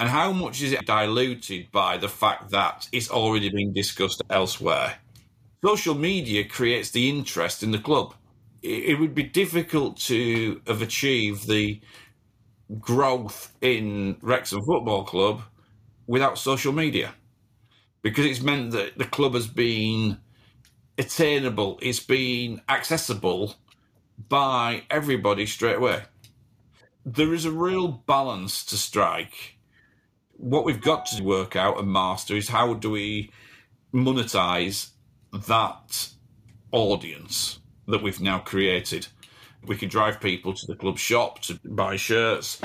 And 0.00 0.08
how 0.08 0.32
much 0.32 0.62
is 0.62 0.72
it 0.72 0.86
diluted 0.86 1.72
by 1.72 1.96
the 1.96 2.08
fact 2.08 2.50
that 2.50 2.88
it's 2.92 3.10
already 3.10 3.48
been 3.48 3.72
discussed 3.72 4.22
elsewhere? 4.30 4.98
Social 5.64 5.94
media 5.94 6.44
creates 6.44 6.90
the 6.90 7.08
interest 7.08 7.62
in 7.62 7.72
the 7.72 7.78
club. 7.78 8.14
It 8.62 8.98
would 8.98 9.14
be 9.14 9.24
difficult 9.24 9.98
to 10.02 10.60
have 10.66 10.82
achieved 10.82 11.48
the 11.48 11.80
growth 12.78 13.56
in 13.60 14.16
Wrexham 14.20 14.62
Football 14.62 15.04
Club 15.04 15.42
without 16.06 16.38
social 16.38 16.72
media 16.72 17.14
because 18.02 18.24
it's 18.24 18.40
meant 18.40 18.72
that 18.72 18.98
the 18.98 19.04
club 19.04 19.34
has 19.34 19.46
been 19.46 20.18
attainable, 20.96 21.78
it's 21.80 22.00
been 22.00 22.60
accessible 22.68 23.54
by 24.28 24.82
everybody 24.90 25.46
straight 25.46 25.76
away. 25.76 26.02
There 27.04 27.32
is 27.32 27.44
a 27.44 27.50
real 27.50 27.88
balance 27.88 28.64
to 28.66 28.76
strike. 28.76 29.57
What 30.38 30.64
we've 30.64 30.80
got 30.80 31.04
to 31.06 31.22
work 31.22 31.56
out 31.56 31.78
and 31.78 31.92
master 31.92 32.34
is 32.36 32.48
how 32.48 32.72
do 32.74 32.90
we 32.90 33.30
monetize 33.92 34.90
that 35.32 36.08
audience 36.72 37.60
that 37.86 38.02
we've 38.02 38.20
now 38.20 38.38
created. 38.38 39.08
We 39.66 39.76
can 39.76 39.88
drive 39.88 40.20
people 40.20 40.54
to 40.54 40.66
the 40.66 40.76
club 40.76 40.98
shop 40.98 41.40
to 41.42 41.58
buy 41.64 41.96
shirts. 41.96 42.60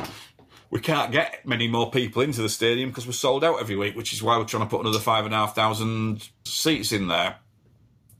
We 0.69 0.79
can't 0.79 1.11
get 1.11 1.45
many 1.47 1.67
more 1.67 1.89
people 1.89 2.21
into 2.21 2.41
the 2.41 2.49
stadium 2.49 2.89
because 2.89 3.07
we're 3.07 3.13
sold 3.13 3.43
out 3.43 3.59
every 3.59 3.75
week, 3.75 3.95
which 3.95 4.13
is 4.13 4.21
why 4.21 4.37
we're 4.37 4.45
trying 4.45 4.63
to 4.63 4.69
put 4.69 4.81
another 4.81 4.99
five 4.99 5.25
and 5.25 5.33
a 5.33 5.37
half 5.37 5.55
thousand 5.55 6.29
seats 6.45 6.91
in 6.91 7.07
there. 7.07 7.37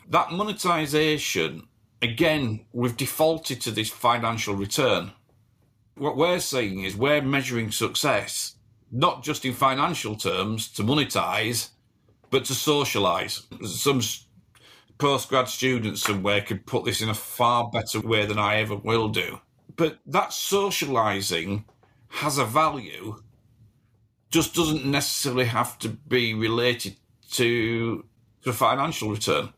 That 0.10 0.32
monetization, 0.32 1.68
again, 2.02 2.66
we've 2.74 2.98
defaulted 2.98 3.62
to 3.62 3.72
this 3.72 3.90
financial 3.90 4.56
return. 4.56 5.12
What 5.96 6.18
we're 6.18 6.40
saying 6.40 6.84
is 6.84 6.96
we're 6.96 7.22
measuring 7.22 7.72
success, 7.72 8.53
not 8.94 9.24
just 9.24 9.44
in 9.44 9.54
financial 9.54 10.16
terms 10.16 10.70
to 10.70 10.84
monetize, 10.84 11.70
but 12.30 12.46
to 12.46 12.54
socialize. 12.54 13.42
Some 13.66 13.98
s- 13.98 14.28
postgrad 15.00 15.48
students 15.48 16.04
somewhere 16.04 16.42
could 16.42 16.66
put 16.68 16.86
this 16.86 17.02
in 17.02 17.10
a 17.10 17.16
far 17.16 17.70
better 17.72 18.00
way 18.00 18.26
than 18.28 18.38
I 18.38 18.58
ever 18.58 18.76
will 18.76 19.10
do. 19.10 19.42
But 19.76 19.98
that 20.06 20.32
socializing 20.32 21.66
has 22.10 22.38
a 22.38 22.46
value, 22.46 23.16
just 24.30 24.54
doesn't 24.54 24.86
necessarily 24.86 25.46
have 25.46 25.80
to 25.80 25.90
be 25.90 26.36
related 26.36 26.96
to 27.32 28.06
the 28.44 28.54
financial 28.54 29.10
return. 29.10 29.50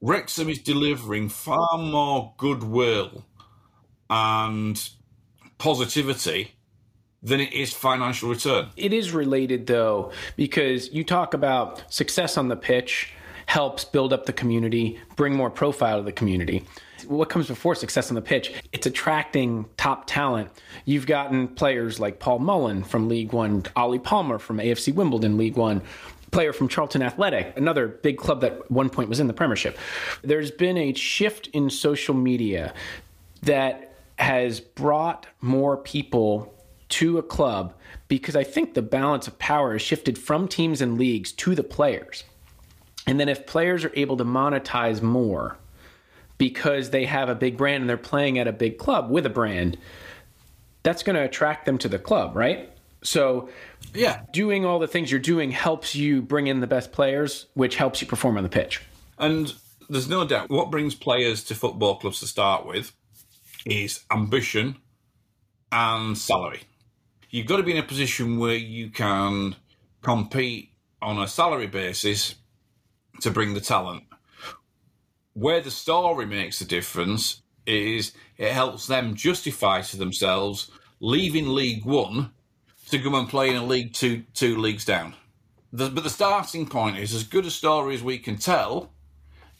Wrexham 0.00 0.48
is 0.48 0.60
delivering 0.60 1.28
far 1.28 1.76
more 1.76 2.32
goodwill 2.38 3.26
and 4.08 4.90
positivity 5.58 6.52
than 7.22 7.40
it 7.40 7.52
is 7.52 7.72
financial 7.72 8.28
return. 8.28 8.68
It 8.76 8.92
is 8.92 9.12
related 9.12 9.66
though, 9.66 10.12
because 10.36 10.92
you 10.92 11.04
talk 11.04 11.34
about 11.34 11.92
success 11.92 12.36
on 12.36 12.48
the 12.48 12.56
pitch 12.56 13.12
helps 13.46 13.84
build 13.84 14.12
up 14.12 14.26
the 14.26 14.32
community, 14.32 14.98
bring 15.14 15.34
more 15.34 15.50
profile 15.50 15.98
to 15.98 16.04
the 16.04 16.12
community. 16.12 16.64
What 17.06 17.28
comes 17.28 17.46
before 17.46 17.74
success 17.76 18.10
on 18.10 18.16
the 18.16 18.22
pitch? 18.22 18.52
It's 18.72 18.86
attracting 18.86 19.66
top 19.76 20.06
talent. 20.06 20.50
You've 20.84 21.06
gotten 21.06 21.46
players 21.48 22.00
like 22.00 22.18
Paul 22.18 22.40
Mullen 22.40 22.82
from 22.82 23.08
League 23.08 23.32
One, 23.32 23.64
Ollie 23.76 24.00
Palmer 24.00 24.38
from 24.38 24.58
AFC 24.58 24.92
Wimbledon 24.92 25.36
League 25.36 25.56
One, 25.56 25.82
player 26.32 26.52
from 26.52 26.66
Charlton 26.68 27.02
Athletic, 27.02 27.56
another 27.56 27.86
big 27.86 28.18
club 28.18 28.40
that 28.40 28.52
at 28.52 28.70
one 28.70 28.90
point 28.90 29.08
was 29.08 29.20
in 29.20 29.28
the 29.28 29.32
Premiership. 29.32 29.78
There's 30.22 30.50
been 30.50 30.76
a 30.76 30.92
shift 30.92 31.46
in 31.48 31.70
social 31.70 32.14
media 32.14 32.74
that 33.42 33.94
has 34.18 34.58
brought 34.60 35.26
more 35.40 35.76
people 35.76 36.52
to 36.88 37.18
a 37.18 37.22
club 37.22 37.74
because 38.08 38.36
I 38.36 38.44
think 38.44 38.74
the 38.74 38.82
balance 38.82 39.26
of 39.26 39.38
power 39.38 39.72
has 39.72 39.82
shifted 39.82 40.18
from 40.18 40.46
teams 40.48 40.80
and 40.80 40.98
leagues 40.98 41.32
to 41.32 41.54
the 41.54 41.64
players. 41.64 42.24
And 43.06 43.18
then 43.20 43.28
if 43.28 43.46
players 43.46 43.84
are 43.84 43.92
able 43.94 44.16
to 44.16 44.24
monetize 44.24 45.02
more 45.02 45.58
because 46.38 46.90
they 46.90 47.04
have 47.06 47.28
a 47.28 47.34
big 47.34 47.56
brand 47.56 47.82
and 47.82 47.88
they're 47.90 47.96
playing 47.96 48.38
at 48.38 48.46
a 48.46 48.52
big 48.52 48.78
club 48.78 49.10
with 49.10 49.26
a 49.26 49.30
brand, 49.30 49.78
that's 50.82 51.02
going 51.02 51.16
to 51.16 51.22
attract 51.22 51.66
them 51.66 51.78
to 51.78 51.88
the 51.88 51.98
club, 51.98 52.36
right? 52.36 52.70
So 53.02 53.48
Yeah. 53.94 54.22
doing 54.32 54.64
all 54.64 54.78
the 54.78 54.88
things 54.88 55.10
you're 55.10 55.20
doing 55.20 55.50
helps 55.50 55.94
you 55.94 56.22
bring 56.22 56.46
in 56.48 56.60
the 56.60 56.66
best 56.66 56.92
players, 56.92 57.46
which 57.54 57.76
helps 57.76 58.00
you 58.00 58.06
perform 58.06 58.36
on 58.36 58.42
the 58.42 58.48
pitch. 58.48 58.82
And 59.18 59.52
there's 59.88 60.08
no 60.08 60.24
doubt 60.26 60.50
what 60.50 60.70
brings 60.70 60.94
players 60.94 61.42
to 61.44 61.54
football 61.54 61.96
clubs 61.96 62.20
to 62.20 62.26
start 62.26 62.66
with 62.66 62.92
is 63.64 64.04
ambition 64.12 64.76
and 65.72 66.16
salary. 66.18 66.60
You've 67.30 67.46
got 67.46 67.56
to 67.56 67.62
be 67.62 67.72
in 67.72 67.78
a 67.78 67.82
position 67.82 68.38
where 68.38 68.54
you 68.54 68.90
can 68.90 69.56
compete 70.02 70.70
on 71.02 71.18
a 71.18 71.26
salary 71.26 71.66
basis 71.66 72.36
to 73.20 73.30
bring 73.30 73.54
the 73.54 73.60
talent. 73.60 74.04
Where 75.32 75.60
the 75.60 75.70
story 75.70 76.26
makes 76.26 76.60
a 76.60 76.64
difference 76.64 77.42
is 77.66 78.12
it 78.38 78.52
helps 78.52 78.86
them 78.86 79.14
justify 79.14 79.82
to 79.82 79.96
themselves 79.96 80.70
leaving 81.00 81.48
League 81.48 81.84
One 81.84 82.30
to 82.90 82.98
go 82.98 83.14
and 83.16 83.28
play 83.28 83.50
in 83.50 83.56
a 83.56 83.64
League 83.64 83.92
Two, 83.92 84.22
two 84.32 84.56
leagues 84.56 84.84
down. 84.84 85.14
The, 85.72 85.90
but 85.90 86.04
the 86.04 86.10
starting 86.10 86.66
point 86.66 86.98
is 86.98 87.12
as 87.12 87.24
good 87.24 87.44
a 87.44 87.50
story 87.50 87.94
as 87.94 88.02
we 88.02 88.18
can 88.18 88.36
tell, 88.36 88.92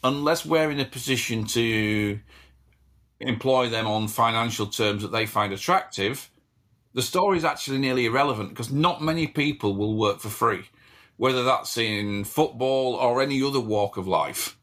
unless 0.05 0.47
we're 0.47 0.71
in 0.71 0.81
a 0.81 0.85
position 0.85 1.45
to 1.47 2.21
employ 3.19 3.69
them 3.69 3.87
on 3.87 4.09
financial 4.09 4.67
terms 4.67 5.03
that 5.03 5.11
they 5.11 5.27
find 5.27 5.53
attractive, 5.53 6.31
the 6.97 7.03
story 7.03 7.37
is 7.37 7.45
actually 7.45 7.77
nearly 7.77 8.07
irrelevant 8.07 8.49
because 8.49 8.73
not 8.73 9.03
many 9.03 9.27
people 9.27 9.77
will 9.77 9.95
work 9.95 10.19
for 10.19 10.31
free, 10.31 10.63
whether 11.19 11.45
that's 11.45 11.77
in 11.77 12.25
football 12.25 12.95
or 12.95 13.21
any 13.21 13.43
other 13.43 13.61
walk 13.61 13.99
of 13.99 14.09
life. 14.09 14.57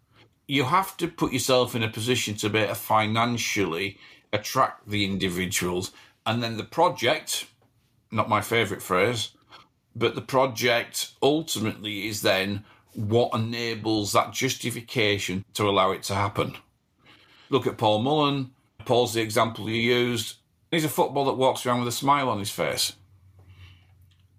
You 0.48 0.64
have 0.64 0.98
to 0.98 1.08
put 1.08 1.32
yourself 1.32 1.76
in 1.76 1.84
a 1.84 1.88
position 1.88 2.34
to 2.38 2.50
be 2.50 2.58
able 2.58 2.70
to 2.70 2.76
financially 2.76 4.00
attract 4.34 4.90
the 4.90 5.06
individuals, 5.06 5.92
and 6.26 6.42
then 6.42 6.58
the 6.58 6.64
project, 6.64 7.46
not 8.12 8.30
my 8.30 8.42
favourite 8.42 8.82
phrase, 8.82 9.30
but 9.96 10.16
the 10.16 10.22
project 10.22 11.12
ultimately 11.22 12.08
is 12.08 12.24
then 12.24 12.64
what 12.96 13.32
enables 13.36 14.12
that 14.14 14.34
justification 14.34 15.46
to 15.54 15.70
allow 15.70 15.92
it 15.92 16.02
to 16.02 16.16
happen. 16.16 16.56
Look 17.52 17.68
at 17.68 17.78
Paul 17.78 18.00
Mullen. 18.00 18.50
Paul's 18.86 19.14
the 19.14 19.22
example 19.22 19.70
you 19.70 19.76
used. 19.76 20.38
He's 20.74 20.86
a 20.86 20.90
footballer 20.90 21.32
that 21.32 21.38
walks 21.38 21.66
around 21.66 21.80
with 21.80 21.88
a 21.90 21.92
smile 21.92 22.30
on 22.30 22.40
his 22.40 22.50
face. 22.50 22.94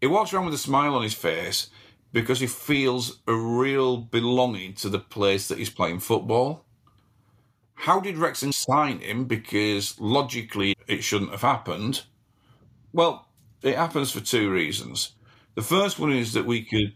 He 0.00 0.08
walks 0.08 0.32
around 0.32 0.46
with 0.46 0.54
a 0.54 0.58
smile 0.58 0.96
on 0.96 1.04
his 1.04 1.14
face 1.14 1.68
because 2.12 2.40
he 2.40 2.48
feels 2.48 3.20
a 3.28 3.34
real 3.34 3.98
belonging 3.98 4.74
to 4.74 4.88
the 4.88 4.98
place 4.98 5.46
that 5.46 5.58
he's 5.58 5.70
playing 5.70 6.00
football. 6.00 6.64
How 7.74 8.00
did 8.00 8.18
Wrexham 8.18 8.50
sign 8.50 8.98
him? 8.98 9.26
Because 9.26 10.00
logically 10.00 10.74
it 10.88 11.04
shouldn't 11.04 11.30
have 11.30 11.42
happened. 11.42 12.02
Well, 12.92 13.28
it 13.62 13.76
happens 13.76 14.10
for 14.10 14.20
two 14.20 14.50
reasons. 14.50 15.12
The 15.54 15.62
first 15.62 16.00
one 16.00 16.12
is 16.12 16.32
that 16.32 16.46
we 16.46 16.64
could 16.64 16.94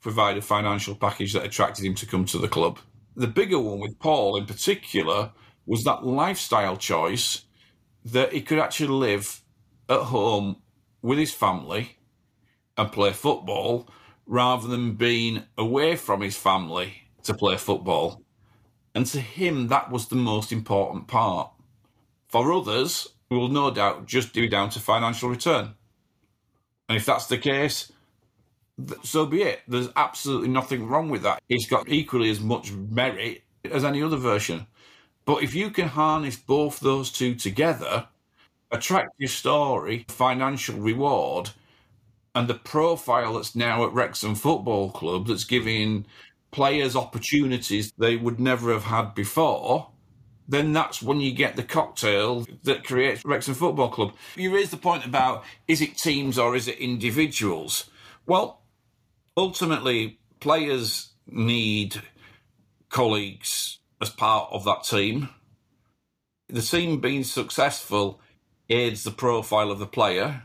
provide 0.00 0.36
a 0.36 0.42
financial 0.42 0.96
package 0.96 1.32
that 1.34 1.44
attracted 1.44 1.84
him 1.84 1.94
to 1.94 2.06
come 2.06 2.24
to 2.24 2.38
the 2.38 2.48
club. 2.48 2.80
The 3.14 3.28
bigger 3.28 3.60
one 3.60 3.78
with 3.78 4.00
Paul 4.00 4.36
in 4.36 4.46
particular 4.46 5.30
was 5.64 5.84
that 5.84 6.04
lifestyle 6.04 6.76
choice 6.76 7.44
that 8.04 8.32
he 8.32 8.42
could 8.42 8.58
actually 8.58 8.88
live 8.88 9.42
at 9.88 10.00
home 10.02 10.56
with 11.02 11.18
his 11.18 11.32
family 11.32 11.98
and 12.76 12.92
play 12.92 13.12
football 13.12 13.88
rather 14.26 14.68
than 14.68 14.94
being 14.94 15.42
away 15.58 15.96
from 15.96 16.20
his 16.20 16.36
family 16.36 17.02
to 17.24 17.34
play 17.34 17.56
football. 17.56 18.22
And 18.94 19.06
to 19.06 19.20
him, 19.20 19.68
that 19.68 19.90
was 19.90 20.08
the 20.08 20.16
most 20.16 20.52
important 20.52 21.08
part. 21.08 21.50
For 22.28 22.52
others, 22.52 23.08
it 23.30 23.34
will 23.34 23.48
no 23.48 23.70
doubt 23.70 24.06
just 24.06 24.32
do 24.32 24.48
down 24.48 24.70
to 24.70 24.80
financial 24.80 25.28
return. 25.28 25.74
And 26.88 26.96
if 26.96 27.06
that's 27.06 27.26
the 27.26 27.38
case, 27.38 27.92
so 29.02 29.26
be 29.26 29.42
it. 29.42 29.60
There's 29.68 29.88
absolutely 29.96 30.48
nothing 30.48 30.86
wrong 30.86 31.08
with 31.08 31.22
that. 31.22 31.42
It's 31.48 31.66
got 31.66 31.88
equally 31.88 32.30
as 32.30 32.40
much 32.40 32.72
merit 32.72 33.42
as 33.70 33.84
any 33.84 34.02
other 34.02 34.16
version. 34.16 34.66
But 35.30 35.44
if 35.44 35.54
you 35.54 35.70
can 35.70 35.86
harness 35.86 36.34
both 36.34 36.80
those 36.80 37.12
two 37.12 37.36
together, 37.36 38.08
attractive 38.72 39.30
story, 39.30 40.04
financial 40.08 40.76
reward, 40.76 41.50
and 42.34 42.48
the 42.48 42.54
profile 42.54 43.34
that's 43.34 43.54
now 43.54 43.84
at 43.84 43.92
Wrexham 43.92 44.34
Football 44.34 44.90
Club 44.90 45.28
that's 45.28 45.44
giving 45.44 46.04
players 46.50 46.96
opportunities 46.96 47.92
they 47.96 48.16
would 48.16 48.40
never 48.40 48.72
have 48.72 48.82
had 48.82 49.14
before, 49.14 49.90
then 50.48 50.72
that's 50.72 51.00
when 51.00 51.20
you 51.20 51.30
get 51.30 51.54
the 51.54 51.62
cocktail 51.62 52.44
that 52.64 52.82
creates 52.82 53.24
Wrexham 53.24 53.54
Football 53.54 53.90
Club. 53.90 54.14
You 54.34 54.52
raised 54.52 54.72
the 54.72 54.78
point 54.78 55.06
about 55.06 55.44
is 55.68 55.80
it 55.80 55.96
teams 55.96 56.40
or 56.40 56.56
is 56.56 56.66
it 56.66 56.78
individuals? 56.78 57.88
Well, 58.26 58.62
ultimately, 59.36 60.18
players 60.40 61.10
need 61.28 62.02
colleagues 62.88 63.79
as 64.00 64.10
part 64.10 64.48
of 64.52 64.64
that 64.64 64.84
team. 64.84 65.28
The 66.48 66.62
team 66.62 67.00
being 67.00 67.24
successful 67.24 68.20
aids 68.68 69.04
the 69.04 69.10
profile 69.10 69.70
of 69.70 69.78
the 69.78 69.86
player. 69.86 70.42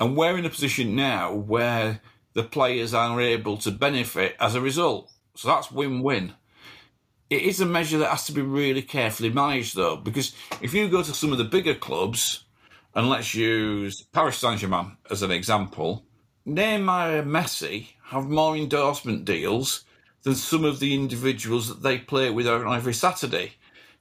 And 0.00 0.16
we're 0.16 0.38
in 0.38 0.46
a 0.46 0.50
position 0.50 0.96
now 0.96 1.32
where 1.32 2.00
the 2.34 2.42
players 2.42 2.94
are 2.94 3.20
able 3.20 3.56
to 3.58 3.70
benefit 3.70 4.36
as 4.40 4.54
a 4.54 4.60
result. 4.60 5.10
So 5.36 5.48
that's 5.48 5.70
win 5.70 6.02
win. 6.02 6.34
It 7.30 7.42
is 7.42 7.60
a 7.60 7.66
measure 7.66 7.98
that 7.98 8.10
has 8.10 8.26
to 8.26 8.32
be 8.32 8.42
really 8.42 8.82
carefully 8.82 9.30
managed, 9.30 9.74
though, 9.74 9.96
because 9.96 10.34
if 10.60 10.74
you 10.74 10.88
go 10.88 11.02
to 11.02 11.14
some 11.14 11.32
of 11.32 11.38
the 11.38 11.44
bigger 11.44 11.74
clubs, 11.74 12.44
and 12.94 13.08
let's 13.08 13.34
use 13.34 14.02
Paris 14.12 14.36
Saint 14.36 14.60
Germain 14.60 14.96
as 15.10 15.22
an 15.22 15.30
example, 15.30 16.04
Neymar 16.46 17.20
and 17.20 17.30
Messi 17.30 17.88
have 18.04 18.28
more 18.28 18.56
endorsement 18.56 19.24
deals 19.24 19.84
than 20.22 20.34
some 20.34 20.64
of 20.64 20.80
the 20.80 20.94
individuals 20.94 21.68
that 21.68 21.82
they 21.82 21.98
play 21.98 22.30
with 22.30 22.46
on 22.46 22.74
every 22.74 22.94
Saturday. 22.94 23.54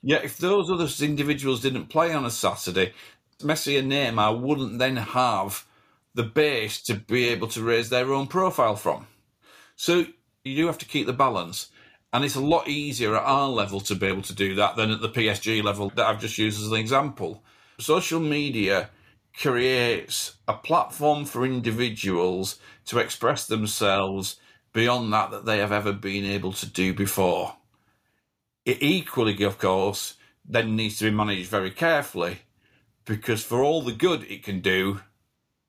Yet, 0.04 0.24
if 0.24 0.38
those 0.38 0.70
other 0.70 0.88
individuals 1.04 1.62
didn't 1.62 1.88
play 1.88 2.14
on 2.14 2.26
a 2.26 2.32
Saturday, 2.32 2.94
Messi 3.40 3.78
and 3.78 3.92
Neymar 3.92 4.40
wouldn't 4.40 4.80
then 4.80 4.98
have 4.98 5.66
the 6.14 6.24
base 6.24 6.82
to 6.84 6.96
be 6.96 7.28
able 7.30 7.48
to 7.50 7.64
raise 7.64 7.90
their 7.90 8.12
own 8.14 8.28
profile 8.28 8.76
from. 8.76 9.08
So 9.76 10.06
you 10.44 10.56
do 10.56 10.68
have 10.68 10.78
to 10.80 10.86
keep 10.86 11.08
the 11.08 11.14
balance. 11.14 11.70
And 12.14 12.26
it's 12.26 12.36
a 12.36 12.42
lot 12.42 12.68
easier 12.68 13.16
at 13.16 13.24
our 13.24 13.48
level 13.48 13.80
to 13.82 13.96
be 13.96 14.08
able 14.08 14.22
to 14.24 14.36
do 14.36 14.56
that 14.56 14.76
than 14.76 14.92
at 14.92 15.02
the 15.02 15.10
PSG 15.10 15.64
level 15.64 15.90
that 15.96 16.06
I've 16.06 16.20
just 16.20 16.38
used 16.38 16.62
as 16.62 16.68
an 16.68 16.78
example. 16.78 17.44
Social 17.80 18.20
media 18.20 18.90
creates 19.34 20.36
a 20.48 20.54
platform 20.54 21.24
for 21.24 21.46
individuals 21.46 22.60
to 22.86 23.00
express 23.00 23.48
themselves 23.48 24.38
beyond 24.74 25.12
that 25.14 25.32
that 25.32 25.46
they 25.46 25.58
have 25.58 25.72
ever 25.72 25.94
been 25.94 26.26
able 26.26 26.54
to 26.54 26.66
do 26.66 26.94
before. 26.94 27.56
It 28.66 28.82
equally, 28.82 29.44
of 29.44 29.58
course, 29.58 30.16
then 30.46 30.76
needs 30.76 30.98
to 31.00 31.06
be 31.06 31.12
managed 31.12 31.50
very 31.50 31.72
carefully 31.72 32.40
because 33.06 33.44
for 33.44 33.64
all 33.64 33.82
the 33.82 33.92
good 33.92 34.24
it 34.24 34.44
can 34.44 34.60
do, 34.60 35.02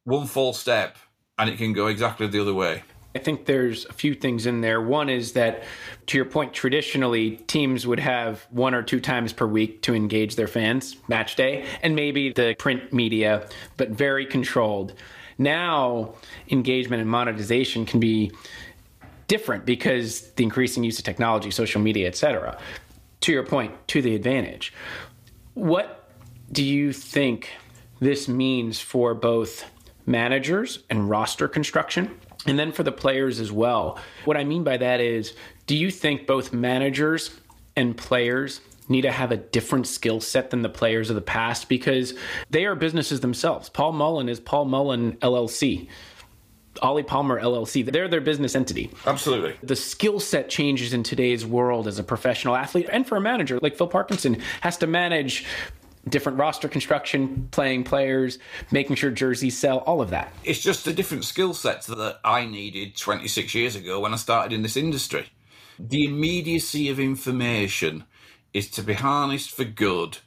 one 0.04 0.26
false 0.26 0.60
step 0.60 0.96
and 1.38 1.48
it 1.48 1.56
can 1.56 1.72
go 1.72 1.86
exactly 1.86 2.26
the 2.26 2.40
other 2.40 2.54
way. 2.54 2.82
I 3.14 3.18
think 3.18 3.44
there's 3.44 3.84
a 3.86 3.92
few 3.92 4.14
things 4.14 4.46
in 4.46 4.62
there. 4.62 4.80
One 4.80 5.10
is 5.10 5.32
that, 5.32 5.64
to 6.06 6.16
your 6.16 6.24
point, 6.24 6.54
traditionally 6.54 7.36
teams 7.46 7.86
would 7.86 8.00
have 8.00 8.46
one 8.50 8.74
or 8.74 8.82
two 8.82 9.00
times 9.00 9.34
per 9.34 9.46
week 9.46 9.82
to 9.82 9.94
engage 9.94 10.36
their 10.36 10.46
fans, 10.46 10.96
match 11.08 11.36
day, 11.36 11.66
and 11.82 11.94
maybe 11.94 12.32
the 12.32 12.54
print 12.58 12.90
media, 12.92 13.46
but 13.76 13.90
very 13.90 14.24
controlled. 14.24 14.94
Now, 15.36 16.14
engagement 16.50 17.02
and 17.02 17.10
monetization 17.10 17.84
can 17.84 18.00
be 18.00 18.32
different 19.32 19.64
because 19.64 20.30
the 20.32 20.44
increasing 20.44 20.84
use 20.84 20.98
of 20.98 21.06
technology, 21.06 21.50
social 21.50 21.80
media, 21.80 22.06
etc. 22.06 22.58
To 23.22 23.32
your 23.32 23.42
point, 23.42 23.72
to 23.88 24.02
the 24.02 24.14
advantage. 24.14 24.74
What 25.54 26.10
do 26.52 26.62
you 26.62 26.92
think 26.92 27.48
this 27.98 28.28
means 28.28 28.78
for 28.78 29.14
both 29.14 29.64
managers 30.04 30.80
and 30.90 31.08
roster 31.08 31.48
construction? 31.48 32.14
And 32.44 32.58
then 32.58 32.72
for 32.72 32.82
the 32.82 32.92
players 32.92 33.40
as 33.40 33.50
well. 33.50 33.98
What 34.26 34.36
I 34.36 34.44
mean 34.44 34.64
by 34.64 34.76
that 34.76 35.00
is, 35.00 35.34
do 35.66 35.78
you 35.78 35.90
think 35.90 36.26
both 36.26 36.52
managers 36.52 37.30
and 37.74 37.96
players 37.96 38.60
need 38.86 39.02
to 39.02 39.12
have 39.12 39.32
a 39.32 39.38
different 39.38 39.86
skill 39.86 40.20
set 40.20 40.50
than 40.50 40.60
the 40.60 40.68
players 40.68 41.08
of 41.08 41.16
the 41.16 41.22
past 41.22 41.70
because 41.70 42.12
they 42.50 42.66
are 42.66 42.74
businesses 42.74 43.20
themselves? 43.20 43.70
Paul 43.70 43.92
Mullen 43.92 44.28
is 44.28 44.40
Paul 44.40 44.66
Mullen 44.66 45.16
LLC. 45.22 45.88
Ollie 46.80 47.02
Palmer 47.02 47.40
LLC. 47.40 47.84
They're 47.84 48.08
their 48.08 48.20
business 48.20 48.54
entity. 48.54 48.90
Absolutely. 49.06 49.56
The 49.62 49.76
skill 49.76 50.20
set 50.20 50.48
changes 50.48 50.92
in 50.92 51.02
today's 51.02 51.44
world 51.44 51.86
as 51.86 51.98
a 51.98 52.04
professional 52.04 52.56
athlete 52.56 52.88
and 52.90 53.06
for 53.06 53.16
a 53.16 53.20
manager 53.20 53.58
like 53.60 53.76
Phil 53.76 53.88
Parkinson 53.88 54.40
has 54.62 54.76
to 54.78 54.86
manage 54.86 55.44
different 56.08 56.38
roster 56.38 56.68
construction, 56.68 57.48
playing 57.50 57.84
players, 57.84 58.38
making 58.70 58.96
sure 58.96 59.10
jerseys 59.10 59.56
sell, 59.56 59.78
all 59.78 60.00
of 60.00 60.10
that. 60.10 60.32
It's 60.44 60.60
just 60.60 60.86
a 60.86 60.92
different 60.92 61.24
skill 61.24 61.54
set 61.54 61.82
that 61.82 62.18
I 62.24 62.44
needed 62.44 62.96
26 62.96 63.54
years 63.54 63.76
ago 63.76 64.00
when 64.00 64.12
I 64.12 64.16
started 64.16 64.52
in 64.52 64.62
this 64.62 64.76
industry. 64.76 65.26
The 65.78 66.04
immediacy 66.04 66.88
of 66.88 66.98
information 66.98 68.04
is 68.52 68.68
to 68.70 68.82
be 68.82 68.94
harnessed 68.94 69.50
for 69.50 69.64
good 69.64 70.18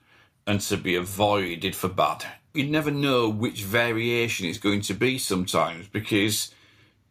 and 0.47 0.61
to 0.61 0.77
be 0.77 0.95
avoided 0.95 1.75
for 1.75 1.89
bad. 1.89 2.25
You 2.55 2.69
never 2.69 2.89
know 2.89 3.29
which 3.29 3.63
variation 3.63 4.47
it's 4.47 4.57
going 4.57 4.81
to 4.81 4.93
be 4.93 5.17
sometimes 5.17 5.87
because 5.89 6.53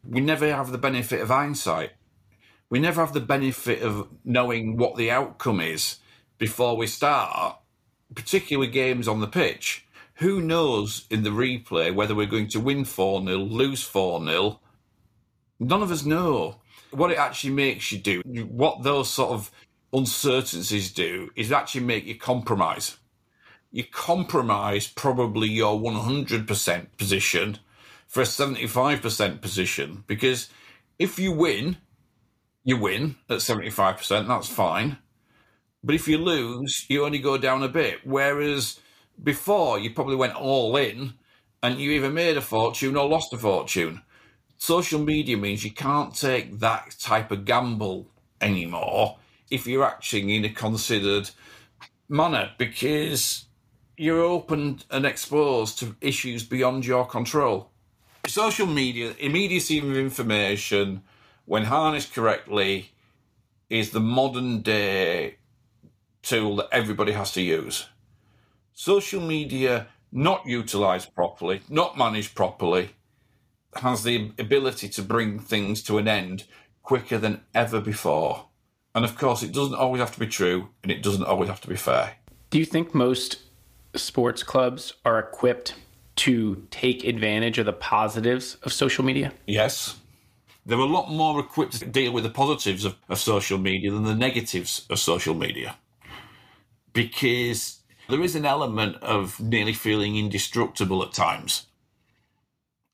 we 0.03 0.21
never 0.21 0.51
have 0.51 0.73
the 0.73 0.79
benefit 0.79 1.21
of 1.21 1.29
hindsight. 1.29 1.93
We 2.71 2.79
never 2.79 3.03
have 3.03 3.13
the 3.13 3.21
benefit 3.21 3.83
of 3.83 4.09
knowing 4.25 4.79
what 4.79 4.97
the 4.97 5.11
outcome 5.11 5.61
is 5.61 5.99
before 6.39 6.77
we 6.77 6.87
start 6.87 7.59
particular 8.15 8.67
games 8.67 9.07
on 9.07 9.21
the 9.21 9.27
pitch, 9.27 9.87
who 10.15 10.41
knows 10.41 11.07
in 11.11 11.23
the 11.25 11.31
replay 11.31 11.95
whether 11.95 12.15
we're 12.15 12.27
going 12.27 12.49
to 12.49 12.61
win 12.61 12.85
4 12.85 13.25
0, 13.25 13.37
lose 13.39 13.83
4 13.83 14.25
0? 14.25 14.61
None 15.61 15.83
of 15.83 15.91
us 15.91 16.05
know. 16.05 16.57
What 16.91 17.11
it 17.11 17.19
actually 17.19 17.53
makes 17.53 17.91
you 17.91 17.99
do, 17.99 18.23
what 18.49 18.83
those 18.83 19.11
sort 19.11 19.33
of 19.33 19.51
uncertainties 19.93 20.93
do, 20.93 21.31
is 21.35 21.51
actually 21.51 21.83
make 21.83 22.07
you 22.07 22.17
compromise. 22.17 22.97
You 23.75 23.83
compromise 23.83 24.87
probably 24.87 25.49
your 25.49 25.77
100% 25.77 26.87
position 26.97 27.59
for 28.07 28.21
a 28.21 28.25
75% 28.25 29.41
position 29.41 30.05
because 30.07 30.49
if 30.97 31.19
you 31.19 31.33
win, 31.33 31.79
you 32.63 32.77
win 32.77 33.17
at 33.29 33.39
75%, 33.39 34.29
that's 34.29 34.47
fine. 34.47 34.99
But 35.83 35.97
if 35.97 36.07
you 36.07 36.19
lose, 36.19 36.87
you 36.89 37.05
only 37.05 37.19
go 37.19 37.37
down 37.37 37.65
a 37.65 37.69
bit. 37.69 38.07
Whereas 38.07 38.79
before, 39.21 39.81
you 39.81 39.91
probably 39.91 40.15
went 40.15 40.37
all 40.37 40.77
in 40.77 41.15
and 41.61 41.81
you 41.81 41.91
either 41.91 42.11
made 42.11 42.37
a 42.37 42.43
fortune 42.43 42.97
or 42.97 43.09
lost 43.09 43.33
a 43.33 43.39
fortune. 43.39 44.03
Social 44.57 45.01
media 45.01 45.37
means 45.37 45.65
you 45.65 45.73
can't 45.73 46.15
take 46.15 46.61
that 46.61 46.95
type 47.01 47.33
of 47.33 47.45
gamble 47.45 48.07
anymore 48.41 49.19
if 49.51 49.67
you're 49.67 49.83
acting 49.83 50.31
in 50.31 50.45
a 50.45 50.51
considered 50.51 51.31
manner 52.09 52.53
because 52.57 53.47
you're 53.97 54.23
open 54.23 54.81
and 54.91 55.07
exposed 55.07 55.79
to 55.79 55.97
issues 56.01 56.43
beyond 56.43 56.87
your 56.87 57.07
control. 57.07 57.71
Social 58.27 58.67
media, 58.67 59.15
immediacy 59.19 59.79
of 59.79 59.97
information, 59.97 61.03
when 61.45 61.65
harnessed 61.65 62.15
correctly, 62.15 62.91
is 63.69 63.91
the 63.91 64.01
modern 64.01 64.63
day 64.63 65.37
tool 66.23 66.57
that 66.57 66.69
everybody 66.73 67.13
has 67.13 67.33
to 67.33 67.43
use. 67.43 67.87
Social 68.73 69.21
media, 69.21 69.87
not 70.11 70.47
utilized 70.47 71.15
properly, 71.15 71.61
not 71.69 71.99
managed 71.99 72.35
properly, 72.35 72.91
has 73.77 74.03
the 74.03 74.33
ability 74.39 74.89
to 74.89 75.03
bring 75.03 75.39
things 75.39 75.83
to 75.83 75.99
an 75.99 76.09
end 76.09 76.45
quicker 76.83 77.19
than 77.19 77.43
ever 77.55 77.81
before. 77.81 78.47
And 78.95 79.05
of 79.05 79.17
course, 79.17 79.43
it 79.43 79.53
doesn't 79.53 79.75
always 79.75 80.01
have 80.01 80.15
to 80.15 80.21
be 80.21 80.27
true 80.27 80.69
and 80.83 80.91
it 80.91 81.03
doesn't 81.03 81.25
always 81.25 81.49
have 81.49 81.61
to 81.63 81.69
be 81.69 81.77
fair. 81.77 82.15
Do 82.51 82.59
you 82.59 82.65
think 82.65 82.95
most 82.95 83.39
sports 83.97 84.43
clubs 84.43 84.95
are 85.05 85.19
equipped 85.19 85.75
to 86.17 86.67
take 86.71 87.05
advantage 87.05 87.59
of 87.59 87.67
the 87.67 87.73
positives 87.73 88.57
of 88.63 88.73
social 88.73 89.05
media? 89.05 89.33
Yes. 89.47 90.01
They're 90.67 90.79
a 90.79 90.85
lot 90.85 91.11
more 91.11 91.41
equipped 91.41 91.79
to 91.81 91.87
deal 91.87 92.13
with 92.13 92.25
the 92.25 92.31
positives 92.31 92.85
of, 92.85 92.97
of 93.09 93.19
social 93.19 93.59
media 93.59 93.91
than 93.91 94.05
the 94.05 94.15
negatives 94.15 94.87
of 94.89 94.99
social 94.99 95.35
media. 95.35 95.77
Because 96.93 97.81
there 98.09 98.23
is 98.23 98.35
an 98.35 98.47
element 98.47 98.97
of 99.03 99.41
nearly 99.41 99.73
feeling 99.73 100.17
indestructible 100.17 101.03
at 101.03 101.13
times. 101.13 101.67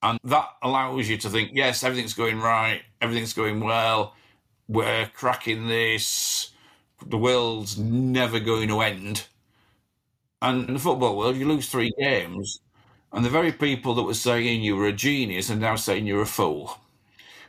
And 0.03 0.18
that 0.24 0.48
allows 0.62 1.09
you 1.09 1.18
to 1.18 1.28
think, 1.28 1.51
yes, 1.53 1.84
everything's 1.84 2.14
going 2.14 2.40
right, 2.40 2.82
everything's 3.01 3.34
going 3.34 3.61
well, 3.61 4.14
we're 4.66 5.11
cracking 5.14 5.68
this, 5.68 6.53
the 7.05 7.18
world's 7.18 7.78
never 7.78 8.40
going 8.40 8.68
to 8.68 8.80
end. 8.80 9.26
And 10.43 10.68
in 10.68 10.74
the 10.74 10.80
football 10.80 11.16
world, 11.16 11.36
you 11.36 11.47
lose 11.47 11.68
three 11.68 11.93
games, 11.99 12.61
And 13.12 13.24
the 13.24 13.30
very 13.30 13.53
people 13.53 13.95
that 13.95 14.05
were 14.05 14.14
saying 14.14 14.62
you 14.62 14.76
were 14.76 14.86
a 14.86 14.93
genius 14.93 15.51
are 15.51 15.57
now 15.57 15.76
saying 15.76 16.07
you're 16.07 16.22
a 16.22 16.26
fool. 16.26 16.78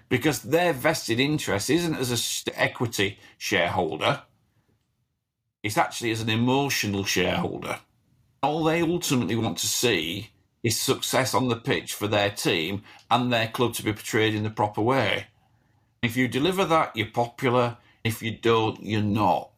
Because 0.10 0.42
their 0.42 0.74
vested 0.74 1.20
interest 1.20 1.70
isn't 1.70 1.96
as 1.96 2.46
an 2.48 2.54
equity 2.56 3.20
shareholder, 3.38 4.24
it's 5.64 5.78
actually 5.78 6.12
as 6.12 6.22
an 6.22 6.30
emotional 6.30 7.06
shareholder. 7.06 7.80
All 8.42 8.64
they 8.64 8.82
ultimately 8.82 9.36
want 9.36 9.60
to 9.60 9.68
see 9.68 10.32
is 10.64 10.80
success 10.80 11.34
on 11.34 11.48
the 11.48 11.56
pitch 11.56 11.94
for 11.94 12.08
their 12.08 12.32
team 12.32 12.82
and 13.10 13.32
their 13.32 13.48
club 13.48 13.76
to 13.76 13.84
be 13.84 13.94
portrayed 13.94 14.34
in 14.34 14.44
the 14.44 14.50
proper 14.50 14.82
way. 14.82 15.28
If 16.02 16.18
you 16.18 16.28
deliver 16.28 16.66
that, 16.66 16.96
you're 16.96 17.08
popular. 17.08 17.78
If 18.04 18.24
you 18.24 18.32
don't, 18.32 18.84
you're 18.84 19.04
not. 19.04 19.52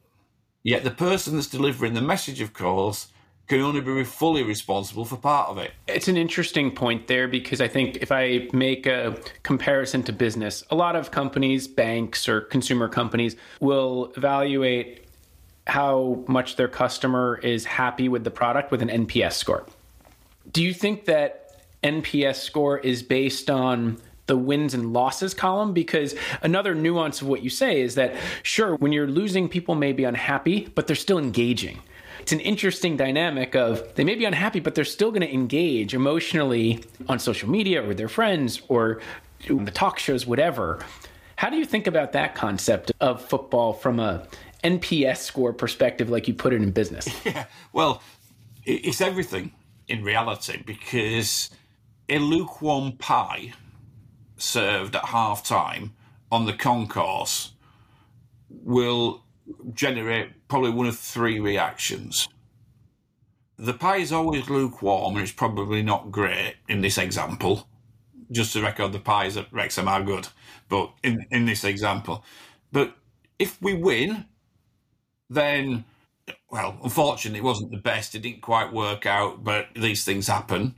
Yet 0.64 0.84
the 0.84 0.92
person 0.92 1.36
that's 1.36 1.48
delivering 1.48 1.94
the 1.94 2.02
message, 2.02 2.42
of 2.42 2.54
course, 2.54 3.08
can 3.48 3.62
only 3.62 3.82
be 3.82 4.04
fully 4.04 4.44
responsible 4.44 5.06
for 5.06 5.18
part 5.18 5.50
of 5.50 5.58
it. 5.58 5.72
It's 5.88 6.08
an 6.08 6.18
interesting 6.18 6.72
point 6.72 7.08
there 7.08 7.28
because 7.28 7.60
I 7.60 7.68
think 7.68 7.98
if 7.98 8.12
I 8.12 8.48
make 8.54 8.86
a 8.86 9.18
comparison 9.44 10.04
to 10.04 10.14
business, 10.14 10.64
a 10.70 10.76
lot 10.76 10.96
of 10.96 11.12
companies, 11.12 11.68
banks, 11.68 12.30
or 12.30 12.42
consumer 12.42 12.88
companies 12.88 13.36
will 13.60 14.14
evaluate 14.16 15.06
how 15.68 16.24
much 16.28 16.56
their 16.56 16.68
customer 16.68 17.40
is 17.44 17.66
happy 17.66 18.10
with 18.10 18.24
the 18.24 18.32
product 18.32 18.72
with 18.72 18.82
an 18.82 18.90
NPS 18.90 19.34
score. 19.34 19.66
Do 20.52 20.62
you 20.62 20.74
think 20.74 21.06
that 21.06 21.64
NPS 21.84 22.36
score 22.38 22.80
is 22.80 23.04
based 23.04 23.50
on 23.50 23.98
the 24.26 24.38
wins 24.38 24.74
and 24.74 24.94
losses 24.94 25.34
column? 25.34 25.74
Because 25.74 26.16
another 26.42 26.76
nuance 26.76 27.22
of 27.22 27.28
what 27.28 27.44
you 27.44 27.50
say 27.50 27.82
is 27.82 27.96
that, 27.96 28.16
sure, 28.42 28.76
when 28.76 28.92
you're 28.92 29.08
losing, 29.08 29.48
people 29.48 29.76
may 29.76 29.94
be 29.94 30.04
unhappy, 30.04 30.70
but 30.76 30.88
they're 30.88 30.96
still 30.96 31.20
engaging. 31.20 31.80
It's 32.24 32.32
an 32.32 32.40
interesting 32.40 32.96
dynamic 32.96 33.54
of 33.54 33.96
they 33.96 34.06
may 34.06 34.16
be 34.16 34.24
unhappy, 34.24 34.62
but 34.62 34.76
they're 34.76 34.86
still 34.86 35.12
going 35.12 35.24
to 35.24 35.34
engage 35.34 35.94
emotionally 35.94 36.82
on 37.10 37.20
social 37.20 37.50
media 37.50 37.84
or 37.84 37.88
with 37.90 37.98
their 37.98 38.08
friends 38.08 38.62
or 38.70 39.02
the 39.46 39.72
talk 39.72 40.00
shows, 40.00 40.26
whatever. 40.26 40.80
How 41.36 41.50
do 41.50 41.58
you 41.58 41.66
think 41.66 41.86
about 41.86 42.14
that 42.14 42.34
concept 42.34 42.94
of 43.02 43.22
football 43.22 43.74
from 43.74 44.00
a 44.00 44.26
NPS 44.64 45.18
score 45.18 45.52
perspective, 45.52 46.10
like 46.10 46.30
you 46.30 46.34
put 46.34 46.54
it 46.54 46.62
in 46.62 46.72
business? 46.72 47.10
Yeah, 47.26 47.44
well, 47.74 48.02
it's 48.64 49.02
everything 49.02 49.52
in 49.90 50.02
reality 50.02 50.64
because 50.66 51.50
a 52.08 52.20
lukewarm 52.20 52.94
pie 52.94 53.52
served 54.38 54.96
at 54.96 55.04
half 55.04 55.44
time 55.44 55.94
on 56.32 56.46
the 56.46 56.54
concourse 56.54 57.52
will 58.50 59.23
generate 59.74 60.48
probably 60.48 60.72
one 60.72 60.88
of 60.88 60.98
three 60.98 61.40
reactions. 61.40 62.28
The 63.58 63.74
pie 63.74 63.98
is 63.98 64.12
always 64.12 64.50
lukewarm 64.50 65.16
and 65.16 65.24
it's 65.24 65.32
probably 65.32 65.82
not 65.82 66.12
great 66.12 66.56
in 66.68 66.82
this 66.82 66.98
example. 66.98 67.68
Just 68.32 68.54
to 68.54 68.62
record, 68.62 68.92
the 68.92 69.00
pies 69.00 69.38
at 69.38 69.52
Wrexham 69.52 69.88
are 69.88 70.02
good, 70.02 70.28
but 70.70 70.92
in, 71.04 71.26
in 71.32 71.46
this 71.46 71.64
example. 71.64 72.24
But 72.72 72.96
if 73.38 73.62
we 73.62 73.76
win, 73.76 74.26
then, 75.30 75.86
well, 76.50 76.78
unfortunately, 76.84 77.40
it 77.40 77.44
wasn't 77.44 77.72
the 77.72 77.78
best. 77.78 78.16
It 78.16 78.22
didn't 78.22 78.42
quite 78.42 78.74
work 78.74 79.06
out, 79.06 79.44
but 79.44 79.68
these 79.76 80.04
things 80.04 80.28
happen. 80.28 80.76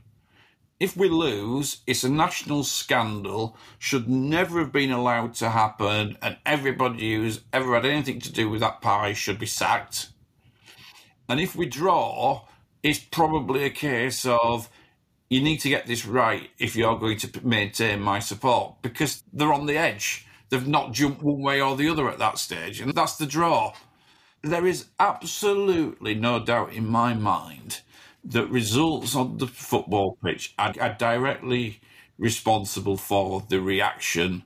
If 0.78 0.94
we 0.94 1.08
lose, 1.08 1.78
it's 1.86 2.04
a 2.04 2.10
national 2.10 2.62
scandal, 2.64 3.56
should 3.78 4.10
never 4.10 4.58
have 4.58 4.72
been 4.72 4.90
allowed 4.90 5.32
to 5.36 5.48
happen, 5.48 6.18
and 6.20 6.36
everybody 6.44 7.14
who's 7.14 7.40
ever 7.50 7.74
had 7.74 7.86
anything 7.86 8.20
to 8.20 8.32
do 8.32 8.50
with 8.50 8.60
that 8.60 8.82
pie 8.82 9.14
should 9.14 9.38
be 9.38 9.46
sacked. 9.46 10.08
And 11.30 11.40
if 11.40 11.56
we 11.56 11.64
draw, 11.64 12.42
it's 12.82 12.98
probably 12.98 13.64
a 13.64 13.70
case 13.70 14.26
of 14.26 14.68
you 15.30 15.40
need 15.40 15.60
to 15.60 15.70
get 15.70 15.86
this 15.86 16.04
right 16.04 16.50
if 16.58 16.76
you're 16.76 16.98
going 16.98 17.18
to 17.18 17.46
maintain 17.46 18.00
my 18.00 18.18
support 18.18 18.74
because 18.82 19.22
they're 19.32 19.54
on 19.54 19.64
the 19.64 19.78
edge. 19.78 20.26
They've 20.50 20.68
not 20.68 20.92
jumped 20.92 21.22
one 21.22 21.40
way 21.40 21.58
or 21.58 21.74
the 21.74 21.88
other 21.88 22.08
at 22.10 22.18
that 22.18 22.36
stage, 22.36 22.82
and 22.82 22.94
that's 22.94 23.16
the 23.16 23.26
draw. 23.26 23.72
There 24.42 24.66
is 24.66 24.88
absolutely 25.00 26.14
no 26.14 26.38
doubt 26.38 26.74
in 26.74 26.86
my 26.86 27.14
mind 27.14 27.80
that 28.26 28.50
results 28.50 29.14
on 29.14 29.38
the 29.38 29.46
football 29.46 30.18
pitch 30.24 30.54
are, 30.58 30.74
are 30.80 30.94
directly 30.98 31.80
responsible 32.18 32.96
for 32.96 33.44
the 33.48 33.60
reaction 33.60 34.44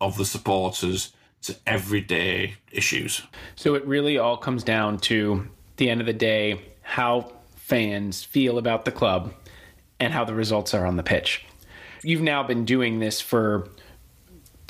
of 0.00 0.16
the 0.16 0.24
supporters 0.24 1.12
to 1.42 1.56
everyday 1.66 2.54
issues. 2.70 3.22
So 3.54 3.74
it 3.74 3.86
really 3.86 4.18
all 4.18 4.36
comes 4.36 4.62
down 4.62 4.98
to 5.00 5.48
the 5.76 5.88
end 5.88 6.00
of 6.00 6.06
the 6.06 6.12
day 6.12 6.60
how 6.82 7.32
fans 7.56 8.22
feel 8.22 8.58
about 8.58 8.84
the 8.84 8.92
club 8.92 9.32
and 9.98 10.12
how 10.12 10.24
the 10.24 10.34
results 10.34 10.74
are 10.74 10.86
on 10.86 10.96
the 10.96 11.02
pitch. 11.02 11.44
You've 12.02 12.22
now 12.22 12.42
been 12.42 12.64
doing 12.64 12.98
this 12.98 13.20
for 13.20 13.68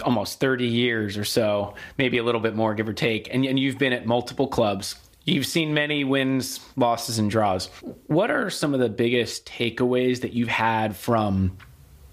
almost 0.05 0.41
30 0.41 0.67
years 0.67 1.17
or 1.17 1.25
so, 1.25 1.75
maybe 1.99 2.19
a 2.19 2.23
little 2.23 2.41
bit 2.41 2.55
more, 2.55 2.75
give 2.75 2.89
or 2.89 2.93
take, 2.93 3.33
and, 3.33 3.45
and 3.45 3.59
you've 3.59 3.79
been 3.79 3.93
at 3.93 4.07
multiple 4.07 4.49
clubs. 4.49 4.97
You've 5.25 5.47
seen 5.47 5.75
many 5.75 6.03
wins, 6.03 6.61
losses, 6.77 7.19
and 7.19 7.31
draws. 7.31 7.67
What 8.07 8.31
are 8.31 8.49
some 8.49 8.73
of 8.73 8.81
the 8.81 8.89
biggest 8.89 9.47
takeaways 9.47 10.23
that 10.23 10.33
you've 10.33 10.49
had 10.49 10.97
from 10.97 11.57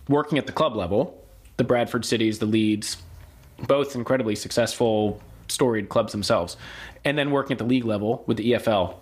working 0.10 0.38
at 0.38 0.46
the 0.46 0.52
club 0.52 0.76
level, 0.76 1.26
the 1.56 1.64
Bradford 1.64 2.06
Cities, 2.06 2.40
the 2.40 2.46
Leeds, 2.46 2.98
both 3.66 3.96
incredibly 3.96 4.36
successful, 4.36 5.22
storied 5.48 5.90
clubs 5.90 6.12
themselves, 6.12 6.58
and 7.06 7.18
then 7.18 7.32
working 7.32 7.54
at 7.54 7.58
the 7.60 7.66
league 7.66 7.86
level 7.86 8.24
with 8.28 8.38
the 8.38 8.52
EFL 8.52 8.96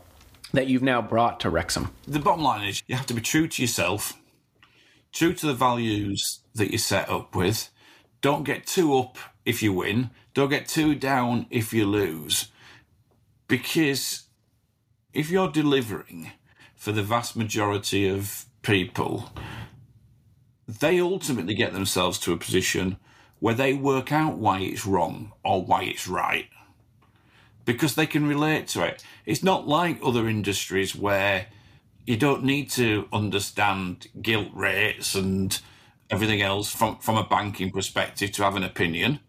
that 0.53 0.67
you've 0.67 0.83
now 0.83 1.01
brought 1.01 1.39
to 1.41 1.49
Wrexham? 1.49 1.91
The 2.07 2.19
bottom 2.19 2.43
line 2.43 2.67
is 2.67 2.83
you 2.87 2.95
have 2.95 3.07
to 3.07 3.13
be 3.13 3.21
true 3.21 3.47
to 3.47 3.61
yourself, 3.61 4.13
true 5.11 5.33
to 5.33 5.47
the 5.47 5.53
values 5.53 6.41
that 6.53 6.71
you 6.71 6.77
set 6.77 7.09
up 7.09 7.35
with. 7.35 7.69
Don't 8.21 8.43
get 8.43 8.67
too 8.67 8.95
up 8.97 9.17
if 9.45 9.61
you 9.63 9.73
win, 9.73 10.11
don't 10.33 10.49
get 10.49 10.67
too 10.67 10.95
down 10.95 11.47
if 11.49 11.73
you 11.73 11.85
lose. 11.85 12.49
Because 13.47 14.23
if 15.13 15.29
you're 15.29 15.51
delivering 15.51 16.31
for 16.75 16.91
the 16.91 17.03
vast 17.03 17.35
majority 17.35 18.07
of 18.07 18.45
people, 18.61 19.31
they 20.67 20.99
ultimately 20.99 21.53
get 21.53 21.73
themselves 21.73 22.17
to 22.19 22.33
a 22.33 22.37
position 22.37 22.97
where 23.39 23.53
they 23.53 23.73
work 23.73 24.11
out 24.11 24.37
why 24.37 24.59
it's 24.59 24.85
wrong 24.85 25.31
or 25.43 25.63
why 25.63 25.83
it's 25.83 26.07
right 26.07 26.47
because 27.65 27.95
they 27.95 28.05
can 28.05 28.27
relate 28.27 28.67
to 28.69 28.83
it. 28.83 29.03
It's 29.25 29.43
not 29.43 29.67
like 29.67 29.99
other 30.03 30.27
industries 30.27 30.95
where 30.95 31.47
you 32.05 32.15
don't 32.15 32.43
need 32.43 32.69
to 32.71 33.07
understand 33.11 34.07
gilt 34.21 34.49
rates 34.53 35.15
and 35.15 35.59
everything 36.09 36.41
else 36.41 36.71
from, 36.71 36.97
from 36.99 37.17
a 37.17 37.27
banking 37.27 37.71
perspective 37.71 38.31
to 38.33 38.43
have 38.43 38.55
an 38.55 38.63
opinion. 38.63 39.19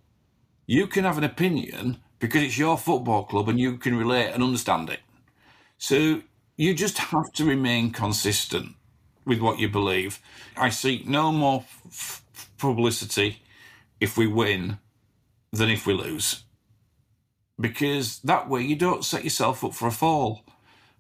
You 0.66 0.86
can 0.86 1.04
have 1.04 1.16
an 1.16 1.24
opinion 1.24 1.98
because 2.26 2.42
it's 2.42 2.58
your 2.58 2.76
football 2.76 3.22
club 3.22 3.48
and 3.48 3.60
you 3.60 3.78
can 3.78 3.96
relate 3.96 4.32
and 4.32 4.42
understand 4.42 4.90
it. 4.90 4.98
So 5.78 6.22
you 6.56 6.74
just 6.74 6.98
have 6.98 7.32
to 7.34 7.44
remain 7.44 7.92
consistent 7.92 8.74
with 9.24 9.38
what 9.38 9.60
you 9.60 9.68
believe. 9.68 10.18
I 10.56 10.70
seek 10.70 11.06
no 11.06 11.30
more 11.30 11.64
f- 11.86 12.24
publicity 12.58 13.42
if 14.00 14.18
we 14.18 14.26
win 14.26 14.78
than 15.52 15.70
if 15.70 15.86
we 15.86 15.94
lose. 15.94 16.42
Because 17.60 18.18
that 18.24 18.48
way 18.48 18.62
you 18.62 18.74
don't 18.74 19.04
set 19.04 19.22
yourself 19.22 19.62
up 19.62 19.74
for 19.74 19.86
a 19.86 19.92
fall. 19.92 20.42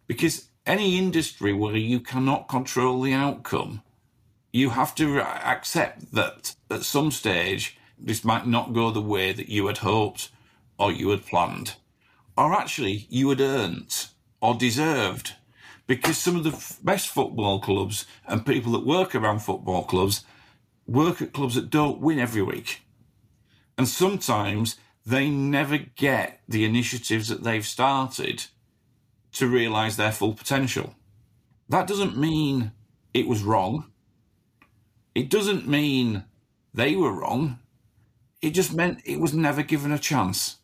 Because 0.06 0.46
any 0.64 0.96
industry 0.96 1.52
where 1.52 1.74
you 1.74 1.98
cannot 1.98 2.48
control 2.48 3.02
the 3.02 3.14
outcome, 3.14 3.82
you 4.52 4.70
have 4.70 4.94
to 4.94 5.20
accept 5.20 6.12
that 6.12 6.54
at 6.70 6.84
some 6.84 7.10
stage 7.10 7.76
this 7.98 8.24
might 8.24 8.46
not 8.46 8.72
go 8.72 8.92
the 8.92 9.02
way 9.02 9.32
that 9.32 9.48
you 9.48 9.66
had 9.66 9.78
hoped 9.78 10.30
or 10.78 10.92
you 10.92 11.10
had 11.10 11.26
planned, 11.26 11.76
or 12.36 12.54
actually 12.54 13.06
you 13.08 13.28
had 13.30 13.40
earned 13.40 14.06
or 14.40 14.54
deserved. 14.54 15.34
Because 15.86 16.18
some 16.18 16.36
of 16.36 16.44
the 16.44 16.50
f- 16.50 16.78
best 16.82 17.08
football 17.08 17.60
clubs 17.60 18.06
and 18.26 18.44
people 18.44 18.72
that 18.72 18.84
work 18.84 19.14
around 19.14 19.40
football 19.40 19.84
clubs 19.84 20.24
work 20.86 21.22
at 21.22 21.32
clubs 21.32 21.54
that 21.54 21.70
don't 21.70 22.00
win 22.00 22.18
every 22.18 22.42
week. 22.42 22.82
And 23.78 23.86
sometimes 23.86 24.76
they 25.04 25.30
never 25.30 25.78
get 25.78 26.40
the 26.48 26.64
initiatives 26.64 27.28
that 27.28 27.44
they've 27.44 27.66
started 27.66 28.46
to 29.32 29.46
realise 29.46 29.96
their 29.96 30.12
full 30.12 30.34
potential. 30.34 30.94
That 31.68 31.86
doesn't 31.86 32.16
mean 32.16 32.72
it 33.14 33.28
was 33.28 33.42
wrong. 33.42 33.90
It 35.14 35.30
doesn't 35.30 35.68
mean 35.68 36.24
they 36.74 36.96
were 36.96 37.12
wrong. 37.12 37.58
It 38.42 38.50
just 38.50 38.74
meant 38.74 39.02
it 39.04 39.20
was 39.20 39.32
never 39.32 39.62
given 39.62 39.92
a 39.92 39.98
chance. 39.98 40.56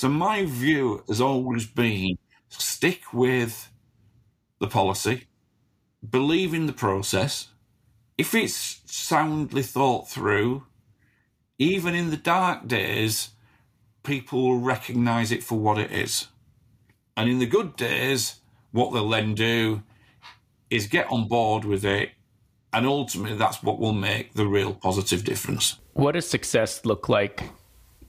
So 0.00 0.08
my 0.08 0.46
view 0.46 1.04
has 1.08 1.20
always 1.20 1.66
been 1.66 2.16
stick 2.48 3.12
with 3.12 3.70
the 4.58 4.66
policy, 4.66 5.26
believe 6.08 6.54
in 6.54 6.64
the 6.64 6.72
process. 6.72 7.48
If 8.16 8.34
it's 8.34 8.80
soundly 8.86 9.62
thought 9.62 10.08
through, 10.08 10.64
even 11.58 11.94
in 11.94 12.08
the 12.08 12.16
dark 12.16 12.66
days, 12.66 13.32
people 14.02 14.40
will 14.40 14.58
recognise 14.60 15.30
it 15.30 15.42
for 15.42 15.58
what 15.58 15.76
it 15.76 15.90
is. 15.90 16.28
And 17.14 17.28
in 17.28 17.38
the 17.38 17.44
good 17.44 17.76
days, 17.76 18.36
what 18.70 18.94
they'll 18.94 19.06
then 19.06 19.34
do 19.34 19.82
is 20.70 20.86
get 20.86 21.12
on 21.12 21.28
board 21.28 21.66
with 21.66 21.84
it 21.84 22.12
And 22.72 22.86
ultimately, 22.86 23.36
that's 23.36 23.62
what 23.62 23.78
will 23.78 23.92
make 23.92 24.32
the 24.32 24.46
real 24.46 24.72
positive 24.72 25.24
difference. 25.24 25.78
What 25.92 26.12
does 26.12 26.26
success 26.26 26.86
look 26.86 27.08
like 27.08 27.42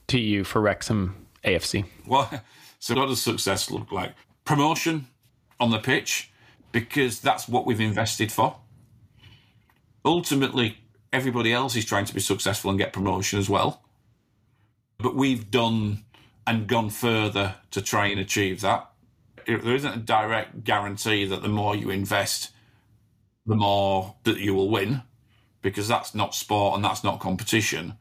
to 0.06 0.20
you 0.20 0.44
for 0.44 0.62
Wrexham 0.62 1.21
AFC? 1.44 1.84
Well, 2.06 2.30
so 2.78 2.94
what 2.94 3.06
does 3.06 3.22
success 3.22 3.70
look 3.70 3.92
like? 3.92 4.14
Promotion 4.44 5.06
on 5.60 5.70
the 5.70 5.78
pitch, 5.78 6.30
because 6.72 7.20
that's 7.20 7.48
what 7.48 7.66
we've 7.66 7.80
invested 7.80 8.32
for. 8.32 8.56
Ultimately, 10.04 10.78
everybody 11.12 11.52
else 11.52 11.76
is 11.76 11.84
trying 11.84 12.06
to 12.06 12.14
be 12.14 12.20
successful 12.20 12.70
and 12.70 12.78
get 12.78 12.92
promotion 12.92 13.38
as 13.38 13.48
well. 13.48 13.82
But 14.98 15.14
we've 15.14 15.50
done 15.50 16.04
and 16.46 16.66
gone 16.66 16.90
further 16.90 17.56
to 17.70 17.82
try 17.82 18.06
and 18.06 18.18
achieve 18.18 18.60
that. 18.62 18.90
There 19.46 19.74
isn't 19.74 19.92
a 19.92 19.98
direct 19.98 20.64
guarantee 20.64 21.24
that 21.26 21.42
the 21.42 21.48
more 21.48 21.76
you 21.76 21.90
invest, 21.90 22.50
the 23.46 23.56
more 23.56 24.16
that 24.24 24.38
you 24.38 24.54
will 24.54 24.70
win, 24.70 25.02
because 25.62 25.88
that's 25.88 26.14
not 26.14 26.34
sport 26.34 26.76
and 26.76 26.84
that's 26.84 27.04
not 27.04 27.20
competition. 27.20 27.94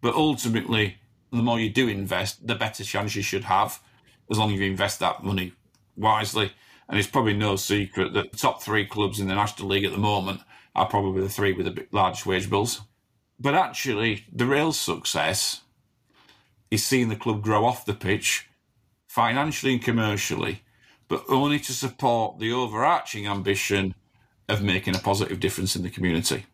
But 0.00 0.14
ultimately, 0.14 0.98
the 1.30 1.42
more 1.42 1.60
you 1.60 1.70
do 1.70 1.88
invest, 1.88 2.46
the 2.46 2.54
better 2.54 2.84
chance 2.84 3.14
you 3.14 3.22
should 3.22 3.44
have, 3.44 3.80
as 4.30 4.38
long 4.38 4.52
as 4.52 4.58
you 4.58 4.66
invest 4.66 5.00
that 5.00 5.22
money 5.22 5.52
wisely. 5.96 6.52
And 6.88 6.98
it's 6.98 7.08
probably 7.08 7.34
no 7.34 7.56
secret 7.56 8.14
that 8.14 8.32
the 8.32 8.38
top 8.38 8.62
three 8.62 8.86
clubs 8.86 9.20
in 9.20 9.28
the 9.28 9.34
National 9.34 9.68
League 9.68 9.84
at 9.84 9.92
the 9.92 9.98
moment 9.98 10.40
are 10.74 10.86
probably 10.86 11.22
the 11.22 11.28
three 11.28 11.52
with 11.52 11.66
the 11.66 11.86
largest 11.92 12.24
wage 12.24 12.48
bills. 12.48 12.80
But 13.38 13.54
actually, 13.54 14.24
the 14.32 14.46
real 14.46 14.72
success 14.72 15.62
is 16.70 16.84
seeing 16.84 17.08
the 17.08 17.16
club 17.16 17.42
grow 17.42 17.64
off 17.64 17.84
the 17.84 17.94
pitch, 17.94 18.48
financially 19.06 19.74
and 19.74 19.82
commercially, 19.82 20.62
but 21.08 21.24
only 21.28 21.58
to 21.58 21.72
support 21.72 22.38
the 22.38 22.52
overarching 22.52 23.26
ambition 23.26 23.94
of 24.48 24.62
making 24.62 24.96
a 24.96 24.98
positive 24.98 25.40
difference 25.40 25.76
in 25.76 25.82
the 25.82 25.90
community. 25.90 26.46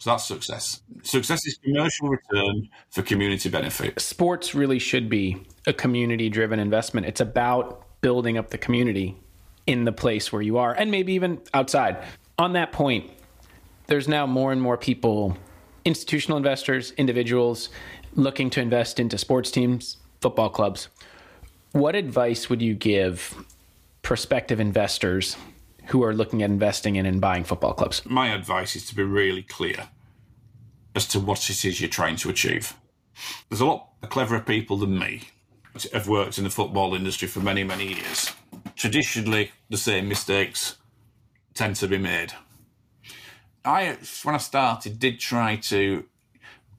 So 0.00 0.10
that's 0.10 0.24
success. 0.24 0.80
Success 1.02 1.46
is 1.46 1.58
commercial 1.62 2.08
return 2.08 2.70
for 2.90 3.02
community 3.02 3.50
benefit. 3.50 4.00
Sports 4.00 4.54
really 4.54 4.78
should 4.78 5.10
be 5.10 5.44
a 5.66 5.74
community 5.74 6.30
driven 6.30 6.58
investment. 6.58 7.06
It's 7.06 7.20
about 7.20 7.84
building 8.00 8.38
up 8.38 8.48
the 8.48 8.56
community 8.56 9.18
in 9.66 9.84
the 9.84 9.92
place 9.92 10.32
where 10.32 10.40
you 10.40 10.56
are 10.56 10.72
and 10.72 10.90
maybe 10.90 11.12
even 11.12 11.42
outside. 11.52 12.02
On 12.38 12.54
that 12.54 12.72
point, 12.72 13.10
there's 13.88 14.08
now 14.08 14.26
more 14.26 14.52
and 14.52 14.62
more 14.62 14.78
people, 14.78 15.36
institutional 15.84 16.38
investors, 16.38 16.92
individuals 16.92 17.68
looking 18.14 18.48
to 18.50 18.60
invest 18.62 18.98
into 18.98 19.18
sports 19.18 19.50
teams, 19.50 19.98
football 20.22 20.48
clubs. 20.48 20.88
What 21.72 21.94
advice 21.94 22.48
would 22.48 22.62
you 22.62 22.74
give 22.74 23.44
prospective 24.00 24.60
investors 24.60 25.36
who 25.90 26.04
are 26.04 26.14
looking 26.14 26.42
at 26.42 26.50
investing 26.50 26.96
in 26.96 27.06
and 27.06 27.20
buying 27.20 27.44
football 27.44 27.74
clubs? 27.74 28.02
My 28.06 28.28
advice 28.28 28.76
is 28.76 28.86
to 28.86 28.94
be 28.94 29.02
really 29.02 29.42
clear 29.42 29.88
as 30.94 31.06
to 31.08 31.20
what 31.20 31.50
it 31.50 31.64
is 31.64 31.80
you're 31.80 31.90
trying 31.90 32.16
to 32.16 32.30
achieve. 32.30 32.74
There's 33.48 33.60
a 33.60 33.66
lot 33.66 33.88
of 34.02 34.08
cleverer 34.08 34.40
people 34.40 34.76
than 34.76 34.98
me 34.98 35.22
have 35.92 36.08
worked 36.08 36.38
in 36.38 36.44
the 36.44 36.50
football 36.50 36.94
industry 36.94 37.28
for 37.28 37.40
many, 37.40 37.64
many 37.64 37.94
years. 37.94 38.32
Traditionally, 38.76 39.52
the 39.68 39.76
same 39.76 40.08
mistakes 40.08 40.76
tend 41.54 41.76
to 41.76 41.88
be 41.88 41.98
made. 41.98 42.32
I, 43.64 43.98
when 44.22 44.34
I 44.34 44.38
started, 44.38 44.98
did 44.98 45.20
try 45.20 45.56
to 45.56 46.04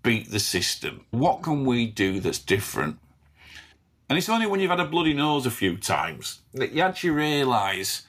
beat 0.04 0.32
the 0.32 0.40
system. 0.40 1.06
What 1.12 1.44
can 1.44 1.66
we 1.66 1.86
do 1.86 2.20
that's 2.20 2.40
different? 2.40 2.98
And 4.10 4.18
it's 4.18 4.30
only 4.30 4.48
when 4.48 4.60
you've 4.60 4.72
had 4.72 4.80
a 4.80 4.86
bloody 4.86 5.14
nose 5.14 5.46
a 5.46 5.52
few 5.52 5.78
times 5.78 6.42
that 6.54 6.72
you 6.72 6.82
actually 6.82 7.12
realise 7.12 8.04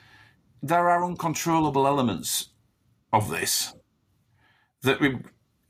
there 0.62 0.88
are 0.88 1.04
uncontrollable 1.04 1.86
elements 1.86 2.50
of 3.12 3.28
this. 3.28 3.74
That 4.82 5.00
we, 5.00 5.18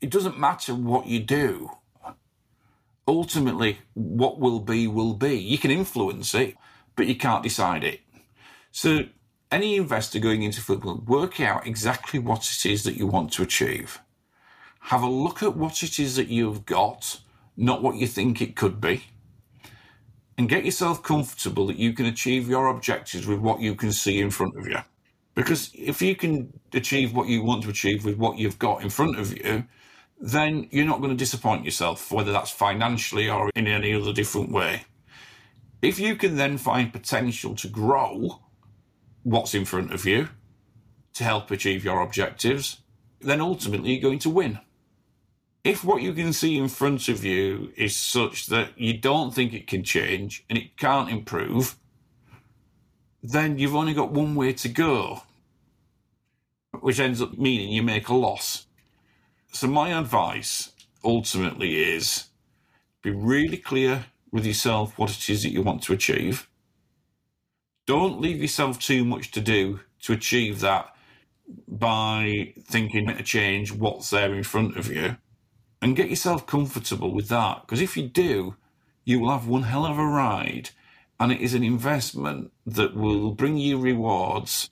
it 0.01 0.09
doesn't 0.09 0.39
matter 0.39 0.75
what 0.75 1.07
you 1.07 1.19
do. 1.19 1.71
Ultimately, 3.07 3.79
what 3.95 4.39
will 4.39 4.59
be, 4.59 4.87
will 4.87 5.13
be. 5.13 5.35
You 5.35 5.57
can 5.57 5.71
influence 5.71 6.33
it, 6.35 6.55
but 6.95 7.07
you 7.07 7.15
can't 7.15 7.43
decide 7.43 7.83
it. 7.83 8.01
So, 8.71 9.05
any 9.51 9.75
investor 9.75 10.19
going 10.19 10.41
into 10.41 10.61
football, 10.61 11.03
work 11.05 11.39
out 11.39 11.67
exactly 11.67 12.19
what 12.19 12.49
it 12.49 12.65
is 12.65 12.83
that 12.83 12.97
you 12.97 13.05
want 13.05 13.33
to 13.33 13.43
achieve. 13.43 13.99
Have 14.79 15.03
a 15.03 15.09
look 15.09 15.43
at 15.43 15.55
what 15.55 15.83
it 15.83 15.99
is 15.99 16.15
that 16.15 16.29
you've 16.29 16.65
got, 16.65 17.19
not 17.55 17.83
what 17.83 17.95
you 17.95 18.07
think 18.07 18.41
it 18.41 18.55
could 18.55 18.81
be 18.81 19.03
and 20.37 20.49
get 20.49 20.65
yourself 20.65 21.03
comfortable 21.03 21.67
that 21.67 21.77
you 21.77 21.93
can 21.93 22.05
achieve 22.05 22.49
your 22.49 22.67
objectives 22.67 23.27
with 23.27 23.39
what 23.39 23.59
you 23.59 23.75
can 23.75 23.91
see 23.91 24.19
in 24.19 24.29
front 24.29 24.57
of 24.57 24.67
you. 24.67 24.79
Because 25.35 25.71
if 25.73 26.01
you 26.01 26.15
can 26.15 26.59
achieve 26.73 27.15
what 27.15 27.27
you 27.27 27.43
want 27.43 27.63
to 27.63 27.69
achieve 27.69 28.05
with 28.05 28.17
what 28.17 28.37
you've 28.37 28.59
got 28.59 28.83
in 28.83 28.89
front 28.89 29.19
of 29.19 29.35
you, 29.35 29.65
then 30.19 30.67
you're 30.71 30.85
not 30.85 30.99
going 30.99 31.11
to 31.11 31.17
disappoint 31.17 31.65
yourself, 31.65 32.11
whether 32.11 32.31
that's 32.31 32.51
financially 32.51 33.29
or 33.29 33.49
in 33.55 33.67
any 33.67 33.93
other 33.93 34.13
different 34.13 34.51
way. 34.51 34.85
If 35.81 35.99
you 35.99 36.15
can 36.15 36.37
then 36.37 36.57
find 36.57 36.93
potential 36.93 37.55
to 37.55 37.67
grow 37.67 38.39
what's 39.23 39.53
in 39.53 39.65
front 39.65 39.93
of 39.93 40.05
you 40.05 40.29
to 41.15 41.23
help 41.23 41.51
achieve 41.51 41.83
your 41.83 42.01
objectives, 42.01 42.79
then 43.21 43.41
ultimately 43.41 43.91
you're 43.91 44.01
going 44.01 44.19
to 44.19 44.29
win 44.29 44.59
if 45.63 45.83
what 45.83 46.01
you 46.01 46.13
can 46.13 46.33
see 46.33 46.57
in 46.57 46.67
front 46.67 47.07
of 47.07 47.23
you 47.23 47.71
is 47.77 47.95
such 47.95 48.47
that 48.47 48.77
you 48.77 48.97
don't 48.97 49.33
think 49.33 49.53
it 49.53 49.67
can 49.67 49.83
change 49.83 50.43
and 50.49 50.57
it 50.57 50.75
can't 50.77 51.09
improve, 51.09 51.77
then 53.21 53.57
you've 53.57 53.75
only 53.75 53.93
got 53.93 54.11
one 54.11 54.35
way 54.35 54.51
to 54.51 54.67
go, 54.67 55.23
which 56.81 56.99
ends 56.99 57.21
up 57.21 57.37
meaning 57.37 57.69
you 57.69 57.81
make 57.81 58.09
a 58.09 58.13
loss. 58.13 58.65
So, 59.53 59.67
my 59.67 59.97
advice 59.97 60.73
ultimately 61.03 61.81
is 61.81 62.25
be 63.01 63.11
really 63.11 63.57
clear 63.57 64.05
with 64.31 64.45
yourself 64.45 64.97
what 64.97 65.11
it 65.11 65.29
is 65.29 65.43
that 65.43 65.51
you 65.51 65.61
want 65.61 65.83
to 65.83 65.93
achieve. 65.93 66.49
Don't 67.85 68.19
leave 68.19 68.41
yourself 68.41 68.79
too 68.79 69.05
much 69.05 69.31
to 69.31 69.41
do 69.41 69.79
to 70.01 70.13
achieve 70.13 70.59
that 70.61 70.93
by 71.67 72.53
thinking 72.63 73.07
to 73.07 73.23
change 73.23 73.71
what's 73.71 74.09
there 74.09 74.33
in 74.33 74.43
front 74.43 74.75
of 74.75 74.91
you 74.91 75.17
and 75.83 75.97
get 75.97 76.09
yourself 76.09 76.47
comfortable 76.47 77.11
with 77.11 77.27
that. 77.27 77.61
Because 77.61 77.81
if 77.81 77.97
you 77.97 78.07
do, 78.07 78.55
you 79.03 79.19
will 79.19 79.31
have 79.31 79.47
one 79.49 79.63
hell 79.63 79.85
of 79.85 79.99
a 79.99 80.05
ride, 80.05 80.69
and 81.19 81.29
it 81.29 81.41
is 81.41 81.53
an 81.53 81.63
investment 81.63 82.53
that 82.65 82.95
will 82.95 83.31
bring 83.31 83.57
you 83.57 83.77
rewards 83.77 84.69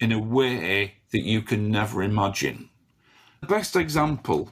in 0.00 0.12
a 0.12 0.18
way 0.18 0.94
that 1.12 1.20
you 1.20 1.42
can 1.42 1.70
never 1.70 2.02
imagine. 2.02 2.70
The 3.42 3.48
best 3.48 3.76
example 3.76 4.50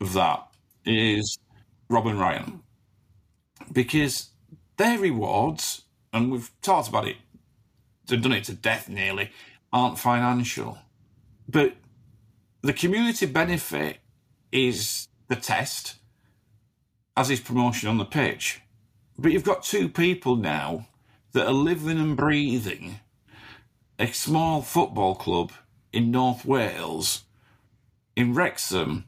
of 0.00 0.14
that 0.14 0.48
is 0.86 1.38
Rob 1.90 2.06
and 2.06 2.18
Ryan, 2.18 2.62
because 3.70 4.30
their 4.78 4.98
rewards, 4.98 5.82
and 6.14 6.32
we've 6.32 6.50
talked 6.62 6.88
about 6.88 7.06
it, 7.06 7.18
they've 8.06 8.22
done 8.22 8.32
it 8.32 8.44
to 8.44 8.54
death 8.54 8.88
nearly, 8.88 9.30
aren't 9.70 9.98
financial. 9.98 10.78
But 11.46 11.74
the 12.62 12.72
community 12.72 13.26
benefit 13.26 13.98
is 14.50 15.08
the 15.32 15.40
test 15.40 15.96
as 17.16 17.28
his 17.28 17.40
promotion 17.40 17.88
on 17.88 17.96
the 17.96 18.04
pitch. 18.04 18.60
But 19.18 19.32
you've 19.32 19.44
got 19.44 19.62
two 19.62 19.88
people 19.88 20.36
now 20.36 20.88
that 21.32 21.46
are 21.46 21.52
living 21.52 21.98
and 21.98 22.16
breathing 22.16 23.00
a 23.98 24.12
small 24.12 24.62
football 24.62 25.14
club 25.14 25.52
in 25.92 26.10
North 26.10 26.44
Wales, 26.44 27.22
in 28.16 28.34
Wrexham, 28.34 29.04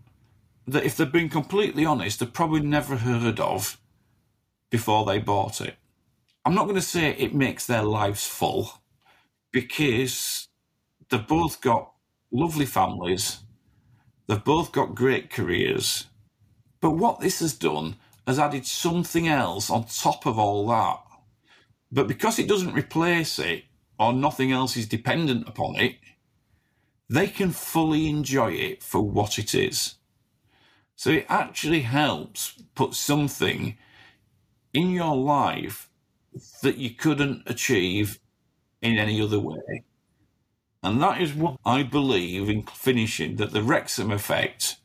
that 0.66 0.84
if 0.84 0.96
they've 0.96 1.10
been 1.10 1.28
completely 1.28 1.84
honest, 1.84 2.20
they've 2.20 2.32
probably 2.32 2.60
never 2.60 2.96
heard 2.96 3.40
of 3.40 3.78
before 4.70 5.04
they 5.04 5.18
bought 5.18 5.60
it. 5.60 5.74
I'm 6.44 6.54
not 6.54 6.64
going 6.64 6.76
to 6.76 6.82
say 6.82 7.10
it 7.10 7.34
makes 7.34 7.66
their 7.66 7.82
lives 7.82 8.26
full 8.26 8.70
because 9.52 10.48
they've 11.10 11.26
both 11.26 11.60
got 11.60 11.92
lovely 12.30 12.66
families, 12.66 13.40
they've 14.28 14.44
both 14.44 14.70
got 14.72 14.94
great 14.94 15.28
careers. 15.28 16.06
But 16.84 16.98
what 16.98 17.20
this 17.20 17.40
has 17.40 17.54
done 17.54 17.96
has 18.26 18.38
added 18.38 18.66
something 18.66 19.26
else 19.26 19.70
on 19.70 19.86
top 19.86 20.26
of 20.26 20.38
all 20.38 20.66
that. 20.66 21.00
But 21.90 22.06
because 22.06 22.38
it 22.38 22.46
doesn't 22.46 22.74
replace 22.74 23.38
it, 23.38 23.64
or 23.98 24.12
nothing 24.12 24.52
else 24.52 24.76
is 24.76 24.86
dependent 24.86 25.48
upon 25.48 25.76
it, 25.76 25.94
they 27.08 27.28
can 27.28 27.52
fully 27.52 28.06
enjoy 28.06 28.52
it 28.52 28.82
for 28.82 29.00
what 29.00 29.38
it 29.38 29.54
is. 29.54 29.94
So 30.94 31.08
it 31.08 31.24
actually 31.30 31.80
helps 31.80 32.62
put 32.74 32.92
something 32.92 33.78
in 34.74 34.90
your 34.90 35.16
life 35.16 35.88
that 36.62 36.76
you 36.76 36.90
couldn't 36.90 37.44
achieve 37.46 38.18
in 38.82 38.98
any 38.98 39.22
other 39.22 39.40
way. 39.40 39.84
And 40.82 41.00
that 41.00 41.22
is 41.22 41.32
what 41.32 41.56
I 41.64 41.82
believe 41.82 42.50
in 42.50 42.64
finishing 42.64 43.36
that 43.36 43.52
the 43.52 43.62
Wrexham 43.62 44.10
effect 44.10 44.76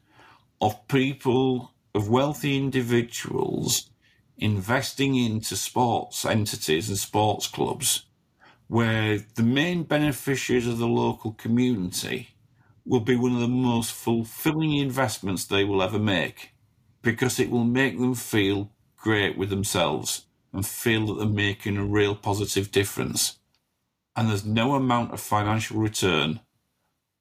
of 0.62 0.88
people, 0.88 1.74
of 1.94 2.10
wealthy 2.10 2.58
individuals 2.58 3.90
investing 4.38 5.16
into 5.16 5.56
sports 5.56 6.26
entities 6.26 6.90
and 6.90 6.98
sports 6.98 7.48
clubs 7.48 8.06
where 8.68 9.20
the 9.36 9.44
main 9.44 9.84
beneficiaries 9.84 10.68
of 10.68 10.78
the 10.78 10.88
local 10.88 11.34
community 11.34 12.30
will 12.86 13.00
be 13.00 13.16
one 13.16 13.34
of 13.34 13.42
the 13.42 13.48
most 13.48 13.92
fulfilling 13.92 14.76
investments 14.78 15.46
they 15.46 15.64
will 15.64 15.82
ever 15.82 16.00
make 16.00 16.52
because 17.02 17.40
it 17.40 17.50
will 17.50 17.64
make 17.64 17.98
them 18.00 18.14
feel 18.14 18.72
great 18.96 19.38
with 19.38 19.50
themselves 19.50 20.26
and 20.54 20.66
feel 20.66 21.06
that 21.08 21.16
they're 21.16 21.28
making 21.28 21.78
a 21.78 21.84
real 21.84 22.16
positive 22.16 22.72
difference. 22.72 23.40
And 24.16 24.30
there's 24.30 24.46
no 24.46 24.76
amount 24.76 25.14
of 25.14 25.20
financial 25.20 25.80
return 25.80 26.40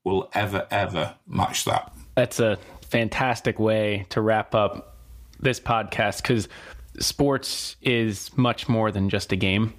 will 0.04 0.30
ever, 0.32 0.66
ever 0.70 1.16
match 1.26 1.64
that. 1.64 1.92
That's 2.14 2.40
a 2.40 2.58
fantastic 2.88 3.58
way 3.58 4.06
to 4.10 4.20
wrap 4.20 4.54
up 4.54 4.96
this 5.40 5.60
podcast 5.60 6.22
because 6.22 6.48
sports 6.98 7.76
is 7.82 8.36
much 8.36 8.68
more 8.68 8.90
than 8.90 9.08
just 9.08 9.32
a 9.32 9.36
game. 9.36 9.74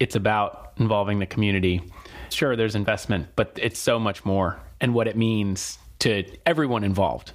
It's 0.00 0.16
about 0.16 0.72
involving 0.76 1.18
the 1.18 1.26
community. 1.26 1.82
Sure, 2.30 2.56
there's 2.56 2.74
investment, 2.74 3.28
but 3.36 3.58
it's 3.60 3.78
so 3.78 3.98
much 3.98 4.24
more 4.24 4.60
and 4.80 4.94
what 4.94 5.08
it 5.08 5.16
means 5.16 5.78
to 6.00 6.24
everyone 6.46 6.84
involved. 6.84 7.32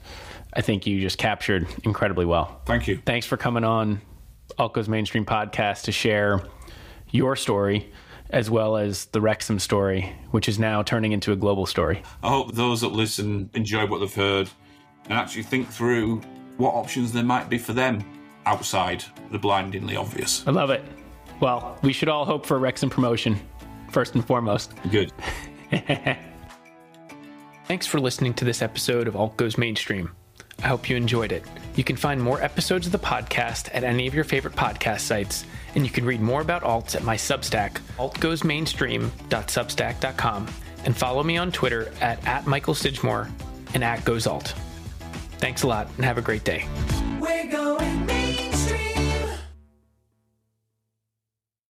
I 0.54 0.62
think 0.62 0.86
you 0.86 1.02
just 1.02 1.18
captured 1.18 1.68
incredibly 1.84 2.26
well. 2.26 2.62
Thank 2.66 2.88
you. 2.88 3.02
Thanks 3.06 3.26
for 3.26 3.38
coming 3.38 3.64
on 3.64 4.02
Alt 4.58 4.74
Goes 4.74 4.88
Mainstream 4.88 5.26
Podcast 5.26 5.84
to 5.84 5.92
share 5.92 6.42
your 7.10 7.36
story 7.36 7.92
as 8.30 8.50
well 8.50 8.78
as 8.78 9.06
the 9.06 9.22
Wrexham 9.22 9.60
story, 9.60 10.16
which 10.32 10.48
is 10.50 10.58
now 10.58 10.82
turning 10.82 11.12
into 11.12 11.32
a 11.32 11.36
global 11.36 11.66
story. 11.66 12.02
I 12.24 12.30
hope 12.30 12.54
those 12.54 12.82
that 12.82 12.92
listen 12.92 13.50
enjoy 13.54 13.86
what 13.86 14.00
they've 14.00 14.14
heard 14.14 14.50
and 15.06 15.14
actually 15.14 15.44
think 15.44 15.70
through 15.70 16.22
what 16.58 16.74
options 16.74 17.12
there 17.12 17.24
might 17.24 17.50
be 17.50 17.58
for 17.58 17.74
them 17.74 18.04
outside 18.46 19.04
the 19.32 19.40
blindingly 19.40 19.96
obvious. 19.96 20.46
I 20.48 20.52
love 20.52 20.70
it. 20.70 20.84
Well, 21.40 21.78
we 21.82 21.94
should 21.94 22.10
all 22.10 22.26
hope 22.26 22.46
for 22.46 22.60
Wrexham 22.60 22.90
promotion, 22.90 23.40
first 23.92 24.16
and 24.16 24.26
foremost. 24.26 24.74
Good. 24.92 25.12
Thanks 27.66 27.88
for 27.88 28.00
listening 28.00 28.34
to 28.36 28.46
this 28.46 28.62
episode 28.62 29.08
of 29.08 29.16
Alt 29.16 29.38
Goes 29.38 29.58
Mainstream. 29.58 30.12
I 30.60 30.68
hope 30.68 30.90
you 30.90 30.96
enjoyed 30.96 31.32
it. 31.32 31.44
You 31.76 31.84
can 31.84 31.96
find 31.96 32.22
more 32.22 32.42
episodes 32.42 32.86
of 32.86 32.92
the 32.92 33.00
podcast 33.00 33.70
at 33.74 33.84
any 33.84 34.08
of 34.08 34.14
your 34.14 34.24
favorite 34.24 34.56
podcast 34.56 35.02
sites, 35.02 35.46
and 35.76 35.84
you 35.84 35.92
can 35.92 36.06
read 36.06 36.22
more 36.22 36.42
about 36.42 36.64
alts 36.64 36.96
at 36.96 37.04
my 37.04 37.16
Substack, 37.16 37.80
altgoesmainstream.substack.com, 37.98 40.48
and 40.86 40.96
follow 40.96 41.24
me 41.24 41.38
on 41.38 41.52
Twitter 41.52 41.92
at, 42.00 42.26
at 42.28 42.46
Michael 42.46 42.74
Sidgmore 42.74 43.30
and 43.74 43.84
at 43.84 44.00
GoesAlt. 44.02 44.54
Thanks 45.44 45.64
a 45.64 45.68
lot, 45.68 45.90
and 45.98 46.06
have 46.06 46.18
a 46.18 46.22
great 46.22 46.46
day. 46.46 46.66